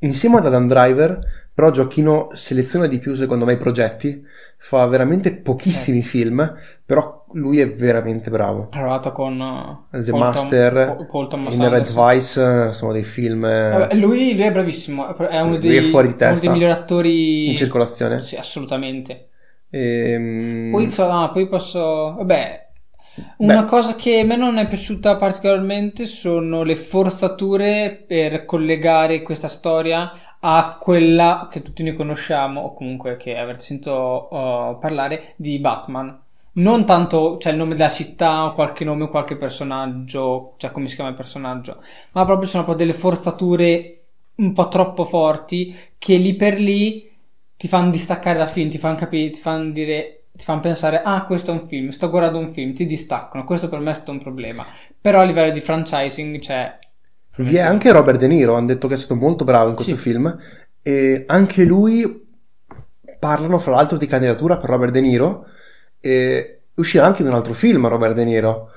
insieme 0.00 0.38
ad 0.38 0.46
Adam 0.46 0.66
Driver, 0.66 1.41
però 1.54 1.70
Gioacchino 1.70 2.30
seleziona 2.32 2.86
di 2.86 2.98
più 2.98 3.14
secondo 3.14 3.44
me 3.44 3.54
i 3.54 3.58
progetti, 3.58 4.24
fa 4.58 4.86
veramente 4.86 5.34
pochissimi 5.34 5.98
eh. 5.98 6.02
film, 6.02 6.54
però 6.84 7.24
lui 7.32 7.58
è 7.60 7.70
veramente 7.70 8.30
bravo. 8.30 8.68
Ha 8.70 8.76
lavorato 8.76 9.12
con 9.12 9.38
uh, 9.38 9.98
The 9.98 10.10
Paul 10.10 10.20
Master, 10.20 10.94
Tom, 10.96 11.06
Paul 11.10 11.28
Thomas 11.28 11.54
in 11.54 11.68
Red 11.68 11.92
Vice, 11.92 12.72
sono 12.72 12.92
dei 12.92 13.04
film... 13.04 13.44
Eh, 13.44 13.94
lui, 13.94 14.34
lui, 14.34 14.40
è 14.40 14.52
bravissimo, 14.52 15.16
è 15.16 15.40
uno 15.40 15.58
dei, 15.58 15.76
è 15.76 15.82
fuori 15.82 16.08
di 16.08 16.16
testa. 16.16 16.32
uno 16.32 16.40
dei 16.40 16.50
migliori 16.50 16.72
attori... 16.72 17.50
In 17.50 17.56
circolazione? 17.56 18.20
Sì, 18.20 18.36
assolutamente. 18.36 19.28
Ehm... 19.70 20.70
Poi, 20.70 20.92
ah, 20.96 21.30
poi 21.30 21.48
posso... 21.48 22.14
Vabbè, 22.16 22.68
una 23.38 23.62
Beh. 23.62 23.68
cosa 23.68 23.94
che 23.94 24.20
a 24.20 24.24
me 24.24 24.36
non 24.36 24.56
è 24.56 24.66
piaciuta 24.66 25.16
particolarmente 25.16 26.06
sono 26.06 26.62
le 26.62 26.76
forzature 26.76 28.04
per 28.06 28.46
collegare 28.46 29.20
questa 29.20 29.48
storia 29.48 30.10
a 30.44 30.76
quella 30.80 31.48
che 31.50 31.62
tutti 31.62 31.82
noi 31.82 31.94
conosciamo, 31.94 32.60
o 32.60 32.72
comunque 32.74 33.16
che 33.16 33.36
avrete 33.36 33.60
sentito 33.60 34.28
uh, 34.30 34.78
parlare, 34.78 35.34
di 35.36 35.58
Batman. 35.58 36.20
Non 36.54 36.84
tanto 36.84 37.38
cioè, 37.38 37.52
il 37.52 37.58
nome 37.58 37.74
della 37.74 37.88
città 37.88 38.44
o 38.44 38.52
qualche 38.52 38.84
nome 38.84 39.04
o 39.04 39.08
qualche 39.08 39.36
personaggio, 39.36 40.54
cioè 40.56 40.70
come 40.70 40.88
si 40.88 40.96
chiama 40.96 41.10
il 41.10 41.16
personaggio, 41.16 41.82
ma 42.12 42.24
proprio 42.24 42.48
sono 42.48 42.64
proprio 42.64 42.86
delle 42.86 42.98
forzature 42.98 44.00
un 44.34 44.52
po' 44.52 44.68
troppo 44.68 45.04
forti 45.04 45.74
che 45.98 46.16
lì 46.16 46.34
per 46.34 46.58
lì 46.58 47.10
ti 47.56 47.68
fanno 47.68 47.90
distaccare 47.90 48.38
dal 48.38 48.48
film, 48.48 48.68
ti 48.68 48.78
fanno 48.78 48.96
capire, 48.96 49.30
ti 49.30 49.40
fanno 49.40 49.70
dire, 49.70 50.24
ti 50.32 50.44
fanno 50.44 50.60
pensare, 50.60 51.02
ah, 51.02 51.24
questo 51.24 51.52
è 51.52 51.54
un 51.54 51.68
film, 51.68 51.90
sto 51.90 52.10
guardando 52.10 52.38
un 52.38 52.52
film, 52.52 52.72
ti 52.72 52.84
distaccano, 52.86 53.44
questo 53.44 53.68
per 53.68 53.78
me 53.78 53.92
è 53.92 53.94
stato 53.94 54.10
un 54.10 54.18
problema. 54.18 54.66
Però 55.00 55.20
a 55.20 55.24
livello 55.24 55.52
di 55.52 55.60
franchising, 55.60 56.40
cioè, 56.40 56.76
vi 57.36 57.56
è 57.56 57.60
anche 57.60 57.92
Robert 57.92 58.18
De 58.18 58.26
Niro, 58.26 58.54
hanno 58.54 58.66
detto 58.66 58.88
che 58.88 58.94
è 58.94 58.98
stato 58.98 59.14
molto 59.14 59.44
bravo 59.44 59.68
in 59.68 59.74
questo 59.74 59.96
sì. 59.96 60.00
film 60.00 60.36
e 60.82 61.24
anche 61.26 61.64
lui 61.64 62.26
parlano 63.18 63.58
fra 63.58 63.72
l'altro 63.72 63.96
di 63.96 64.06
candidatura 64.06 64.58
per 64.58 64.68
Robert 64.68 64.92
De 64.92 65.00
Niro 65.00 65.46
e 66.00 66.62
uscirà 66.74 67.06
anche 67.06 67.22
un 67.22 67.32
altro 67.32 67.52
film 67.52 67.86
Robert 67.86 68.14
De 68.14 68.24
Niro 68.24 68.70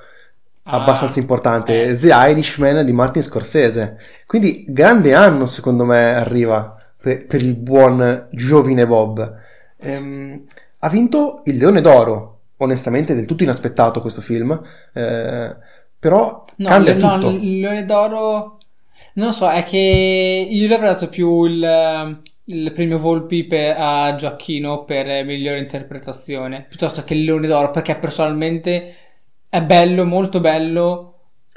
ah, 0.62 0.80
abbastanza 0.80 1.18
importante, 1.18 1.84
eh. 1.84 1.96
The 1.96 2.12
Irishman 2.12 2.84
di 2.84 2.92
Martin 2.92 3.22
Scorsese. 3.22 3.98
Quindi 4.26 4.64
grande 4.68 5.14
anno 5.14 5.46
secondo 5.46 5.84
me 5.84 6.14
arriva 6.14 6.76
per, 6.96 7.26
per 7.26 7.42
il 7.42 7.54
buon 7.54 8.28
giovine 8.30 8.86
Bob. 8.86 9.34
Ehm, 9.78 10.44
ha 10.78 10.88
vinto 10.88 11.42
il 11.44 11.56
Leone 11.56 11.80
d'Oro, 11.80 12.40
onestamente 12.58 13.14
del 13.14 13.26
tutto 13.26 13.42
inaspettato 13.42 14.00
questo 14.00 14.20
film. 14.20 14.60
Eh, 14.92 15.56
però 16.06 16.44
no, 16.54 16.68
cambia 16.68 16.94
le, 16.94 17.00
tutto. 17.00 17.30
No, 17.30 17.36
il 17.36 17.58
Leone 17.58 17.84
d'Oro, 17.84 18.58
non 19.14 19.32
so, 19.32 19.50
è 19.50 19.64
che 19.64 20.46
io 20.48 20.68
gli 20.68 20.72
avrei 20.72 20.90
dato 20.90 21.08
più 21.08 21.44
il, 21.46 22.20
il 22.44 22.72
premio 22.72 23.00
Volpi 23.00 23.42
per, 23.42 23.74
a 23.76 24.14
Gioacchino 24.14 24.84
per 24.84 25.24
migliore 25.24 25.58
interpretazione, 25.58 26.64
piuttosto 26.68 27.02
che 27.02 27.14
il 27.14 27.24
Leone 27.24 27.48
d'Oro, 27.48 27.72
perché 27.72 27.96
personalmente 27.96 28.94
è 29.48 29.60
bello, 29.62 30.04
molto 30.04 30.38
bello. 30.38 31.14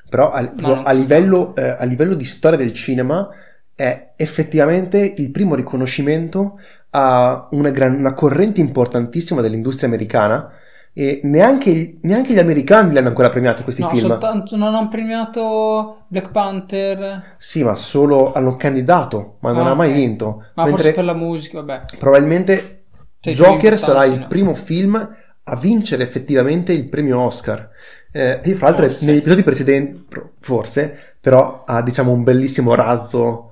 Però 0.09 0.31
a, 0.31 0.51
a, 0.83 0.91
livello, 0.93 1.53
eh, 1.55 1.75
a 1.77 1.85
livello 1.85 2.15
di 2.15 2.25
storia 2.25 2.57
del 2.57 2.73
cinema 2.73 3.29
è 3.75 4.09
effettivamente 4.15 5.13
il 5.15 5.29
primo 5.29 5.53
riconoscimento 5.53 6.59
a 6.89 7.49
una, 7.51 7.69
gran, 7.69 7.93
una 7.99 8.15
corrente 8.15 8.61
importantissima 8.61 9.41
dell'industria 9.41 9.87
americana 9.87 10.51
e 10.99 11.21
neanche, 11.23 11.99
neanche, 12.01 12.33
gli 12.33 12.39
americani 12.39 12.91
li 12.91 12.97
hanno 12.97 13.07
ancora 13.07 13.29
premiati 13.29 13.63
questi 13.63 13.81
no, 13.83 13.87
film. 13.87 14.05
Soltanto, 14.05 14.57
non 14.57 14.75
hanno 14.75 14.89
premiato 14.89 16.03
Black 16.09 16.29
Panther. 16.31 17.35
Sì, 17.37 17.63
ma 17.63 17.77
solo 17.77 18.33
hanno 18.33 18.57
candidato, 18.57 19.37
ma 19.39 19.53
non 19.53 19.65
ah, 19.65 19.69
ha 19.69 19.75
mai 19.75 19.91
okay. 19.91 20.01
vinto. 20.01 20.43
Ma 20.55 20.65
Mentre 20.65 20.71
forse 20.71 20.91
per 20.91 21.05
la 21.05 21.13
musica, 21.13 21.61
vabbè. 21.61 21.97
Probabilmente 21.97 22.83
cioè, 23.21 23.33
Joker 23.33 23.79
sarà 23.79 24.03
il 24.03 24.19
no. 24.19 24.27
primo 24.27 24.53
film 24.53 24.95
a 25.41 25.55
vincere 25.55 26.03
effettivamente 26.03 26.73
il 26.73 26.89
premio 26.89 27.21
Oscar. 27.21 27.69
Eh, 28.11 28.41
e 28.43 28.53
fra 28.55 28.67
l'altro 28.67 28.87
forse. 28.87 29.05
negli 29.05 29.19
episodi 29.19 29.43
precedenti, 29.43 30.05
forse, 30.41 31.15
però 31.21 31.61
ha 31.63 31.81
diciamo 31.81 32.11
un 32.11 32.23
bellissimo 32.23 32.75
razzo 32.75 33.48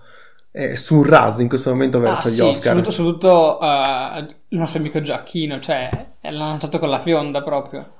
eh, 0.58 0.76
un 0.90 1.04
raso 1.04 1.42
in 1.42 1.48
questo 1.48 1.70
momento 1.70 2.00
verso 2.00 2.28
ah, 2.28 2.32
gli 2.32 2.34
sì, 2.34 2.42
Oscar. 2.42 2.76
Soprattutto, 2.76 2.92
soprattutto 2.92 3.58
uh, 3.62 4.36
il 4.50 4.58
nostro 4.58 4.80
amico 4.80 5.02
Giacchino, 5.02 5.60
cioè 5.60 5.90
l'ha 6.22 6.32
lanciato 6.32 6.80
con 6.80 6.90
la 6.90 7.00
fionda 7.00 7.44
proprio. 7.44 7.92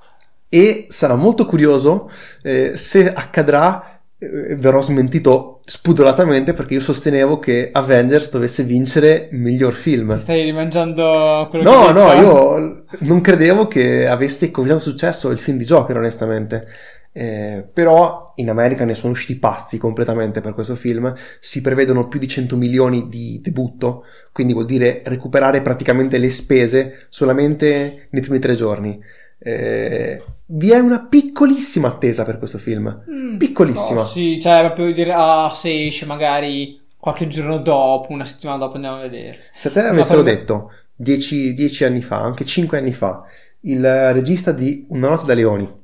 E 0.48 0.86
sarà 0.88 1.14
molto 1.14 1.46
curioso 1.46 2.10
eh, 2.42 2.76
se 2.76 3.12
accadrà, 3.12 4.00
eh, 4.18 4.56
verrò 4.56 4.80
smentito 4.80 5.60
spudoratamente 5.64 6.54
perché 6.54 6.74
io 6.74 6.80
sostenevo 6.80 7.38
che 7.38 7.68
Avengers 7.70 8.30
dovesse 8.30 8.64
vincere 8.64 9.28
miglior 9.30 9.74
film. 9.74 10.14
Ti 10.14 10.20
stai 10.20 10.42
rimangiando 10.42 11.46
quello 11.50 11.70
no, 11.70 11.86
che 11.86 11.92
No, 11.92 12.12
no, 12.12 12.12
io 12.14 12.84
non 13.00 13.20
credevo 13.20 13.68
che 13.68 14.08
avesse 14.08 14.50
così 14.50 14.68
tanto 14.68 14.82
successo 14.82 15.30
il 15.30 15.38
film 15.38 15.58
di 15.58 15.64
Joker, 15.64 15.96
onestamente. 15.96 16.66
Eh, 17.12 17.66
però 17.72 18.32
in 18.36 18.48
America 18.48 18.84
ne 18.84 18.94
sono 18.94 19.12
usciti 19.12 19.38
pazzi 19.38 19.78
completamente 19.78 20.40
per 20.40 20.54
questo 20.54 20.76
film, 20.76 21.12
si 21.40 21.60
prevedono 21.60 22.06
più 22.06 22.20
di 22.20 22.28
100 22.28 22.56
milioni 22.56 23.08
di 23.08 23.40
debutto, 23.42 24.04
quindi 24.32 24.52
vuol 24.52 24.66
dire 24.66 25.02
recuperare 25.04 25.62
praticamente 25.62 26.18
le 26.18 26.30
spese 26.30 27.06
solamente 27.08 28.08
nei 28.10 28.22
primi 28.22 28.38
tre 28.38 28.54
giorni. 28.54 29.00
Eh, 29.40 30.22
vi 30.46 30.70
è 30.70 30.78
una 30.78 31.06
piccolissima 31.06 31.88
attesa 31.88 32.24
per 32.24 32.38
questo 32.38 32.58
film, 32.58 33.04
mm, 33.10 33.36
piccolissima. 33.36 34.02
Oh, 34.02 34.06
sì, 34.06 34.38
cioè 34.40 34.60
proprio 34.60 34.92
dire, 34.92 35.12
ah, 35.14 35.50
se 35.52 35.86
esce 35.86 36.06
magari 36.06 36.80
qualche 36.96 37.28
giorno 37.28 37.58
dopo, 37.58 38.12
una 38.12 38.24
settimana 38.24 38.58
dopo 38.58 38.74
andiamo 38.74 38.98
a 38.98 39.02
vedere. 39.02 39.38
Se 39.54 39.70
te 39.70 39.80
avessero 39.80 40.22
per... 40.22 40.34
detto 40.34 40.72
dieci, 40.94 41.54
dieci 41.54 41.84
anni 41.84 42.02
fa, 42.02 42.20
anche 42.20 42.44
cinque 42.44 42.78
anni 42.78 42.92
fa, 42.92 43.22
il 43.60 44.12
regista 44.12 44.52
di 44.52 44.86
Una 44.88 45.08
notte 45.08 45.26
da 45.26 45.34
leoni 45.34 45.77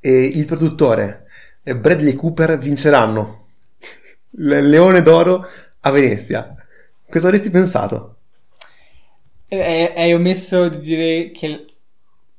e 0.00 0.24
il 0.24 0.46
produttore 0.46 1.26
Bradley 1.62 2.14
Cooper 2.14 2.58
vinceranno 2.58 3.46
il 4.30 4.68
Leone 4.68 5.02
d'Oro 5.02 5.46
a 5.80 5.90
Venezia. 5.90 6.54
Cosa 7.08 7.26
avresti 7.26 7.50
pensato? 7.50 8.16
Hai 9.48 10.12
omesso 10.12 10.68
di 10.68 10.78
dire 10.78 11.30
che 11.32 11.64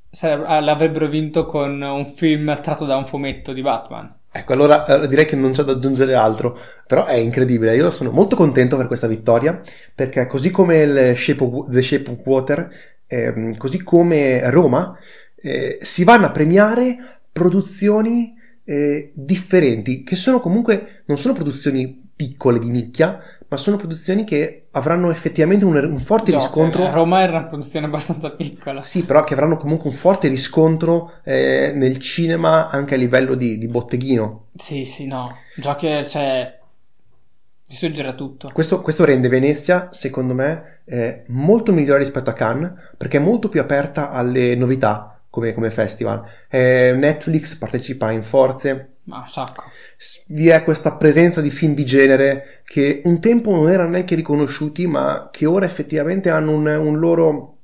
sare- 0.10 0.62
l'avrebbero 0.62 1.08
vinto 1.08 1.46
con 1.46 1.82
un 1.82 2.06
film 2.16 2.60
tratto 2.62 2.86
da 2.86 2.96
un 2.96 3.06
fumetto 3.06 3.54
di 3.54 3.62
Batman. 3.62 4.14
Ecco, 4.34 4.54
allora 4.54 4.86
eh, 4.86 5.08
direi 5.10 5.26
che 5.26 5.36
non 5.36 5.52
c'è 5.52 5.64
da 5.64 5.74
aggiungere 5.74 6.14
altro, 6.14 6.58
però 6.88 7.04
è 7.06 7.16
incredibile. 7.16 7.76
Io 7.76 7.90
sono 7.90 8.12
molto 8.12 8.38
contento 8.38 8.78
per 8.78 8.88
questa 8.88 9.08
vittoria, 9.08 9.62
perché 9.94 10.26
così 10.26 10.52
come 10.52 10.78
il 10.78 11.18
Shape 11.18 11.44
of, 11.44 11.70
The 11.70 11.82
Shape 11.82 12.12
of 12.12 12.20
Water, 12.24 12.70
ehm, 13.08 13.58
così 13.58 13.84
come 13.84 14.50
Roma, 14.50 14.98
eh, 15.36 15.80
si 15.82 16.06
vanno 16.06 16.28
a 16.28 16.32
premiare 16.32 17.20
produzioni 17.32 18.34
eh, 18.64 19.12
differenti, 19.14 20.04
che 20.04 20.16
sono 20.16 20.40
comunque, 20.40 21.04
non 21.06 21.18
sono 21.18 21.34
produzioni 21.34 22.10
piccole 22.16 22.60
di 22.60 22.70
nicchia, 22.70 23.20
ma 23.48 23.58
sono 23.58 23.76
produzioni 23.76 24.24
che 24.24 24.68
avranno 24.72 25.12
effettivamente 25.12 25.66
un, 25.66 25.76
un 25.76 26.00
forte 26.00 26.32
No, 26.32 26.38
riscontro. 26.38 26.84
eh, 26.86 26.92
Roma 26.92 27.22
era 27.22 27.40
una 27.40 27.46
produzione 27.48 27.86
abbastanza 27.88 28.32
piccola. 28.32 28.82
Sì, 28.82 29.04
però 29.06 29.24
che 29.24 29.34
avranno 29.34 29.58
comunque 29.58 29.90
un 29.90 29.96
forte 29.96 30.28
riscontro 30.30 31.14
eh, 31.24 31.74
nel 31.76 31.98
cinema 31.98 32.70
anche 32.70 32.94
a 32.94 32.98
livello 32.98 33.36
di, 33.36 33.58
di 33.58 33.68
botteghino. 33.68 34.48
Sì, 34.56 34.86
sì, 34.86 35.06
no. 35.08 35.36
Già 35.56 35.76
che, 35.76 36.06
cioè, 36.08 36.60
distruggerà 37.68 38.14
tutto. 38.14 38.50
Questo, 38.54 38.82
questo 38.82 39.04
rende 39.06 39.28
Venezia, 39.28 39.88
secondo 39.92 40.34
me, 40.34 40.80
eh, 40.86 41.24
molto 41.28 41.74
migliore 41.74 42.00
rispetto 42.00 42.30
a 42.30 42.34
Cannes, 42.34 42.72
perché 42.98 43.18
è 43.18 43.22
molto 43.22 43.50
più 43.50 43.60
aperta 43.60 44.12
alle 44.12 44.56
novità 44.56 45.11
come, 45.32 45.54
come 45.56 45.72
festival. 45.72 46.22
Eh, 46.48 46.94
Netflix 46.96 47.56
partecipa 47.56 48.12
in 48.12 48.22
forze, 48.22 48.98
Ma 49.06 49.26
sacco. 49.28 49.64
vi 50.28 50.50
è 50.50 50.64
questa 50.64 50.96
presenza 50.98 51.42
di 51.42 51.50
film 51.50 51.74
di 51.74 51.86
genere 51.86 52.62
che 52.66 53.02
un 53.06 53.20
tempo 53.20 53.50
non 53.56 53.68
erano 53.70 53.90
neanche 53.90 54.14
riconosciuti, 54.14 54.86
ma 54.86 55.30
che 55.32 55.48
ora 55.48 55.66
effettivamente 55.66 56.30
hanno 56.30 56.52
un, 56.52 56.68
un 56.68 57.00
loro. 57.00 57.56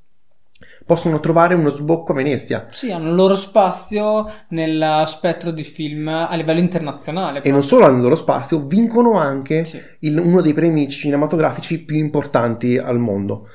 possono 0.85 1.19
trovare 1.19 1.53
uno 1.53 1.69
sbocco 1.69 2.13
a 2.13 2.15
Venezia. 2.15 2.67
Sì, 2.71 2.91
hanno 2.91 3.09
il 3.09 3.15
loro 3.15 3.35
spazio 3.35 4.25
nel 4.49 5.03
spettro 5.05 5.51
di 5.51 5.63
film 5.63 6.07
a 6.07 6.33
livello 6.35 6.59
internazionale. 6.59 7.41
E 7.41 7.51
non 7.51 7.61
solo 7.61 7.83
hanno 7.85 7.97
il 7.97 8.03
loro 8.03 8.15
spazio, 8.15 8.65
vincono 8.65 9.17
anche 9.19 9.65
Sì. 9.65 9.81
il- 9.99 10.17
uno 10.17 10.39
dei 10.41 10.53
premi 10.53 10.87
cinematografici 10.87 11.83
più 11.83 11.97
importanti 11.97 12.77
al 12.77 12.99
mondo. 12.99 13.49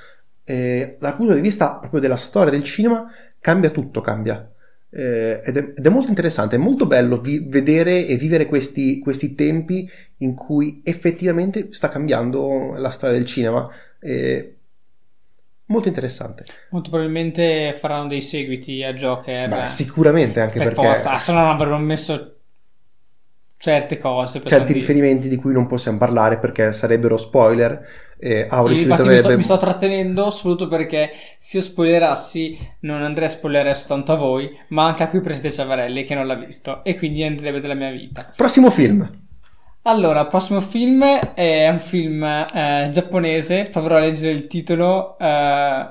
Eh, 0.44 0.96
dal 1.00 1.16
punto 1.16 1.32
di 1.34 1.40
vista 1.40 1.76
proprio 1.78 2.00
della 2.00 2.16
storia 2.16 2.50
del 2.50 2.64
cinema, 2.64 3.06
cambia 3.42 3.68
tutto, 3.70 4.00
cambia. 4.00 4.50
Eh, 4.94 5.40
ed, 5.44 5.56
è, 5.56 5.72
ed 5.76 5.84
è 5.84 5.88
molto 5.88 6.08
interessante, 6.08 6.56
è 6.56 6.58
molto 6.58 6.86
bello 6.86 7.20
vi- 7.20 7.44
vedere 7.46 8.06
e 8.06 8.16
vivere 8.16 8.46
questi, 8.46 8.98
questi 8.98 9.34
tempi 9.34 9.88
in 10.18 10.34
cui 10.34 10.80
effettivamente 10.84 11.68
sta 11.72 11.88
cambiando 11.88 12.74
la 12.76 12.90
storia 12.90 13.16
del 13.16 13.26
cinema. 13.26 13.68
Eh, 13.98 14.56
molto 15.66 15.88
interessante. 15.88 16.44
Molto 16.70 16.90
probabilmente 16.90 17.74
faranno 17.78 18.08
dei 18.08 18.20
seguiti 18.20 18.82
a 18.82 18.92
Joker. 18.94 19.48
Beh, 19.48 19.66
sicuramente 19.66 20.40
anche 20.40 20.58
per 20.58 20.72
perché 20.72 20.86
forza, 20.86 21.18
se 21.18 21.32
no 21.32 21.40
non 21.40 21.50
avrebbero 21.50 21.78
messo 21.78 22.36
certe 23.56 23.96
cose. 23.96 24.42
certi 24.44 24.72
dire. 24.72 24.78
riferimenti 24.80 25.28
di 25.28 25.36
cui 25.36 25.52
non 25.52 25.66
possiamo 25.66 25.96
parlare 25.96 26.38
perché 26.38 26.72
sarebbero 26.72 27.16
spoiler. 27.16 27.86
Eh, 28.24 28.46
Auri 28.48 28.74
Io 28.74 28.78
subito 28.78 29.02
infatti 29.02 29.08
mi 29.08 29.18
sto, 29.18 29.36
mi 29.36 29.42
sto 29.42 29.56
trattenendo 29.56 30.30
soprattutto 30.30 30.68
perché 30.68 31.10
se 31.38 31.56
io 31.56 31.62
spoilerassi 31.64 32.56
non 32.82 33.02
andrei 33.02 33.26
a 33.26 33.30
spoilerare 33.30 33.74
soltanto 33.74 34.12
a 34.12 34.16
voi, 34.16 34.56
ma 34.68 34.86
anche 34.86 35.02
a 35.02 35.08
qui 35.08 35.20
Presidente 35.20 35.56
Ciavarelli 35.56 36.04
che 36.04 36.14
non 36.14 36.28
l'ha 36.28 36.36
visto 36.36 36.84
e 36.84 36.96
quindi 36.96 37.24
andrebbe 37.24 37.58
della 37.58 37.74
mia 37.74 37.90
vita. 37.90 38.32
Prossimo 38.36 38.70
film. 38.70 39.10
Allora, 39.82 40.26
prossimo 40.26 40.60
film 40.60 41.02
è 41.02 41.68
un 41.68 41.80
film 41.80 42.22
eh, 42.22 42.88
giapponese, 42.92 43.68
proverò 43.72 43.96
a 43.96 44.00
leggere 44.00 44.32
il 44.34 44.46
titolo. 44.46 45.18
eh, 45.18 45.88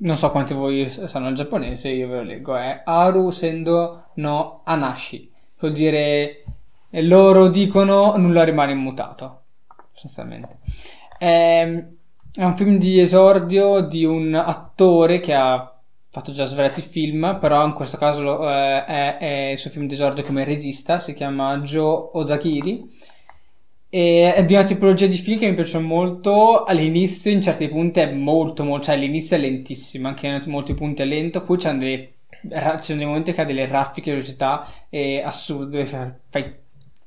non 0.00 0.16
so 0.16 0.30
quanti 0.30 0.52
di 0.52 0.58
voi 0.58 0.88
sanno 0.88 1.30
il 1.30 1.34
giapponese, 1.34 1.88
io 1.88 2.08
ve 2.08 2.16
lo 2.16 2.22
leggo. 2.22 2.56
È 2.56 2.82
Aru 2.84 3.30
Sendo 3.30 4.10
no 4.16 4.60
Anashi, 4.64 5.32
vuol 5.58 5.72
dire 5.72 6.44
eh, 6.90 7.02
loro 7.02 7.48
dicono 7.48 8.14
nulla 8.18 8.44
rimane 8.44 8.72
immutato, 8.72 9.44
sostanzialmente. 9.98 10.58
È, 11.16 11.84
è 12.32 12.44
un 12.44 12.54
film 12.54 12.78
di 12.78 13.00
esordio 13.00 13.80
di 13.80 14.04
un 14.04 14.34
attore 14.34 15.20
che 15.20 15.34
ha 15.34 15.72
fatto 16.10 16.32
già 16.32 16.46
svariati 16.46 16.80
film, 16.82 17.38
però 17.40 17.64
in 17.66 17.72
questo 17.74 17.96
caso 17.96 18.22
lo- 18.22 18.48
eh, 18.50 18.84
è, 18.84 19.16
è 19.18 19.50
il 19.52 19.58
suo 19.58 19.70
film 19.70 19.86
di 19.86 19.94
esordio 19.94 20.22
come 20.24 20.44
regista, 20.44 20.98
si 21.00 21.14
chiama 21.14 21.58
Joe 21.58 22.10
Odakiri. 22.12 22.96
E 23.90 24.34
è 24.34 24.44
di 24.44 24.52
una 24.54 24.64
tipologia 24.64 25.06
di 25.06 25.16
film 25.16 25.38
che 25.38 25.48
mi 25.48 25.54
piace 25.54 25.78
molto. 25.78 26.64
All'inizio, 26.64 27.30
in 27.30 27.40
certi 27.40 27.68
punti, 27.68 28.00
è 28.00 28.12
molto, 28.12 28.62
molto. 28.64 28.84
cioè 28.86 28.96
all'inizio 28.96 29.36
è 29.36 29.40
lentissimo, 29.40 30.08
anche 30.08 30.26
in 30.26 30.42
molti 30.46 30.74
punti 30.74 31.02
è 31.02 31.04
lento. 31.06 31.42
Poi 31.42 31.56
c'è 31.56 31.74
dei, 31.74 32.12
c'è 32.46 32.94
dei 32.96 33.06
momenti 33.06 33.32
che 33.32 33.40
ha 33.40 33.44
delle 33.44 33.66
raffiche 33.66 34.10
di 34.10 34.16
velocità 34.18 34.66
e 34.90 35.22
assurde, 35.22 35.86
fa- 35.86 36.14
fai 36.28 36.54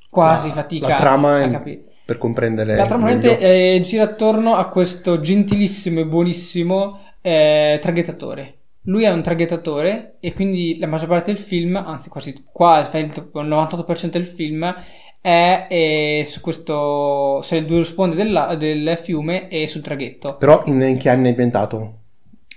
quasi 0.10 0.48
La- 0.50 0.54
fatica 0.54 0.88
la 0.88 0.96
trama 0.96 1.44
a 1.44 1.48
capire. 1.48 1.84
Per 2.12 2.18
comprendere 2.18 2.76
La 2.76 2.86
trama 2.86 3.09
eh, 3.09 3.80
gira 3.82 4.03
attorno 4.03 4.55
a 4.55 4.68
questo 4.68 5.22
gentilissimo 5.22 6.01
e 6.01 6.05
buonissimo 6.05 6.99
eh, 7.22 7.80
traghettatore. 7.82 8.55
Lui 8.86 9.03
è 9.03 9.12
un 9.12 9.22
traghettatore 9.22 10.16
e 10.20 10.34
quindi 10.34 10.78
la 10.78 10.88
maggior 10.88 11.07
parte 11.07 11.32
del 11.32 11.41
film, 11.41 11.78
anzi 11.78 12.09
quasi 12.09 12.43
quasi 12.51 12.97
il 12.97 13.05
il 13.05 13.47
98% 13.47 14.09
del 14.09 14.26
film 14.26 14.76
è 15.22 15.68
eh, 15.70 16.24
su 16.26 16.41
questo 16.41 17.39
sulle 17.43 17.64
due 17.64 17.84
sponde 17.84 18.16
della- 18.16 18.55
del 18.55 18.99
fiume 19.01 19.47
e 19.47 19.68
sul 19.68 19.82
traghetto. 19.82 20.36
Però 20.36 20.64
in, 20.66 20.82
in 20.82 20.97
che 20.97 21.09
anni 21.09 21.28
è 21.28 21.30
ambientato? 21.30 21.93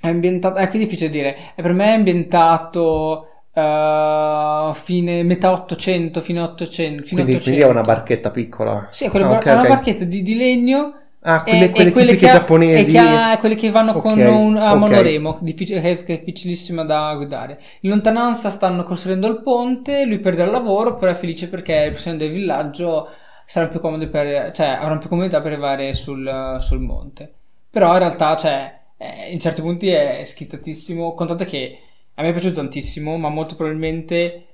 È 0.01 0.09
ambientato, 0.09 0.59
è 0.59 0.67
che 0.67 0.79
è 0.79 0.81
difficile 0.81 1.11
dire, 1.11 1.37
è 1.55 1.63
per 1.63 1.73
me 1.73 1.87
è 1.87 1.97
ambientato 1.97 3.29
eh, 3.55 4.71
fine 4.75 5.23
metà 5.23 5.53
800 5.53 6.21
fine 6.21 6.41
800 6.41 7.03
fine 7.05 7.23
Quindi, 7.23 7.23
800. 7.23 7.43
quindi 7.43 7.61
è 7.63 7.67
una 7.67 7.83
barchetta 7.83 8.31
piccola. 8.31 8.87
Sì, 8.89 9.05
è, 9.07 9.11
quelle 9.11 9.25
Ah, 9.25 9.27
bar- 9.27 9.43
ok, 9.43 9.47
è 9.47 9.53
una 9.53 9.65
ok. 9.65 9.67
barchetta 9.67 10.05
di, 10.05 10.23
di 10.23 10.37
legno 10.37 11.01
Ah, 11.23 11.47
quelle, 11.47 11.71
e- 11.73 11.73
quelle 11.73 11.91
e 11.91 11.91
quelle 11.91 12.15
tipiche 12.15 12.17
che 12.17 12.29
ha- 12.29 12.53
giapponesi. 12.73 12.93
che 12.93 12.99
ha- 12.99 13.37
quelle 13.39 13.55
che 13.57 13.71
vanno 13.71 13.97
con 13.97 14.25
Ok, 14.25 14.25
un, 14.25 14.57
a 14.57 14.75
monoremo, 14.75 15.39
che 15.43 15.43
è 15.43 16.19
difficilissima 16.19 16.85
da 16.85 17.15
guidare. 17.15 17.61
In 17.81 17.91
lontananza 17.91 18.51
stanno 18.51 18.83
costruendo 18.85 19.27
il 19.29 19.43
ponte, 19.43 20.05
lui 20.07 20.19
perde 20.21 20.43
il 20.45 20.51
lavoro, 20.51 20.97
però 20.97 21.11
è 21.13 21.15
felice 21.15 21.49
perché 21.49 21.85
le 21.85 21.91
persone 21.91 22.17
del 22.17 22.31
villaggio 22.33 23.09
saranno 23.47 23.71
più 23.71 23.81
comode 23.81 24.09
per, 24.09 24.53
cioè, 24.53 24.67
avranno 24.69 24.99
più 24.99 25.09
comodità 25.09 25.41
per 25.41 25.53
arrivare 25.53 25.93
sul, 25.95 26.57
sul 26.61 26.81
monte. 26.81 27.33
Però 27.71 27.93
in 27.93 27.99
realtà, 27.99 28.37
cioè, 28.37 28.81
eh, 28.97 29.31
in 29.33 29.39
certi 29.41 29.61
punti 29.61 29.89
è 29.89 30.23
schizzatissimo, 30.25 31.15
contate 31.15 31.45
che 31.45 31.79
a 32.15 32.23
me 32.23 32.29
è 32.29 32.33
piaciuto 32.33 32.55
tantissimo, 32.55 33.17
ma 33.17 33.29
molto 33.29 33.57
probabilmente 33.57 34.45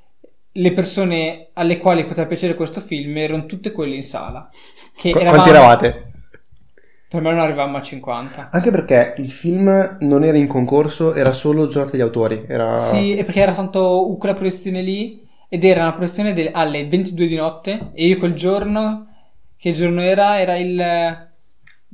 le 0.52 0.72
persone 0.72 1.48
alle 1.54 1.78
quali 1.78 2.04
poteva 2.04 2.26
piacere 2.26 2.54
questo 2.54 2.80
film 2.80 3.16
erano 3.16 3.46
tutte 3.46 3.70
quelle 3.72 3.94
in 3.94 4.02
sala. 4.02 4.48
Che 4.96 5.11
Qu- 5.11 5.20
eravamo- 5.20 5.42
Quanti 5.42 5.50
eravate? 5.56 6.04
per 7.11 7.20
me 7.22 7.30
non 7.30 7.40
arrivavamo 7.40 7.76
a 7.76 7.82
50. 7.82 8.50
Anche 8.52 8.70
perché 8.70 9.14
il 9.18 9.30
film 9.30 9.96
non 10.00 10.22
era 10.22 10.36
in 10.38 10.46
concorso, 10.46 11.14
era 11.14 11.32
solo 11.32 11.66
giornata 11.66 11.92
degli 11.96 12.00
autori. 12.06 12.44
Era... 12.46 12.76
Sì, 12.76 13.16
e 13.16 13.24
perché 13.24 13.40
era 13.40 13.52
tanto 13.54 14.16
quella 14.18 14.34
proiezione 14.34 14.80
lì 14.80 15.26
ed 15.48 15.64
era 15.64 15.82
una 15.82 15.92
proiezione 15.92 16.32
del- 16.32 16.50
alle 16.52 16.86
22 16.86 17.26
di 17.26 17.34
notte 17.34 17.90
e 17.94 18.06
io 18.06 18.16
quel 18.18 18.34
giorno, 18.34 19.06
che 19.56 19.72
giorno 19.72 20.00
era? 20.02 20.38
Era 20.40 20.56
il... 20.56 20.80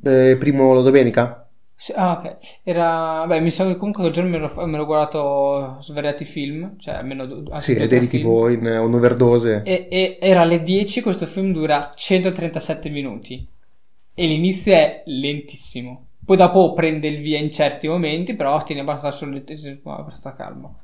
Eh, 0.04 0.36
primo 0.38 0.80
domenica? 0.82 1.45
Sì, 1.77 1.93
Ah, 1.95 2.12
ok. 2.18 2.61
Era... 2.64 3.24
Beh, 3.27 3.41
mi 3.41 3.51
sa 3.51 3.66
che 3.66 3.77
comunque 3.77 4.03
quel 4.03 4.12
giorno 4.14 4.31
me 4.31 4.39
l'ho, 4.39 4.66
me 4.66 4.77
l'ho 4.79 4.85
guardato 4.87 5.79
svariati 5.81 6.24
film, 6.24 6.77
cioè 6.79 6.95
almeno 6.95 7.24
Sì, 7.59 7.74
ed 7.74 7.93
eri 7.93 8.07
film. 8.07 8.22
tipo 8.22 8.49
in 8.49 8.66
eh, 8.66 8.79
un'overdose. 8.79 9.62
E, 9.62 9.89
e 9.91 10.18
era 10.20 10.43
alle 10.43 10.62
10, 10.62 11.03
questo 11.03 11.27
film 11.27 11.53
dura 11.53 11.91
137 11.95 12.89
minuti 12.89 13.47
e 14.14 14.27
l'inizio 14.27 14.72
è 14.74 15.03
lentissimo. 15.07 16.07
Poi 16.24 16.37
dopo 16.37 16.72
prende 16.72 17.09
il 17.09 17.20
via 17.20 17.39
in 17.39 17.53
certi 17.53 17.89
momenti, 17.89 18.35
però 18.35 18.62
tiene 18.62 18.81
abbastanza, 18.83 19.24
abbastanza 19.27 20.35
calmo. 20.35 20.79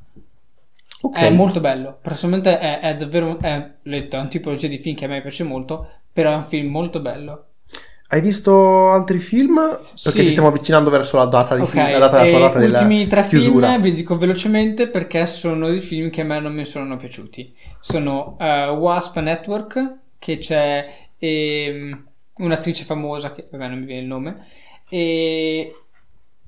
Ok. 1.03 1.17
È 1.19 1.31
molto 1.31 1.61
bello. 1.61 1.99
Personalmente 2.01 2.59
è, 2.59 2.81
è 2.81 2.95
davvero. 2.95 3.39
È, 3.39 3.57
l'ho 3.83 3.91
detto, 3.91 4.17
è 4.17 4.21
un 4.21 4.29
tipologia 4.29 4.69
di 4.69 4.79
film 4.79 4.97
che 4.97 5.05
a 5.05 5.09
me 5.09 5.21
piace 5.21 5.45
molto. 5.45 5.89
Però 6.13 6.33
è 6.33 6.37
un 6.37 6.45
film 6.45 6.71
molto 6.71 7.01
bello. 7.01 7.47
Hai 8.13 8.21
visto 8.21 8.91
altri 8.91 9.21
film? 9.21 9.55
Perché 9.55 9.95
Sì. 9.95 10.25
ci 10.25 10.29
stiamo 10.29 10.49
avvicinando 10.49 10.91
verso 10.91 11.17
la 11.17 11.25
data, 11.25 11.55
di 11.55 11.63
Ok, 11.63 11.69
film, 11.71 11.93
la 11.93 11.99
data, 11.99 12.23
la 12.23 12.39
data 12.39 12.59
della 12.59 12.81
ultimi 12.81 13.07
tre 13.07 13.27
chiusura. 13.27 13.69
film 13.71 13.81
vi 13.81 13.93
dico 13.95 14.19
velocemente 14.19 14.89
perché 14.89 15.25
sono 15.25 15.69
dei 15.71 15.79
film 15.81 16.11
che 16.11 16.21
a 16.21 16.25
me 16.25 16.39
non 16.39 16.53
mi 16.53 16.67
sono 16.67 16.99
piaciuti. 16.99 17.55
Sono 17.81 18.37
eh, 18.39 18.69
Wasp 18.69 19.17
Network, 19.19 19.95
che 20.19 20.37
c'è 20.37 20.91
ehm, 21.17 22.07
un'attrice 22.37 22.85
famosa, 22.85 23.33
che 23.33 23.49
vabbè 23.51 23.69
non 23.69 23.79
mi 23.79 23.87
viene 23.87 24.03
il 24.03 24.09
nome, 24.09 24.45
e 24.91 25.75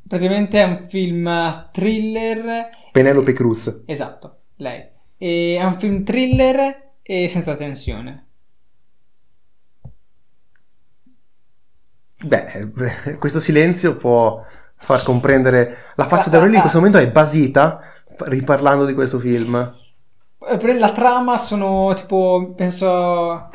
praticamente 0.06 0.60
è 0.60 0.64
un 0.64 0.84
film 0.86 1.70
thriller 1.72 2.68
Penelope 2.92 3.32
Cruz. 3.32 3.84
Esatto, 3.86 4.36
lei. 4.56 4.84
E 5.16 5.56
è 5.58 5.64
un 5.64 5.78
film 5.78 6.04
thriller 6.04 6.90
e 7.00 7.26
senza 7.28 7.56
tensione. 7.56 8.26
Beh, 12.24 13.16
questo 13.18 13.40
silenzio 13.40 13.96
può 13.96 14.42
far 14.76 15.02
comprendere 15.02 15.76
la 15.96 16.04
faccia 16.04 16.28
di 16.28 16.36
Aurelio 16.36 16.56
in 16.56 16.60
questo 16.60 16.78
momento 16.78 16.98
è 16.98 17.10
basita 17.10 17.80
riparlando 18.18 18.84
di 18.84 18.94
questo 18.94 19.18
film. 19.18 19.74
Eh, 20.46 20.78
la 20.78 20.92
trama 20.92 21.38
sono 21.38 21.92
tipo, 21.94 22.52
penso, 22.54 23.50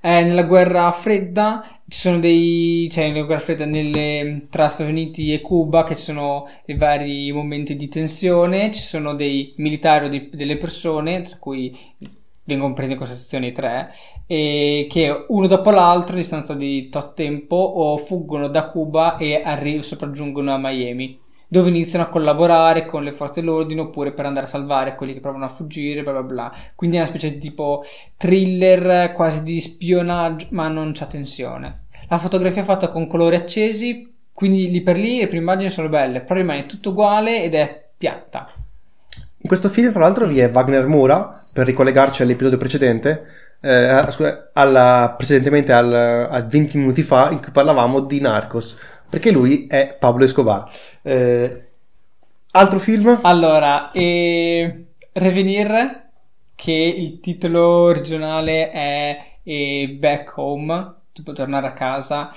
è 0.00 0.22
nella 0.22 0.44
guerra 0.44 0.90
fredda, 0.92 1.80
ci 1.88 1.98
sono 1.98 2.20
dei, 2.20 2.88
cioè 2.92 3.10
nella 3.10 3.24
guerra 3.24 3.40
fredda 3.40 3.64
nelle, 3.64 4.46
tra 4.50 4.68
Stati 4.68 4.90
Uniti 4.90 5.32
e 5.32 5.40
Cuba 5.40 5.82
che 5.82 5.96
ci 5.96 6.02
sono 6.02 6.48
i 6.66 6.76
vari 6.76 7.32
momenti 7.32 7.74
di 7.74 7.88
tensione, 7.88 8.72
ci 8.72 8.82
sono 8.82 9.14
dei 9.14 9.52
militari 9.56 10.06
o 10.06 10.08
dei, 10.08 10.30
delle 10.32 10.56
persone, 10.56 11.22
tra 11.22 11.36
cui 11.38 11.76
vengono 12.44 12.74
presi 12.74 12.92
in 12.92 12.98
considerazione 12.98 13.48
i 13.48 13.52
tre, 13.52 13.90
e 14.26 14.86
che 14.90 15.24
uno 15.28 15.46
dopo 15.46 15.70
l'altro, 15.70 16.14
a 16.14 16.18
distanza 16.18 16.54
di 16.54 16.88
tot 16.88 17.14
tempo, 17.14 18.00
fuggono 18.04 18.48
da 18.48 18.68
Cuba 18.68 19.16
e 19.16 19.40
arri- 19.42 19.82
sopraggiungono 19.82 20.52
a 20.52 20.58
Miami 20.58 21.24
dove 21.48 21.68
iniziano 21.68 22.04
a 22.04 22.08
collaborare 22.08 22.86
con 22.86 23.04
le 23.04 23.12
forze 23.12 23.40
dell'ordine 23.40 23.82
oppure 23.82 24.12
per 24.12 24.26
andare 24.26 24.46
a 24.46 24.48
salvare 24.48 24.96
quelli 24.96 25.12
che 25.12 25.20
provano 25.20 25.44
a 25.44 25.48
fuggire, 25.48 26.02
bla 26.02 26.12
bla 26.12 26.22
bla. 26.22 26.52
Quindi 26.74 26.96
è 26.96 27.00
una 27.00 27.08
specie 27.08 27.32
di 27.32 27.38
tipo 27.38 27.84
thriller 28.16 29.12
quasi 29.12 29.42
di 29.42 29.60
spionaggio, 29.60 30.48
ma 30.50 30.68
non 30.68 30.92
c'è 30.92 31.06
tensione. 31.06 31.84
La 32.08 32.18
fotografia 32.18 32.62
è 32.62 32.64
fatta 32.64 32.88
con 32.88 33.06
colori 33.06 33.36
accesi, 33.36 34.12
quindi 34.32 34.70
lì 34.70 34.80
per 34.80 34.96
lì 34.96 35.18
le 35.18 35.28
prime 35.28 35.42
immagini 35.42 35.70
sono 35.70 35.88
belle, 35.88 36.20
però 36.20 36.40
rimane 36.40 36.66
tutto 36.66 36.90
uguale 36.90 37.42
ed 37.42 37.54
è 37.54 37.84
piatta. 37.96 38.50
In 39.38 39.48
questo 39.48 39.68
film, 39.68 39.92
fra 39.92 40.00
l'altro, 40.00 40.26
vi 40.26 40.40
è 40.40 40.50
Wagner 40.52 40.86
Mura, 40.86 41.44
per 41.52 41.66
ricollegarci 41.66 42.22
all'episodio 42.22 42.58
precedente, 42.58 43.24
eh, 43.60 44.48
alla, 44.52 45.14
precedentemente 45.16 45.72
al, 45.72 45.92
a 46.30 46.40
20 46.40 46.78
minuti 46.78 47.02
fa, 47.02 47.30
in 47.30 47.40
cui 47.40 47.52
parlavamo 47.52 48.00
di 48.00 48.20
Narcos 48.20 48.78
perché 49.08 49.30
lui 49.30 49.66
è 49.66 49.96
Pablo 49.98 50.24
Escobar. 50.24 50.68
Eh, 51.02 51.64
altro 52.52 52.78
film? 52.78 53.18
Allora, 53.22 53.90
eh, 53.92 54.86
Revenir, 55.12 56.02
che 56.54 56.72
il 56.72 57.20
titolo 57.20 57.62
originale 57.62 58.70
è 58.70 59.88
Back 59.98 60.36
Home, 60.36 60.94
tipo 61.12 61.32
tornare 61.32 61.68
a 61.68 61.72
casa, 61.72 62.32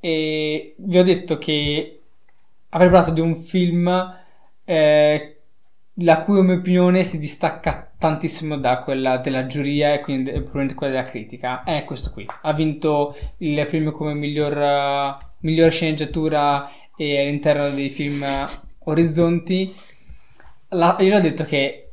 e 0.00 0.74
vi 0.76 0.98
ho 0.98 1.02
detto 1.02 1.38
che 1.38 2.00
avrei 2.70 2.90
parlato 2.90 3.12
di 3.12 3.20
un 3.20 3.36
film 3.36 4.14
eh, 4.64 5.35
la 6.00 6.20
cui 6.20 6.38
opinione 6.38 7.04
si 7.04 7.18
distacca 7.18 7.90
tantissimo 7.98 8.58
da 8.58 8.80
quella 8.80 9.16
della 9.18 9.46
giuria 9.46 9.94
e 9.94 10.00
quindi 10.00 10.30
probabilmente 10.30 10.74
quella 10.74 10.92
della 10.92 11.08
critica. 11.08 11.62
È 11.64 11.84
questo 11.84 12.10
qui. 12.10 12.26
Ha 12.42 12.52
vinto 12.52 13.16
il 13.38 13.66
premio 13.66 13.92
come 13.92 14.14
miglior 14.14 15.16
miglior 15.46 15.70
sceneggiatura 15.70 16.68
e 16.96 17.20
all'interno 17.20 17.70
dei 17.70 17.88
film 17.88 18.24
Orizzonti. 18.84 19.74
La, 20.70 20.96
io 20.98 21.16
ho 21.16 21.20
detto 21.20 21.44
che 21.44 21.92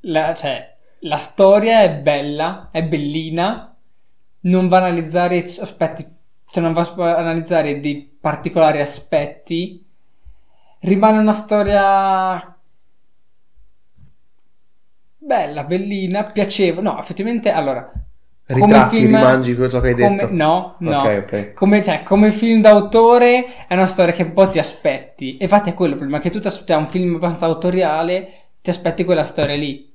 la, 0.00 0.34
cioè, 0.34 0.74
la 1.00 1.18
storia 1.18 1.82
è 1.82 1.94
bella, 1.94 2.68
è 2.70 2.82
bellina, 2.82 3.76
non 4.40 4.68
va 4.68 4.78
a 4.78 4.86
analizzare 4.86 5.42
aspetti, 5.42 6.06
cioè 6.50 6.62
non 6.62 6.72
va 6.72 6.82
a 6.82 7.16
analizzare 7.16 7.80
dei 7.80 8.16
particolari 8.20 8.80
aspetti, 8.80 9.84
rimane 10.80 11.18
una 11.18 11.32
storia 11.32 12.53
bella, 15.24 15.64
bellina, 15.64 16.24
piacevole. 16.24 16.82
No, 16.82 17.00
effettivamente, 17.00 17.50
allora, 17.50 17.90
Ritratti, 18.46 18.96
film, 18.96 19.16
rimangi 19.16 19.54
quello 19.54 19.80
che 19.80 19.88
hai 19.88 19.94
come, 19.94 20.16
detto? 20.16 20.28
No, 20.32 20.76
no. 20.80 21.00
Okay, 21.00 21.16
okay. 21.16 21.52
Come, 21.54 21.82
cioè, 21.82 22.02
come, 22.02 22.30
film 22.30 22.60
d'autore 22.60 23.66
è 23.66 23.74
una 23.74 23.86
storia 23.86 24.12
che 24.12 24.22
un 24.22 24.34
po' 24.34 24.48
ti 24.48 24.58
aspetti. 24.58 25.38
Infatti 25.40 25.70
è 25.70 25.74
quello 25.74 25.96
problema, 25.96 26.20
che 26.20 26.30
tu 26.30 26.40
ti 26.40 26.46
aspetti 26.46 26.72
un 26.72 26.88
film 26.90 27.14
abbastanza 27.14 27.46
autoriale, 27.46 28.32
ti 28.60 28.68
aspetti 28.68 29.04
quella 29.04 29.24
storia 29.24 29.56
lì. 29.56 29.92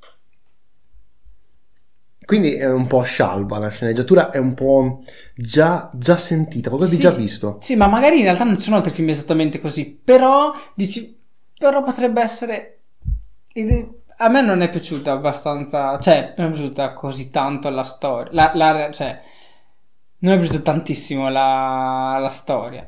Quindi 2.26 2.54
è 2.56 2.70
un 2.70 2.86
po' 2.86 3.02
scialba 3.02 3.58
la 3.58 3.70
sceneggiatura, 3.70 4.30
è 4.30 4.38
un 4.38 4.54
po' 4.54 5.04
già, 5.36 5.90
già 5.94 6.16
sentita, 6.16 6.70
qualcosa 6.70 6.92
sì, 6.92 6.98
di 6.98 7.02
già 7.02 7.12
visto. 7.12 7.58
Sì, 7.60 7.76
ma 7.76 7.88
magari 7.88 8.18
in 8.18 8.24
realtà 8.24 8.44
non 8.44 8.58
ci 8.58 8.64
sono 8.66 8.76
altri 8.76 8.92
film 8.92 9.10
esattamente 9.10 9.60
così, 9.60 10.00
però 10.04 10.52
dici, 10.76 11.18
però 11.58 11.84
potrebbe 11.84 12.22
essere 12.22 12.80
a 14.22 14.28
me 14.28 14.42
non 14.42 14.62
è 14.62 14.70
piaciuta 14.70 15.14
abbastanza, 15.14 15.98
cioè, 16.00 16.34
non 16.36 16.48
è 16.48 16.52
piaciuta 16.52 16.94
così 16.94 17.30
tanto 17.30 17.70
la 17.70 17.84
storia. 17.84 18.30
La, 18.34 18.52
la, 18.54 18.92
cioè, 18.92 19.22
non 20.20 20.34
è 20.34 20.38
piaciuta 20.38 20.60
tantissimo 20.60 21.30
la, 21.30 22.18
la 22.20 22.30
storia. 22.30 22.86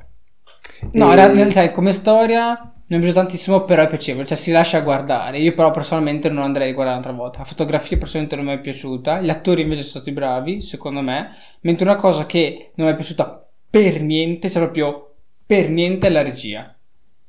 No, 0.94 1.14
e... 1.14 1.52
cioè, 1.52 1.72
come 1.72 1.94
storia 1.94 2.50
non 2.50 2.74
è 2.84 2.98
piaciuta 2.98 3.22
tantissimo, 3.22 3.64
però 3.64 3.84
è 3.84 3.88
piacevole, 3.88 4.26
cioè 4.26 4.36
si 4.36 4.52
lascia 4.52 4.82
guardare. 4.82 5.40
Io 5.40 5.54
però 5.54 5.72
personalmente 5.72 6.28
non 6.30 6.44
andrei 6.44 6.72
a 6.72 6.74
guardare 6.74 6.98
un'altra 6.98 7.18
volta. 7.18 7.40
La 7.40 7.46
fotografia 7.46 7.98
personalmente 7.98 8.36
non 8.36 8.46
mi 8.46 8.54
è 8.54 8.60
piaciuta, 8.60 9.22
gli 9.22 9.30
attori 9.30 9.62
invece 9.62 9.84
sono 9.84 10.04
stati 10.04 10.12
bravi, 10.12 10.62
secondo 10.62 11.00
me, 11.00 11.30
mentre 11.62 11.86
una 11.86 11.96
cosa 11.96 12.26
che 12.26 12.72
non 12.76 12.88
mi 12.88 12.94
è 12.94 12.96
piaciuta 12.96 13.48
per 13.70 14.02
niente, 14.02 14.50
cioè 14.50 14.64
proprio 14.64 15.14
per 15.46 15.70
niente, 15.70 16.08
è 16.08 16.10
la 16.10 16.24
regia. 16.24 16.76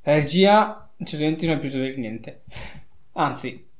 La 0.02 0.14
regia, 0.14 0.90
cioè, 1.04 1.20
non 1.20 1.36
mi 1.38 1.46
è 1.46 1.58
piaciuta 1.58 1.84
per 1.84 1.98
niente. 1.98 2.42
Anzi, 3.12 3.70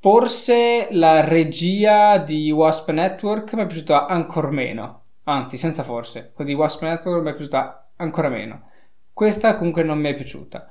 Forse 0.00 0.86
la 0.92 1.24
regia 1.24 2.18
di 2.18 2.52
Wasp 2.52 2.90
Network 2.90 3.52
mi 3.54 3.62
è 3.62 3.66
piaciuta 3.66 4.06
ancora 4.06 4.48
meno. 4.48 5.02
Anzi, 5.24 5.56
senza 5.56 5.82
forse. 5.82 6.30
Quella 6.32 6.50
di 6.50 6.56
Wasp 6.56 6.82
Network 6.82 7.22
mi 7.24 7.30
è 7.30 7.34
piaciuta 7.34 7.90
ancora 7.96 8.28
meno. 8.28 8.70
Questa 9.12 9.56
comunque 9.56 9.82
non 9.82 9.98
mi 9.98 10.10
è 10.10 10.14
piaciuta. 10.14 10.68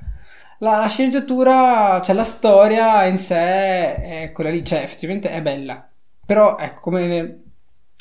La 0.60 0.88
sceneggiatura, 0.88 2.00
cioè 2.02 2.16
la 2.16 2.24
storia 2.24 3.06
in 3.06 3.18
sé 3.18 3.96
è 3.96 4.32
quella 4.34 4.50
lì, 4.50 4.64
cioè 4.64 4.80
effettivamente 4.84 5.30
è 5.30 5.42
bella. 5.42 5.88
Però 6.26 6.58
ecco, 6.58 6.80
come 6.80 7.44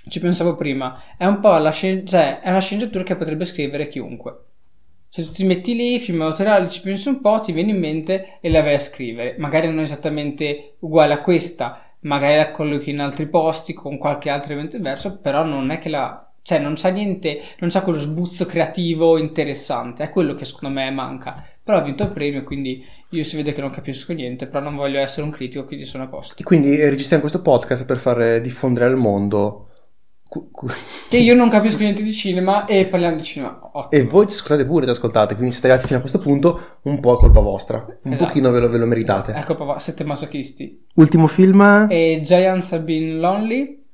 ci 0.08 0.20
pensavo 0.20 0.54
prima, 0.54 1.02
è 1.18 1.26
un 1.26 1.40
po' 1.40 1.56
la 1.58 1.70
scen- 1.70 2.06
cioè, 2.06 2.38
è 2.40 2.50
una 2.50 2.60
sceneggiatura 2.60 3.02
che 3.02 3.16
potrebbe 3.16 3.44
scrivere 3.44 3.88
chiunque. 3.88 4.44
Se 5.16 5.22
tu 5.22 5.32
ti 5.32 5.46
metti 5.46 5.74
lì, 5.74 5.98
film 5.98 6.20
autoriale, 6.20 6.68
ci 6.68 6.82
pensi 6.82 7.08
un 7.08 7.22
po', 7.22 7.40
ti 7.40 7.52
viene 7.52 7.70
in 7.70 7.78
mente 7.78 8.36
e 8.38 8.50
la 8.50 8.60
vai 8.60 8.74
a 8.74 8.78
scrivere. 8.78 9.36
Magari 9.38 9.66
non 9.66 9.80
esattamente 9.80 10.74
uguale 10.80 11.14
a 11.14 11.22
questa, 11.22 11.94
magari 12.00 12.36
la 12.36 12.50
collochi 12.50 12.90
in 12.90 13.00
altri 13.00 13.26
posti 13.26 13.72
con 13.72 13.96
qualche 13.96 14.28
altro 14.28 14.52
evento 14.52 14.76
diverso, 14.76 15.16
però 15.16 15.42
non 15.42 15.70
è 15.70 15.78
che 15.78 15.88
la 15.88 16.30
cioè 16.42 16.58
non 16.58 16.74
c'è 16.74 16.90
niente, 16.90 17.40
non 17.60 17.70
c'è 17.70 17.80
quello 17.80 17.98
sbuzzo 17.98 18.44
creativo 18.44 19.16
interessante, 19.16 20.04
è 20.04 20.10
quello 20.10 20.34
che 20.34 20.44
secondo 20.44 20.74
me 20.74 20.90
manca. 20.90 21.42
Però 21.64 21.78
ha 21.78 21.82
vinto 21.82 22.02
il 22.02 22.10
premio, 22.10 22.44
quindi 22.44 22.84
io 23.08 23.22
si 23.24 23.36
vede 23.36 23.54
che 23.54 23.62
non 23.62 23.70
capisco 23.70 24.12
niente, 24.12 24.46
però 24.46 24.62
non 24.62 24.76
voglio 24.76 25.00
essere 25.00 25.22
un 25.22 25.32
critico, 25.32 25.64
quindi 25.64 25.86
sono 25.86 26.04
a 26.04 26.08
posto. 26.08 26.34
Quindi 26.44 26.76
registriamo 26.76 27.22
questo 27.22 27.40
podcast 27.40 27.86
per 27.86 27.96
far 27.96 28.38
diffondere 28.42 28.84
al 28.84 28.98
mondo 28.98 29.68
che 31.08 31.16
io 31.16 31.34
non 31.34 31.48
capisco 31.48 31.82
niente 31.82 32.02
di 32.02 32.12
cinema 32.12 32.64
e 32.64 32.86
parliamo 32.86 33.16
di 33.16 33.22
cinema. 33.22 33.58
Ottimo. 33.72 34.02
E 34.02 34.04
voi 34.04 34.26
ci 34.26 34.34
ascoltate 34.34 34.66
pure, 34.66 34.84
ci 34.84 34.90
ascoltate, 34.90 35.34
quindi 35.34 35.54
se 35.54 35.60
arrivati 35.60 35.86
fino 35.86 35.98
a 35.98 36.00
questo 36.00 36.18
punto, 36.18 36.78
un 36.82 37.00
po' 37.00 37.14
è 37.14 37.18
colpa 37.18 37.40
vostra. 37.40 37.84
Un 38.02 38.12
esatto. 38.12 38.26
pochino 38.26 38.50
ve 38.50 38.60
lo, 38.60 38.68
ve 38.68 38.78
lo, 38.78 38.86
meritate. 38.86 39.32
È 39.32 39.44
colpa 39.44 39.64
vostra, 39.64 39.82
siete 39.84 40.04
masochisti. 40.04 40.86
Ultimo 40.94 41.26
film? 41.28 41.86
E 41.88 42.20
Giants 42.22 42.72
Have 42.72 42.84
Been 42.84 43.20
Lonely. 43.20 43.84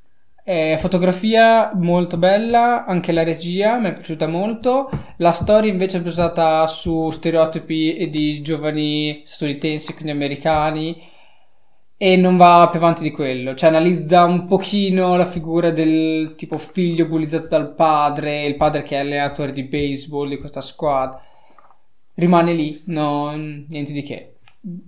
Eh, 0.45 0.76
fotografia 0.76 1.70
molto 1.74 2.16
bella, 2.16 2.85
anche 2.85 3.12
la 3.12 3.22
regia 3.22 3.78
mi 3.78 3.89
è 3.89 3.93
piaciuta 3.93 4.26
molto. 4.26 4.89
La 5.18 5.30
storia 5.30 5.70
invece 5.70 5.99
è 5.99 6.01
basata 6.01 6.66
su 6.66 7.11
stereotipi 7.11 8.09
di 8.11 8.41
giovani 8.43 9.20
statunitensi, 9.24 9.95
quindi 9.95 10.11
americani 10.11 11.11
e 12.03 12.16
non 12.16 12.36
va 12.36 12.66
più 12.68 12.80
avanti 12.80 13.05
di 13.05 13.12
quello, 13.12 13.55
cioè 13.55 13.70
analizza 13.70 14.24
un 14.24 14.48
pochino 14.48 15.14
la 15.14 15.24
figura 15.24 15.70
del 15.70 16.34
tipo 16.36 16.59
figlio 16.59 17.07
bullizzato 17.07 17.46
dal 17.46 17.74
padre, 17.74 18.44
il 18.44 18.57
padre 18.57 18.82
che 18.82 18.96
è 18.96 18.98
allenatore 18.98 19.53
di 19.53 19.62
baseball 19.62 20.28
di 20.28 20.38
questa 20.38 20.61
squadra, 20.61 21.22
rimane 22.14 22.55
lì, 22.55 22.82
no, 22.86 23.30
niente 23.36 23.92
di 23.92 24.03
che, 24.03 24.32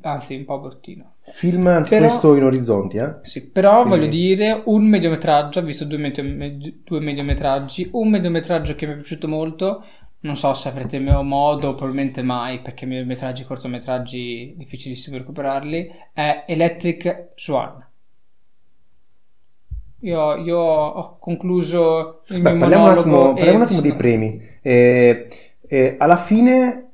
anzi 0.00 0.34
un 0.34 0.44
po' 0.44 0.58
bruttino. 0.58 1.12
Film 1.26 1.68
anche 1.68 1.90
però, 1.90 2.08
questo 2.08 2.34
in 2.34 2.42
orizzonti, 2.42 2.96
eh? 2.96 3.14
Sì, 3.22 3.48
però 3.48 3.82
Quindi... 3.82 3.90
voglio 3.90 4.10
dire, 4.10 4.62
un 4.64 4.84
mediometraggio, 4.84 5.60
ho 5.60 5.62
visto 5.62 5.84
due, 5.84 5.98
medio, 5.98 6.72
due 6.82 6.98
mediometraggi, 6.98 7.90
un 7.92 8.10
mediometraggio 8.10 8.74
che 8.74 8.88
mi 8.88 8.94
è 8.94 8.96
piaciuto 8.96 9.28
molto, 9.28 9.84
non 10.24 10.36
so 10.36 10.54
se 10.54 10.68
avrete 10.68 10.98
modo, 10.98 11.74
probabilmente 11.74 12.22
mai, 12.22 12.60
perché 12.60 12.86
metraggi 12.86 13.44
cortometraggi 13.44 14.54
difficilissimo 14.56 15.18
recuperarli, 15.18 15.90
è 16.12 16.44
Electric 16.46 17.32
Swan. 17.34 17.86
Io, 20.00 20.36
io 20.36 20.58
ho 20.58 21.16
concluso 21.18 22.22
il 22.28 22.40
Beh, 22.40 22.50
mio 22.50 22.58
parliamo 22.58 22.84
monologo. 22.84 23.08
Un 23.08 23.14
attimo, 23.16 23.34
parliamo 23.34 23.58
un 23.58 23.64
attimo 23.64 23.80
dei 23.82 23.94
premi. 23.94 24.42
Eh, 24.62 25.28
eh, 25.66 25.96
alla 25.98 26.16
fine, 26.16 26.88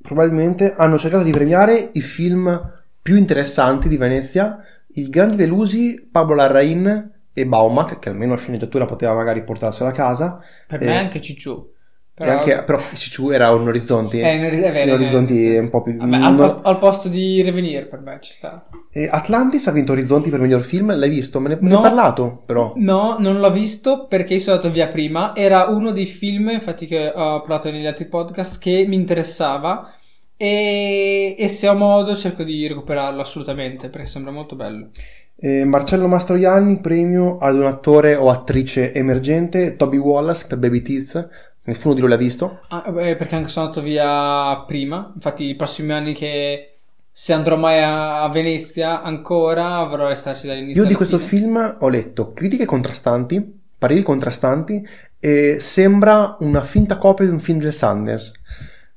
probabilmente, 0.00 0.72
hanno 0.74 0.98
cercato 0.98 1.22
di 1.22 1.32
premiare 1.32 1.90
i 1.92 2.00
film 2.00 2.78
più 3.02 3.16
interessanti 3.16 3.88
di 3.88 3.98
Venezia, 3.98 4.58
i 4.94 5.08
grandi 5.10 5.36
delusi 5.36 6.08
Pablo 6.10 6.34
Larrain 6.34 7.12
e 7.32 7.46
Baumack, 7.46 7.98
che 7.98 8.08
almeno 8.08 8.36
sceneggiatura 8.36 8.86
poteva 8.86 9.12
magari 9.12 9.44
portarsela 9.44 9.90
a 9.90 9.92
casa. 9.92 10.40
Per 10.66 10.82
eh, 10.82 10.86
me 10.86 10.96
anche 10.96 11.20
Cicciù 11.20 11.78
Però, 12.24 12.38
anche, 12.38 12.62
però 12.64 12.78
Cicciu 12.94 13.30
era 13.30 13.50
un 13.50 13.66
orizzonti. 13.66 14.20
Eh, 14.20 14.48
è 14.62 14.72
vero, 14.72 14.92
orizzonti 14.92 15.56
un 15.56 15.70
po' 15.70 15.80
più... 15.82 15.96
Vabbè, 15.96 16.16
al, 16.16 16.34
non- 16.34 16.60
al- 16.62 16.78
posto 16.78 17.08
di 17.08 17.40
Revenir 17.40 17.88
per 17.88 18.00
me 18.00 18.18
ci 18.20 18.32
sta. 18.34 18.66
E 18.92 19.08
Atlantis 19.10 19.66
ha 19.68 19.72
vinto 19.72 19.92
Orizzonti 19.92 20.28
per 20.28 20.40
miglior 20.40 20.62
film, 20.62 20.94
l'hai 20.94 21.08
visto? 21.08 21.40
Me 21.40 21.48
ne, 21.48 21.58
No. 21.62 21.80
parlato, 21.80 22.42
però. 22.44 22.74
No, 22.76 23.16
non 23.18 23.40
l'ho 23.40 23.50
visto 23.50 24.06
perché 24.06 24.38
sono 24.38 24.56
andato 24.56 24.72
via 24.72 24.88
prima. 24.88 25.34
Era 25.34 25.64
uno 25.68 25.92
dei 25.92 26.04
film, 26.06 26.50
infatti, 26.50 26.86
che 26.86 27.08
ho 27.08 27.40
parlato 27.40 27.70
negli 27.70 27.86
altri 27.86 28.04
podcast, 28.06 28.60
che 28.60 28.84
mi 28.86 28.96
interessava. 28.96 29.90
E, 30.36 31.34
e 31.38 31.48
se 31.48 31.68
ho 31.68 31.74
modo 31.74 32.14
cerco 32.14 32.42
di 32.42 32.66
recuperarlo 32.66 33.20
assolutamente 33.20 33.90
perché 33.90 34.06
sembra 34.06 34.30
molto 34.32 34.56
bello. 34.56 34.88
Eh, 35.36 35.64
Marcello 35.64 36.06
Mastroianni, 36.06 36.80
premio 36.80 37.38
ad 37.38 37.56
un 37.56 37.64
attore 37.64 38.14
o 38.14 38.28
attrice 38.30 38.92
emergente, 38.92 39.76
Toby 39.76 39.96
Wallace 39.96 40.46
per 40.46 40.58
Baby 40.58 40.82
Teeth. 40.82 41.28
Nessuno 41.70 41.94
di 41.94 42.00
loro 42.00 42.12
l'ha 42.12 42.18
visto. 42.18 42.60
Ah, 42.68 42.90
beh, 42.90 43.14
perché 43.14 43.36
anche 43.36 43.48
sono 43.48 43.66
andato 43.66 43.82
via 43.84 44.64
prima. 44.66 45.12
Infatti, 45.14 45.44
i 45.44 45.54
prossimi 45.54 45.92
anni 45.92 46.14
che 46.14 46.78
se 47.12 47.32
andrò 47.32 47.56
mai 47.56 47.80
a, 47.80 48.28
Venezia 48.28 49.02
ancora 49.02 49.76
avrò 49.76 50.06
a 50.06 50.08
restarci 50.08 50.48
dall'inizio. 50.48 50.82
Io 50.82 50.88
di 50.88 50.94
questo 50.94 51.18
fine. 51.18 51.40
film 51.40 51.76
ho 51.78 51.88
letto 51.88 52.32
critiche 52.32 52.64
contrastanti, 52.64 53.60
pareri 53.78 54.02
contrastanti, 54.02 54.84
e 55.20 55.60
sembra 55.60 56.36
una 56.40 56.62
finta 56.62 56.96
copia 56.96 57.24
di 57.24 57.30
un 57.30 57.40
film 57.40 57.58
del 57.60 57.72
Sundance, 57.72 58.32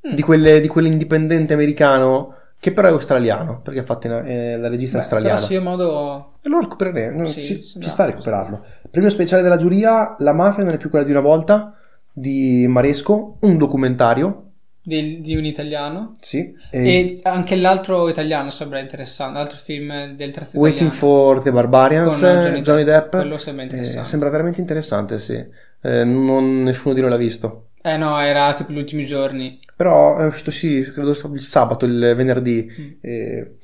Mm. 0.08 0.14
di, 0.16 0.22
quelle, 0.22 0.60
di 0.60 0.68
quell'indipendente 0.68 1.54
americano, 1.54 2.36
che 2.60 2.72
però 2.74 2.88
è 2.88 2.92
australiano, 2.92 3.62
perché 3.62 3.80
ha 3.82 3.84
fatto 3.86 4.08
in- 4.08 4.14
eh, 4.26 4.58
la 4.58 4.68
regista 4.68 4.98
Beh, 4.98 5.04
australiana. 5.04 5.40
Però 5.40 5.54
io 5.54 5.60
ho 5.60 5.64
modo. 5.64 6.32
E 6.42 6.50
lo 6.50 6.60
recupereremo, 6.60 7.20
no, 7.20 7.26
Sì, 7.26 7.42
ci, 7.42 7.54
sì, 7.56 7.64
ci 7.64 7.78
no. 7.80 7.88
sta 7.88 8.04
a 8.04 8.08
recuperarlo. 8.08 8.66
Premio 8.90 9.10
speciale 9.10 9.44
della 9.44 9.58
giuria, 9.58 10.16
La 10.20 10.34
mafia 10.34 10.64
non 10.64 10.74
è 10.74 10.78
più 10.78 10.90
quella 10.90 11.06
di 11.06 11.12
una 11.12 11.22
volta, 11.22 11.74
di 12.14 12.66
Maresco, 12.68 13.38
un 13.42 13.58
documentario, 13.58 14.52
Di, 14.82 15.22
di 15.22 15.36
un 15.36 15.46
italiano. 15.46 16.14
sì, 16.20 16.54
E 16.70 17.20
anche 17.24 17.56
l'altro 17.56 18.08
italiano 18.10 18.50
sembra 18.52 18.80
interessante. 18.80 19.38
L'altro 19.40 19.58
film 19.58 20.16
del 20.16 20.32
terzo 20.32 20.60
Waiting 20.60 20.92
for 20.92 21.42
the 21.42 21.52
Barbarians, 21.52 22.20
Johnny 22.20 22.62
Johnny, 22.62 22.84
Depp. 22.84 23.16
Sembra 23.38 23.68
eh, 23.78 24.04
sembra 24.04 24.30
veramente 24.30 24.60
interessante, 24.60 25.20
sì. 25.20 25.34
Eh, 25.82 26.04
non, 26.04 26.64
nessuno 26.64 26.94
di 26.94 27.02
noi 27.02 27.10
l'ha 27.10 27.18
visto. 27.18 27.70
Eh 27.82 27.98
no, 27.98 28.20
era 28.20 28.54
tipo 28.54 28.72
gli 28.72 28.78
ultimi 28.78 29.06
giorni. 29.06 29.60
Però 29.76 30.18
è 30.18 30.26
uscito, 30.26 30.52
sì, 30.52 30.84
credo 30.84 31.12
il 31.12 31.42
sabato, 31.42 31.86
il 31.86 32.14
venerdì. 32.16 32.66
Mm. 32.66 32.92
Eh, 33.02 33.58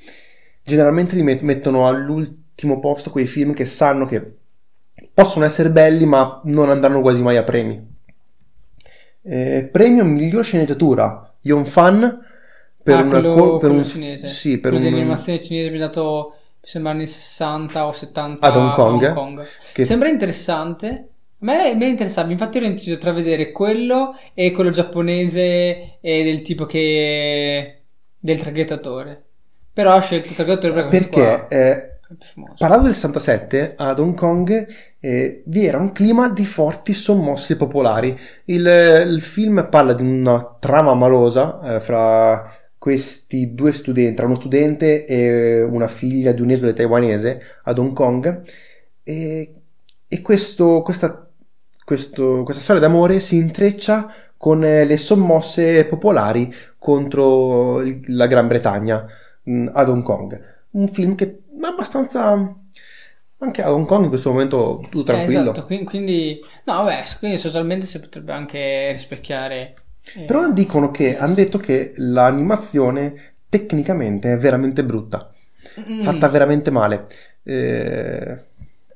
generalmente 0.62 1.16
li 1.16 1.22
met- 1.22 1.40
mettono 1.42 1.86
all'ultimo 1.86 2.80
posto 2.80 3.10
quei 3.10 3.26
film 3.26 3.54
che 3.54 3.64
sanno 3.64 4.04
che 4.06 4.36
possono 5.14 5.44
essere 5.44 5.70
belli, 5.70 6.04
ma 6.04 6.40
non 6.44 6.68
andranno 6.70 7.00
quasi 7.00 7.22
mai 7.22 7.36
a 7.36 7.42
premi. 7.44 7.89
Eh, 9.22 9.68
premio 9.70 10.04
miglior 10.04 10.44
sceneggiatura, 10.44 11.34
Yon 11.42 11.66
Fan 11.66 12.20
per 12.82 12.96
ah, 12.96 13.00
una 13.02 13.10
quello, 13.10 13.34
co- 13.34 13.58
per 13.58 13.70
un 13.70 13.84
cinese. 13.84 14.28
Sì, 14.28 14.58
per 14.58 14.72
quello 14.72 14.86
un 14.86 14.90
dell'animazione 14.90 15.42
cinese 15.42 15.70
mi 15.70 15.76
ha 15.76 15.80
dato, 15.80 16.34
mi 16.60 16.66
sembra 16.68 16.92
anni 16.92 17.06
60 17.06 17.86
o 17.86 17.92
70 17.92 18.46
Ad 18.46 18.56
Hong 18.56 18.74
Kong, 18.74 19.02
a 19.02 19.06
Hong 19.08 19.14
Kong. 19.14 19.46
che- 19.72 19.84
Sembra 19.84 20.08
interessante. 20.08 20.88
A 21.42 21.44
me, 21.44 21.74
me 21.74 21.86
interessava, 21.86 22.30
infatti 22.30 22.58
ero 22.58 22.66
indeciso 22.66 22.98
tra 22.98 23.12
vedere 23.12 23.50
quello 23.50 24.14
e 24.34 24.50
quello 24.52 24.70
giapponese 24.70 25.98
e 26.00 26.22
del 26.22 26.42
tipo 26.42 26.66
che... 26.66 27.82
del 28.18 28.38
traghettatore. 28.38 29.24
Però 29.72 29.94
ho 29.94 30.00
scelto 30.00 30.28
il 30.28 30.34
traghettatore 30.34 30.88
perché, 30.88 30.98
perché 31.08 31.46
eh. 31.48 31.90
Parlando 32.58 32.86
del 32.86 32.94
67, 32.94 33.74
ad 33.76 33.98
Hong 34.00 34.14
Kong 34.14 34.66
eh, 35.00 35.42
vi 35.46 35.64
era 35.66 35.78
un 35.78 35.92
clima 35.92 36.28
di 36.28 36.44
forti 36.44 36.92
sommosse 36.92 37.56
popolari. 37.56 38.16
Il, 38.46 38.66
il 38.66 39.20
film 39.22 39.66
parla 39.70 39.92
di 39.94 40.02
una 40.02 40.56
trama 40.58 40.90
amorosa 40.92 41.76
eh, 41.76 41.80
fra 41.80 42.52
questi 42.78 43.54
due 43.54 43.72
studenti, 43.72 44.14
tra 44.14 44.26
uno 44.26 44.34
studente 44.36 45.04
e 45.04 45.62
una 45.62 45.88
figlia 45.88 46.32
di 46.32 46.40
un'isola 46.42 46.72
taiwanese 46.72 47.40
ad 47.64 47.78
Hong 47.78 47.92
Kong. 47.92 48.42
E, 49.02 49.54
e 50.08 50.20
questo- 50.22 50.82
questa, 50.82 51.28
questo- 51.84 52.42
questa 52.44 52.62
storia 52.62 52.80
d'amore 52.82 53.20
si 53.20 53.36
intreccia 53.36 54.12
con 54.36 54.64
eh, 54.64 54.84
le 54.84 54.96
sommosse 54.96 55.84
popolari 55.86 56.52
contro 56.78 57.80
la 58.06 58.26
Gran 58.26 58.46
Bretagna 58.48 59.06
mh, 59.42 59.68
ad 59.72 59.88
Hong 59.88 60.02
Kong. 60.02 60.40
Un 60.70 60.88
film 60.88 61.14
che 61.14 61.24
è 61.24 61.64
abbastanza. 61.66 62.54
Anche 63.42 63.62
a 63.62 63.72
Hong 63.72 63.86
Kong 63.86 64.02
in 64.04 64.08
questo 64.10 64.30
momento 64.30 64.80
tutto 64.90 65.00
Eh, 65.00 65.04
tranquillo. 65.04 65.50
esatto, 65.50 65.64
quindi, 65.66 65.84
quindi- 65.86 66.40
no, 66.64 66.74
vabbè, 66.82 67.02
quindi 67.18 67.38
socialmente 67.38 67.86
si 67.86 67.98
potrebbe 67.98 68.32
anche 68.32 68.90
rispecchiare. 68.92 69.74
eh, 70.16 70.24
Però 70.24 70.50
dicono 70.52 70.90
che 70.90 71.16
hanno 71.16 71.34
detto 71.34 71.58
che 71.58 71.92
l'animazione 71.96 73.34
tecnicamente 73.48 74.32
è 74.32 74.36
veramente 74.38 74.84
brutta, 74.84 75.32
mm, 75.80 76.02
fatta 76.02 76.28
veramente 76.28 76.70
male. 76.70 77.06
Eh, 77.42 78.38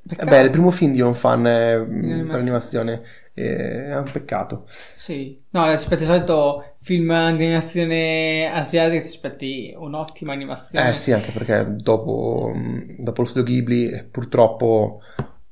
beh, 0.03 0.41
il 0.43 0.51
primo 0.51 0.71
film 0.71 0.93
di 0.93 1.01
un 1.01 1.15
fan 1.15 1.47
è, 1.47 1.77
In 1.77 2.27
per 2.31 2.41
animazione. 2.41 3.03
eh, 3.35 3.89
è 3.91 3.97
un 3.97 4.11
peccato. 4.13 4.67
Sì, 4.95 5.43
no, 5.51 5.71
rispetto 5.71 6.03
al 6.03 6.09
solito 6.09 6.74
film 6.85 7.37
di 7.37 7.45
animazione 7.45 8.51
asiatica, 8.53 9.01
ti 9.01 9.09
aspetti 9.09 9.75
un'ottima 9.77 10.33
animazione. 10.33 10.91
Eh 10.91 10.95
sì, 10.95 11.13
anche 11.13 11.31
perché 11.33 11.67
dopo, 11.77 12.51
mh, 12.55 12.97
dopo 12.99 13.23
lo 13.23 13.27
studio 13.27 13.51
Ghibli 13.53 13.89
eh, 13.91 14.05
purtroppo 14.05 15.01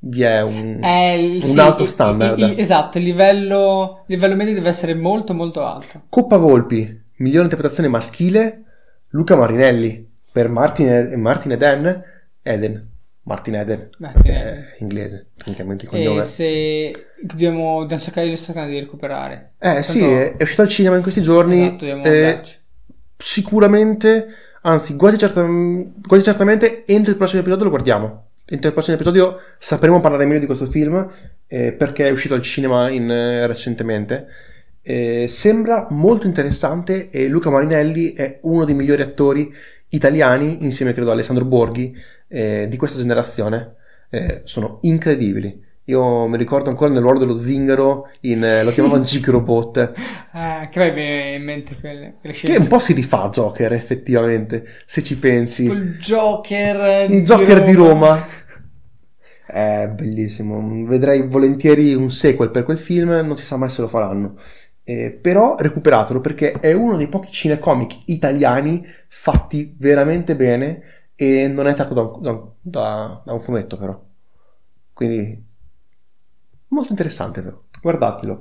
vi 0.05 0.23
è 0.23 0.43
un, 0.43 0.79
un 0.83 1.41
sì, 1.41 1.59
alto 1.59 1.87
standard. 1.87 2.39
i- 2.39 2.43
i- 2.55 2.61
esatto, 2.61 2.99
il 2.99 3.05
livello, 3.05 4.05
livello 4.07 4.35
medio 4.35 4.55
deve 4.55 4.69
essere 4.69 4.95
molto 4.95 5.33
molto 5.33 5.65
alto. 5.65 6.03
Coppa 6.09 6.37
Volpi, 6.37 7.03
miglior 7.17 7.45
interpretazione 7.45 7.89
maschile, 7.89 8.65
Luca 9.11 9.37
Marinelli 9.37 10.11
per 10.31 10.49
Martin, 10.49 10.89
e- 10.89 11.17
Martin 11.17 11.53
Eden, 11.53 12.03
Eden, 12.43 12.91
Martin 13.25 13.55
Eden, 13.55 13.89
Martin 13.99 14.65
inglese, 14.81 15.27
tecnicamente 15.37 15.85
il 15.85 15.91
E 15.93 15.95
cognome. 16.05 16.23
se 16.25 16.93
dobbiamo, 17.23 17.81
dobbiamo 17.81 18.03
cercare 18.03 18.29
di 18.29 18.37
cercare 18.37 18.69
di 18.71 18.81
recuperare. 18.81 19.53
Eh 19.59 19.83
sì, 19.83 20.01
Tanto- 20.01 20.17
è, 20.17 20.37
è 20.37 20.43
uscito 20.43 20.63
al 20.63 20.69
cinema 20.69 20.97
in 20.97 21.03
questi 21.03 21.23
giorni, 21.23 21.77
Esatto, 21.79 22.09
eh, 22.09 22.41
sicuramente, 23.17 24.27
anzi 24.63 24.97
quasi, 24.97 25.19
certa- 25.19 25.47
quasi 26.07 26.25
certamente 26.25 26.85
entro 26.87 27.11
il 27.13 27.17
prossimo 27.17 27.41
episodio 27.41 27.65
lo 27.65 27.71
guardiamo. 27.71 28.27
Entro 28.45 28.69
il 28.69 28.75
prossimo 28.75 28.97
episodio 28.97 29.39
sapremo 29.59 30.01
parlare 30.01 30.27
meglio 30.27 30.41
di 30.41 30.47
questo 30.47 30.67
film 30.67 31.09
eh, 31.47 31.73
perché 31.73 32.09
è 32.09 32.11
uscito 32.11 32.35
al 32.35 32.43
cinema 32.43 32.91
in, 32.91 33.09
eh, 33.11 33.47
recentemente. 33.47 34.27
Eh, 34.83 35.27
sembra 35.29 35.87
molto 35.91 36.27
interessante 36.27 37.09
e 37.11 37.29
Luca 37.29 37.51
Marinelli 37.51 38.15
è 38.15 38.41
uno 38.43 38.65
dei 38.65 38.75
migliori 38.75 39.03
attori 39.03 39.51
italiani, 39.91 40.59
insieme 40.63 40.93
credo 40.93 41.11
a 41.11 41.13
Alessandro 41.13 41.45
Borghi, 41.45 41.95
eh, 42.33 42.67
di 42.69 42.77
questa 42.77 42.99
generazione. 42.99 43.75
Eh, 44.11 44.41
sono 44.45 44.79
incredibili. 44.83 45.71
Io 45.87 46.27
mi 46.27 46.37
ricordo 46.37 46.71
ancora 46.71 46.93
nel 46.93 47.03
ruolo 47.03 47.19
dello 47.19 47.37
zingaro, 47.37 48.09
in, 48.23 48.43
eh, 48.45 48.63
lo 48.63 48.71
chiamavano 48.71 49.03
Jig 49.03 49.27
Robot, 49.29 49.93
Eh, 50.33 50.69
che 50.71 50.79
vai 50.79 50.93
bene 50.93 51.35
in 51.35 51.43
mente 51.43 51.77
quelle, 51.79 52.15
quelle 52.21 52.35
che 52.35 52.57
un 52.57 52.69
po' 52.69 52.79
si 52.79 52.93
rifà 52.93 53.23
a 53.25 53.29
Joker 53.31 53.73
effettivamente, 53.73 54.65
se 54.85 55.03
ci 55.03 55.19
pensi. 55.19 55.67
Quel 55.67 55.99
Joker 55.99 57.11
Il 57.11 57.23
Joker 57.25 57.63
di 57.63 57.73
Roma. 57.73 58.17
È 59.45 59.89
bellissimo. 59.93 60.87
Vedrei 60.87 61.27
volentieri 61.27 61.95
un 61.95 62.11
sequel 62.11 62.51
per 62.51 62.63
quel 62.65 62.79
film, 62.79 63.11
non 63.11 63.37
si 63.37 63.45
sa 63.45 63.57
mai 63.57 63.69
se 63.69 63.83
lo 63.83 63.89
faranno. 63.89 64.37
Eh, 64.85 65.11
però 65.13 65.57
recuperatelo 65.59 66.21
perché 66.21 66.53
è 66.53 66.73
uno 66.73 66.97
dei 66.97 67.07
pochi 67.09 67.31
cinecomic 67.31 68.03
italiani 68.07 68.85
fatti 69.09 69.77
veramente 69.79 70.35
bene 70.35 70.83
e 71.23 71.47
non 71.47 71.69
è 71.69 71.75
tratto 71.75 71.95
da 71.95 72.01
un, 72.03 72.21
da- 72.21 72.43
da- 72.61 73.23
da 73.25 73.33
un 73.33 73.41
fumetto 73.41 73.77
però. 73.77 74.01
Quindi 74.93 75.45
molto 76.69 76.91
interessante 76.91 77.43
però. 77.43 77.61
Guardatelo. 77.81 78.41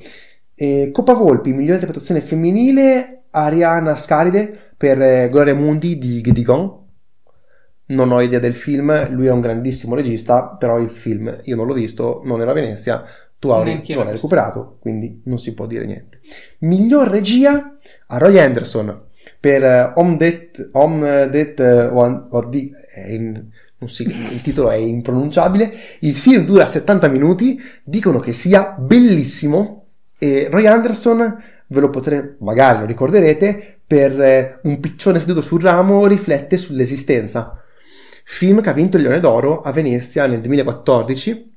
Eh, 0.56 0.90
Coppa 0.92 1.14
Volpi, 1.14 1.52
migliore 1.52 1.76
interpretazione 1.76 2.22
femminile, 2.22 3.26
Ariana 3.30 3.96
Scaride 3.96 4.74
per 4.76 5.00
eh, 5.00 5.30
Gloria 5.30 5.54
Mundi 5.54 6.00
di 6.00 6.22
Gdigon. 6.22 6.80
Non 7.88 8.12
ho 8.12 8.22
idea 8.22 8.40
del 8.40 8.56
film, 8.56 9.10
lui 9.14 9.28
è 9.28 9.32
un 9.32 9.42
grandissimo 9.42 9.94
regista, 9.94 10.46
però 10.48 10.80
il 10.80 10.90
film 10.90 11.42
io 11.44 11.56
non 11.56 11.68
l'ho 11.68 11.74
visto, 11.74 12.22
non 12.24 12.42
era 12.42 12.52
a 12.52 12.54
Venezia, 12.54 13.04
tu 13.38 13.50
Auri 13.50 13.84
non 13.90 14.06
l'hai 14.06 14.14
recuperato, 14.14 14.78
quindi 14.80 15.22
non 15.26 15.38
si 15.38 15.54
può 15.54 15.68
dire 15.68 15.86
niente. 15.86 16.22
Miglior 16.60 17.10
regia 17.10 17.78
a 18.08 18.18
Roy 18.18 18.40
Anderson 18.40 19.10
per 19.42 19.64
eh, 19.64 19.92
Om 19.96 20.18
Det, 20.18 20.70
Om 20.74 21.30
Det 21.30 21.60
eh, 21.60 23.14
il 23.84 24.42
titolo 24.44 24.70
è 24.70 24.76
impronunciabile, 24.76 25.74
il 26.02 26.14
film 26.14 26.46
dura 26.46 26.68
70 26.68 27.08
minuti, 27.08 27.60
dicono 27.84 28.20
che 28.20 28.32
sia 28.32 28.76
bellissimo 28.78 29.88
e 30.20 30.48
Roy 30.52 30.68
Anderson 30.68 31.44
ve 31.66 31.80
lo 31.80 31.90
potrete, 31.90 32.36
magari 32.42 32.82
lo 32.82 32.86
ricorderete, 32.86 33.80
per 33.88 34.22
eh, 34.22 34.60
un 34.64 34.80
piccione 34.80 35.20
seduto 35.20 35.42
sul 35.42 35.62
ramo 35.62 36.06
riflette 36.06 36.58
sull'esistenza. 36.58 37.60
Film 38.24 38.62
che 38.62 38.70
ha 38.70 38.74
vinto 38.74 38.98
il 38.98 39.04
Leone 39.04 39.20
d'Oro 39.20 39.62
a 39.62 39.72
Venezia 39.72 40.28
nel 40.28 40.42
2014 40.42 41.54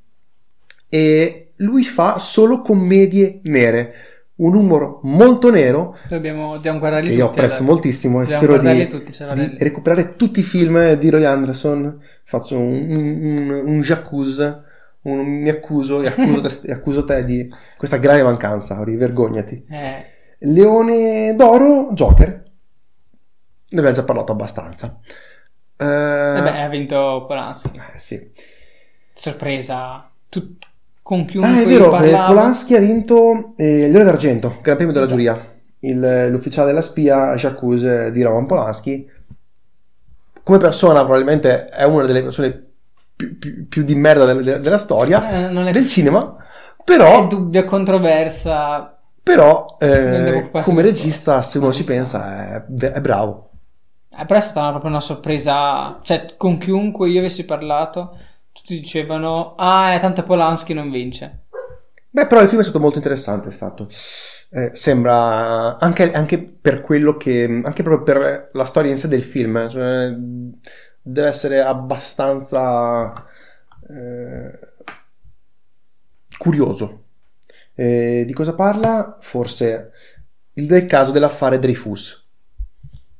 e 0.88 1.52
lui 1.56 1.84
fa 1.84 2.18
solo 2.18 2.62
commedie 2.62 3.40
nere. 3.42 3.94
Un 4.36 4.54
humor 4.56 5.00
molto 5.02 5.50
nero 5.50 5.96
Dobbiamo, 6.08 6.54
dobbiamo 6.54 6.78
guardarli 6.80 7.06
che 7.06 7.12
tutti. 7.12 7.22
io 7.22 7.28
apprezzo 7.28 7.56
allora. 7.58 7.72
moltissimo 7.72 8.20
e 8.20 8.26
spero 8.26 8.58
di, 8.58 8.86
tutti, 8.88 9.12
di 9.34 9.56
recuperare 9.58 10.16
tutti 10.16 10.40
i 10.40 10.42
film 10.42 10.94
di 10.94 11.10
Roy 11.10 11.24
Anderson. 11.24 12.00
Faccio 12.24 12.58
un, 12.58 12.72
un, 12.72 13.50
un, 13.50 13.62
un 13.66 13.82
mi 15.22 15.48
accuso 15.50 16.02
e 16.02 16.08
accuso, 16.08 16.40
te, 16.40 16.72
accuso 16.72 17.04
te 17.04 17.24
di 17.24 17.48
questa 17.76 17.98
grave 17.98 18.22
mancanza, 18.22 18.80
Ori, 18.80 18.96
vergognati. 18.96 19.64
Eh, 19.68 20.06
Leone 20.38 21.34
d'oro, 21.36 21.92
Joker. 21.92 22.42
Ne 23.68 23.78
abbiamo 23.78 23.96
già 23.96 24.04
parlato 24.04 24.32
abbastanza. 24.32 24.98
Eh, 25.76 25.84
eh 25.84 26.42
beh, 26.42 26.62
ha 26.62 26.68
vinto 26.68 27.24
Polanski. 27.26 27.70
eh, 27.74 27.98
sì. 27.98 28.30
Sorpresa. 29.12 30.10
Tu- 30.28 30.56
con 31.04 31.26
chiunque 31.26 31.52
Ah, 31.52 31.60
è 31.60 31.66
vero, 31.66 31.86
eh, 31.88 31.90
parlavo. 31.90 32.26
Polanski 32.32 32.74
ha 32.74 32.80
vinto 32.80 33.52
eh, 33.58 33.84
il 33.84 33.90
Leone 33.92 34.04
d'Argento, 34.04 34.58
Gran 34.62 34.76
Premio 34.76 34.94
della 34.94 35.04
Esatto. 35.04 35.20
giuria. 35.20 35.52
Il- 35.80 36.28
l'ufficiale 36.30 36.68
della 36.68 36.80
spia, 36.80 37.34
J'accuse 37.34 38.10
di 38.10 38.22
Roman 38.22 38.46
Polanski. 38.46 39.06
Come 40.42 40.58
persona, 40.58 41.02
probabilmente 41.04 41.66
è 41.66 41.84
una 41.84 42.04
delle 42.06 42.22
persone 42.22 42.64
più, 43.16 43.38
più- 43.38 43.68
più 43.68 43.82
di 43.82 43.94
merda 43.94 44.24
del- 44.24 44.60
della 44.62 44.78
storia 44.78 45.28
Eh, 45.30 45.48
è, 45.68 45.72
del 45.72 45.86
cinema. 45.86 46.36
è 46.38 46.82
Però, 46.84 47.26
dubbia 47.26 47.64
controversa. 47.64 48.98
però 49.22 49.76
eh, 49.78 50.50
come 50.62 50.82
regista, 50.82 51.40
se 51.42 51.58
uno 51.58 51.68
No, 51.68 51.72
ci 51.74 51.84
pensa, 51.84 52.64
è, 52.66 52.90
è 52.92 53.00
bravo. 53.00 53.50
Eh, 54.16 54.24
però 54.26 54.38
è 54.38 54.42
stata 54.42 54.60
una- 54.60 54.70
proprio 54.70 54.90
una 54.90 55.00
sorpresa. 55.00 55.98
Cioè, 56.02 56.34
con 56.36 56.58
chiunque 56.58 57.08
io 57.08 57.20
avessi 57.20 57.44
parlato, 57.44 58.16
tutti 58.54 58.78
dicevano: 58.78 59.56
Ah, 59.56 59.94
è 59.94 60.00
tanto 60.00 60.22
Polanski 60.22 60.72
non 60.72 60.90
vince. 60.90 61.40
Beh, 62.08 62.28
però 62.28 62.40
il 62.40 62.48
film 62.48 62.60
è 62.60 62.64
stato 62.64 62.78
molto 62.78 62.98
interessante, 62.98 63.48
è 63.48 63.50
stato. 63.50 63.88
Eh, 64.50 64.70
sembra 64.72 65.78
anche, 65.78 66.12
anche 66.12 66.38
per 66.38 66.80
quello 66.80 67.16
che, 67.16 67.60
anche 67.64 67.82
proprio 67.82 68.04
per 68.04 68.50
la 68.52 68.64
storia 68.64 68.92
in 68.92 68.96
sé 68.96 69.08
del 69.08 69.22
film, 69.22 69.56
eh, 69.56 69.68
cioè, 69.68 70.14
deve 71.02 71.26
essere 71.26 71.60
abbastanza 71.60 73.26
eh, 73.90 74.58
curioso. 76.38 77.02
Eh, 77.74 78.22
di 78.24 78.32
cosa 78.32 78.54
parla? 78.54 79.18
Forse 79.20 79.90
il 80.52 80.66
del 80.68 80.86
caso 80.86 81.10
dell'affare 81.10 81.58
Dreyfus, 81.58 82.28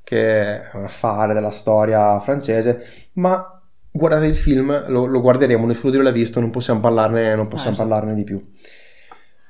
che 0.05 0.71
è 0.71 0.71
un 0.75 0.85
affare 0.85 1.35
della 1.35 1.51
storia 1.51 2.21
francese, 2.21 3.09
ma 3.15 3.54
guardate 3.97 4.27
il 4.27 4.35
film, 4.37 4.89
lo, 4.89 5.05
lo 5.07 5.21
guarderemo, 5.21 5.67
nessuno 5.67 5.91
di 5.91 5.97
noi 5.99 6.07
l'ha 6.07 6.13
visto, 6.13 6.41
non 6.41 6.51
possiamo 6.51 6.81
parlarne, 6.81 7.35
non 7.37 7.47
possiamo 7.49 7.77
Ah, 7.77 7.79
esatto. 7.79 7.89
parlarne 7.89 8.15
di 8.15 8.25
più. 8.25 8.45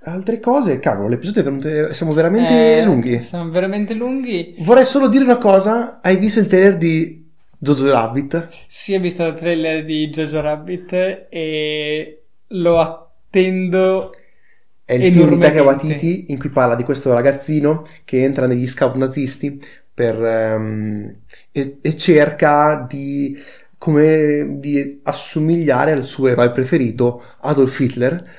Altre 0.06 0.38
cose, 0.38 0.78
cavolo, 0.80 1.08
l'episodio 1.08 1.40
è 1.40 1.44
venuto, 1.44 1.92
siamo 1.94 2.12
veramente 2.12 2.76
Eh, 2.76 2.82
lunghi. 2.82 3.18
Siamo 3.18 3.50
veramente 3.50 3.94
lunghi. 3.94 4.54
Vorrei 4.58 4.84
solo 4.84 5.08
dire 5.08 5.24
una 5.24 5.38
cosa, 5.38 6.00
hai 6.02 6.16
visto 6.18 6.40
il 6.40 6.46
trailer 6.46 6.76
di 6.76 7.26
Jojo 7.58 7.90
Rabbit? 7.90 8.48
Sì, 8.66 8.94
ho 8.94 9.00
visto 9.00 9.24
il 9.26 9.34
trailer 9.34 9.84
di 9.84 10.08
Jojo 10.10 10.40
Rabbit 10.42 10.92
e 11.30 12.22
lo 12.48 12.80
attendo. 12.80 14.12
È 14.84 14.92
il 14.94 15.04
film 15.12 15.28
di 15.30 15.38
Taika. 15.38 15.62
Waititi 15.62 16.26
in 16.28 16.38
cui 16.38 16.50
parla 16.50 16.74
di 16.74 16.84
questo 16.84 17.12
ragazzino 17.14 17.86
che 18.04 18.22
entra 18.22 18.46
negli 18.46 18.66
scout 18.66 18.96
nazisti 18.96 19.58
per, 19.94 20.22
ehm, 20.22 21.16
e, 21.50 21.78
e 21.80 21.96
cerca 21.96 22.84
di, 22.88 23.34
come, 23.84 24.60
di 24.60 25.02
assomigliare 25.02 25.92
al 25.92 26.04
suo 26.04 26.28
eroe 26.28 26.50
preferito, 26.52 27.22
Adolf 27.40 27.78
Hitler, 27.78 28.30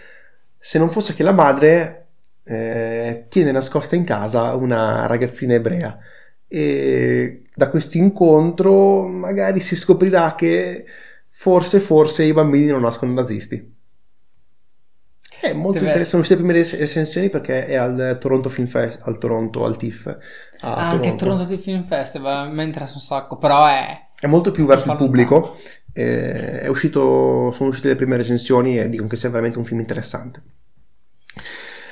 se 0.57 0.79
non 0.79 0.89
fosse 0.89 1.13
che 1.13 1.21
la 1.21 1.33
madre 1.33 2.07
eh, 2.43 3.27
tiene 3.29 3.51
nascosta 3.51 3.95
in 3.95 4.05
casa 4.05 4.55
una 4.55 5.05
ragazzina 5.05 5.53
ebrea. 5.53 5.99
E 6.47 7.43
da 7.53 7.69
questo 7.69 7.97
incontro 7.97 9.03
magari 9.03 9.59
si 9.59 9.75
scoprirà 9.75 10.33
che 10.33 10.85
forse, 11.29 11.79
forse 11.79 12.23
i 12.23 12.33
bambini 12.33 12.71
non 12.71 12.81
nascono 12.81 13.13
nazisti. 13.13 13.73
È 15.41 15.53
molto 15.53 15.77
interessante. 15.77 16.05
Sono 16.05 16.21
uscite 16.23 16.41
le 16.41 16.47
prime 16.47 16.59
rec- 16.59 16.79
recensioni 16.79 17.29
perché 17.29 17.67
è 17.67 17.75
al 17.75 18.17
Toronto 18.19 18.49
Film 18.49 18.65
Fest, 18.65 19.01
al 19.03 19.19
Toronto, 19.19 19.63
al 19.63 19.77
TIFF. 19.77 20.17
Ah, 20.61 20.89
anche 20.89 21.13
Toronto. 21.13 21.23
Toronto 21.23 21.45
Film 21.45 21.61
Film 21.61 21.83
Festival 21.83 22.51
mi 22.51 22.63
interessa 22.63 22.95
un 22.95 23.01
sacco, 23.01 23.37
però 23.37 23.67
è... 23.67 24.04
È 24.19 24.27
molto 24.27 24.51
più 24.51 24.65
verso 24.65 24.89
il 24.91 24.97
pubblico. 24.97 25.57
eh, 25.93 26.61
è 26.61 26.67
uscito, 26.67 27.51
sono 27.53 27.69
uscite 27.69 27.89
le 27.89 27.95
prime 27.95 28.17
recensioni 28.17 28.77
e 28.79 28.89
dicono 28.89 29.07
che 29.09 29.15
sia 29.15 29.29
veramente 29.29 29.57
un 29.57 29.65
film 29.65 29.79
interessante. 29.79 30.41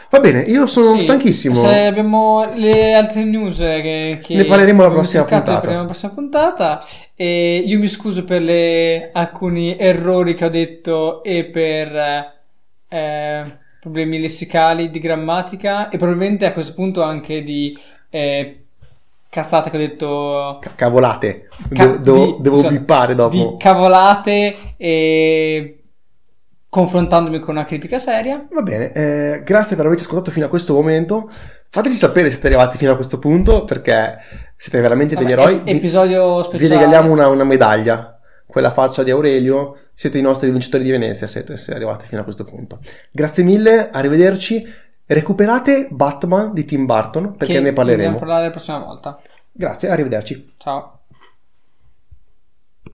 Va 0.10 0.20
bene, 0.20 0.42
io 0.42 0.68
sono 0.68 0.94
Sì, 0.94 1.06
stanchissimo. 1.06 1.56
Se 1.56 1.86
abbiamo 1.88 2.54
le 2.54 2.94
altre 2.94 3.24
news 3.24 3.58
che, 3.58 4.20
che 4.24 4.36
Ne 4.36 4.46
parleremo 4.46 4.84
alla 4.84 4.92
prossima 4.94 5.24
puntata. 5.24 5.70
alla 5.70 5.86
prossima 5.86 6.12
puntata. 6.12 6.84
E 7.16 7.64
io 7.66 7.80
mi 7.80 7.88
scuso 7.88 8.24
per 8.24 8.42
le- 8.44 9.10
alcuni 9.12 9.76
errori 9.78 10.36
che 10.36 10.46
ho 10.46 10.50
detto 10.50 11.24
e 11.24 11.46
per 11.46 11.96
eh, 12.88 13.58
problemi 13.80 14.20
lessicali 14.22 14.92
di 14.92 15.00
grammatica 15.00 15.90
e 15.90 15.98
probabilmente 15.98 16.46
a 16.46 16.54
questo 16.54 16.74
punto 16.76 17.02
anche 17.02 17.42
di 17.42 17.76
eh, 18.10 18.62
cazzate 19.34 19.72
che 19.72 19.76
ho 19.78 19.80
detto 19.80 20.60
Ca- 20.62 20.74
Cavolate, 20.76 21.48
Ca- 21.74 21.88
De- 21.88 22.00
devo, 22.02 22.26
di- 22.26 22.36
devo 22.42 22.58
scusa, 22.58 22.68
bippare 22.70 23.16
dopo. 23.16 23.36
di 23.36 23.56
cavolate 23.58 24.56
e 24.78 25.84
confrontandomi 26.70 27.40
con 27.40 27.56
una 27.56 27.66
critica 27.66 27.98
seria. 27.98 28.46
Va 28.52 28.62
bene, 28.62 28.92
eh, 28.92 29.42
grazie 29.44 29.76
per 29.76 29.86
averci 29.86 30.04
ascoltato 30.04 30.32
fino 30.32 30.46
a 30.46 30.50
questo 30.50 30.74
momento. 30.74 31.30
Fateci 31.70 31.96
sapere 31.96 32.28
se 32.30 32.34
siete 32.40 32.48
arrivati 32.56 32.78
fino 32.78 32.92
a 32.92 32.96
questo 32.96 33.18
punto 33.20 33.64
perché 33.66 34.18
siete 34.56 34.80
veramente 34.82 35.16
degli 35.16 35.30
Vabbè, 35.34 35.42
eroi. 35.42 35.54
ep- 35.56 35.64
Vi- 35.64 35.72
episodio 35.72 36.38
Vi 36.38 36.44
speciale. 36.44 36.76
regaliamo 36.76 37.12
una, 37.12 37.28
una 37.28 37.44
medaglia, 37.44 38.20
quella 38.46 38.72
faccia 38.72 39.02
di 39.04 39.10
Aurelio. 39.12 39.76
Siete 39.96 40.18
i 40.18 40.22
nostri 40.22 40.50
vincitori 40.52 40.84
di 40.84 40.92
Venezia, 40.92 41.28
siete 41.28 41.58
se 41.58 41.74
arrivate 41.74 42.06
fino 42.06 42.22
a 42.22 42.24
questo 42.24 42.44
punto. 42.44 42.80
Grazie 43.12 43.44
mille, 43.44 43.90
arrivederci. 43.92 44.64
Recuperate 45.06 45.88
Batman 45.91 46.54
di 46.54 46.66
Tim 46.66 46.86
Burton 46.86 47.36
perché 47.36 47.54
che 47.54 47.60
ne 47.60 47.74
parleremo. 47.74 48.04
dobbiamo 48.04 48.20
parlare 48.20 48.45
la 48.45 48.51
prossima 48.51 48.80
volta. 48.80 49.20
Grazie, 49.51 49.89
arrivederci. 49.89 50.54
Ciao. 50.58 51.03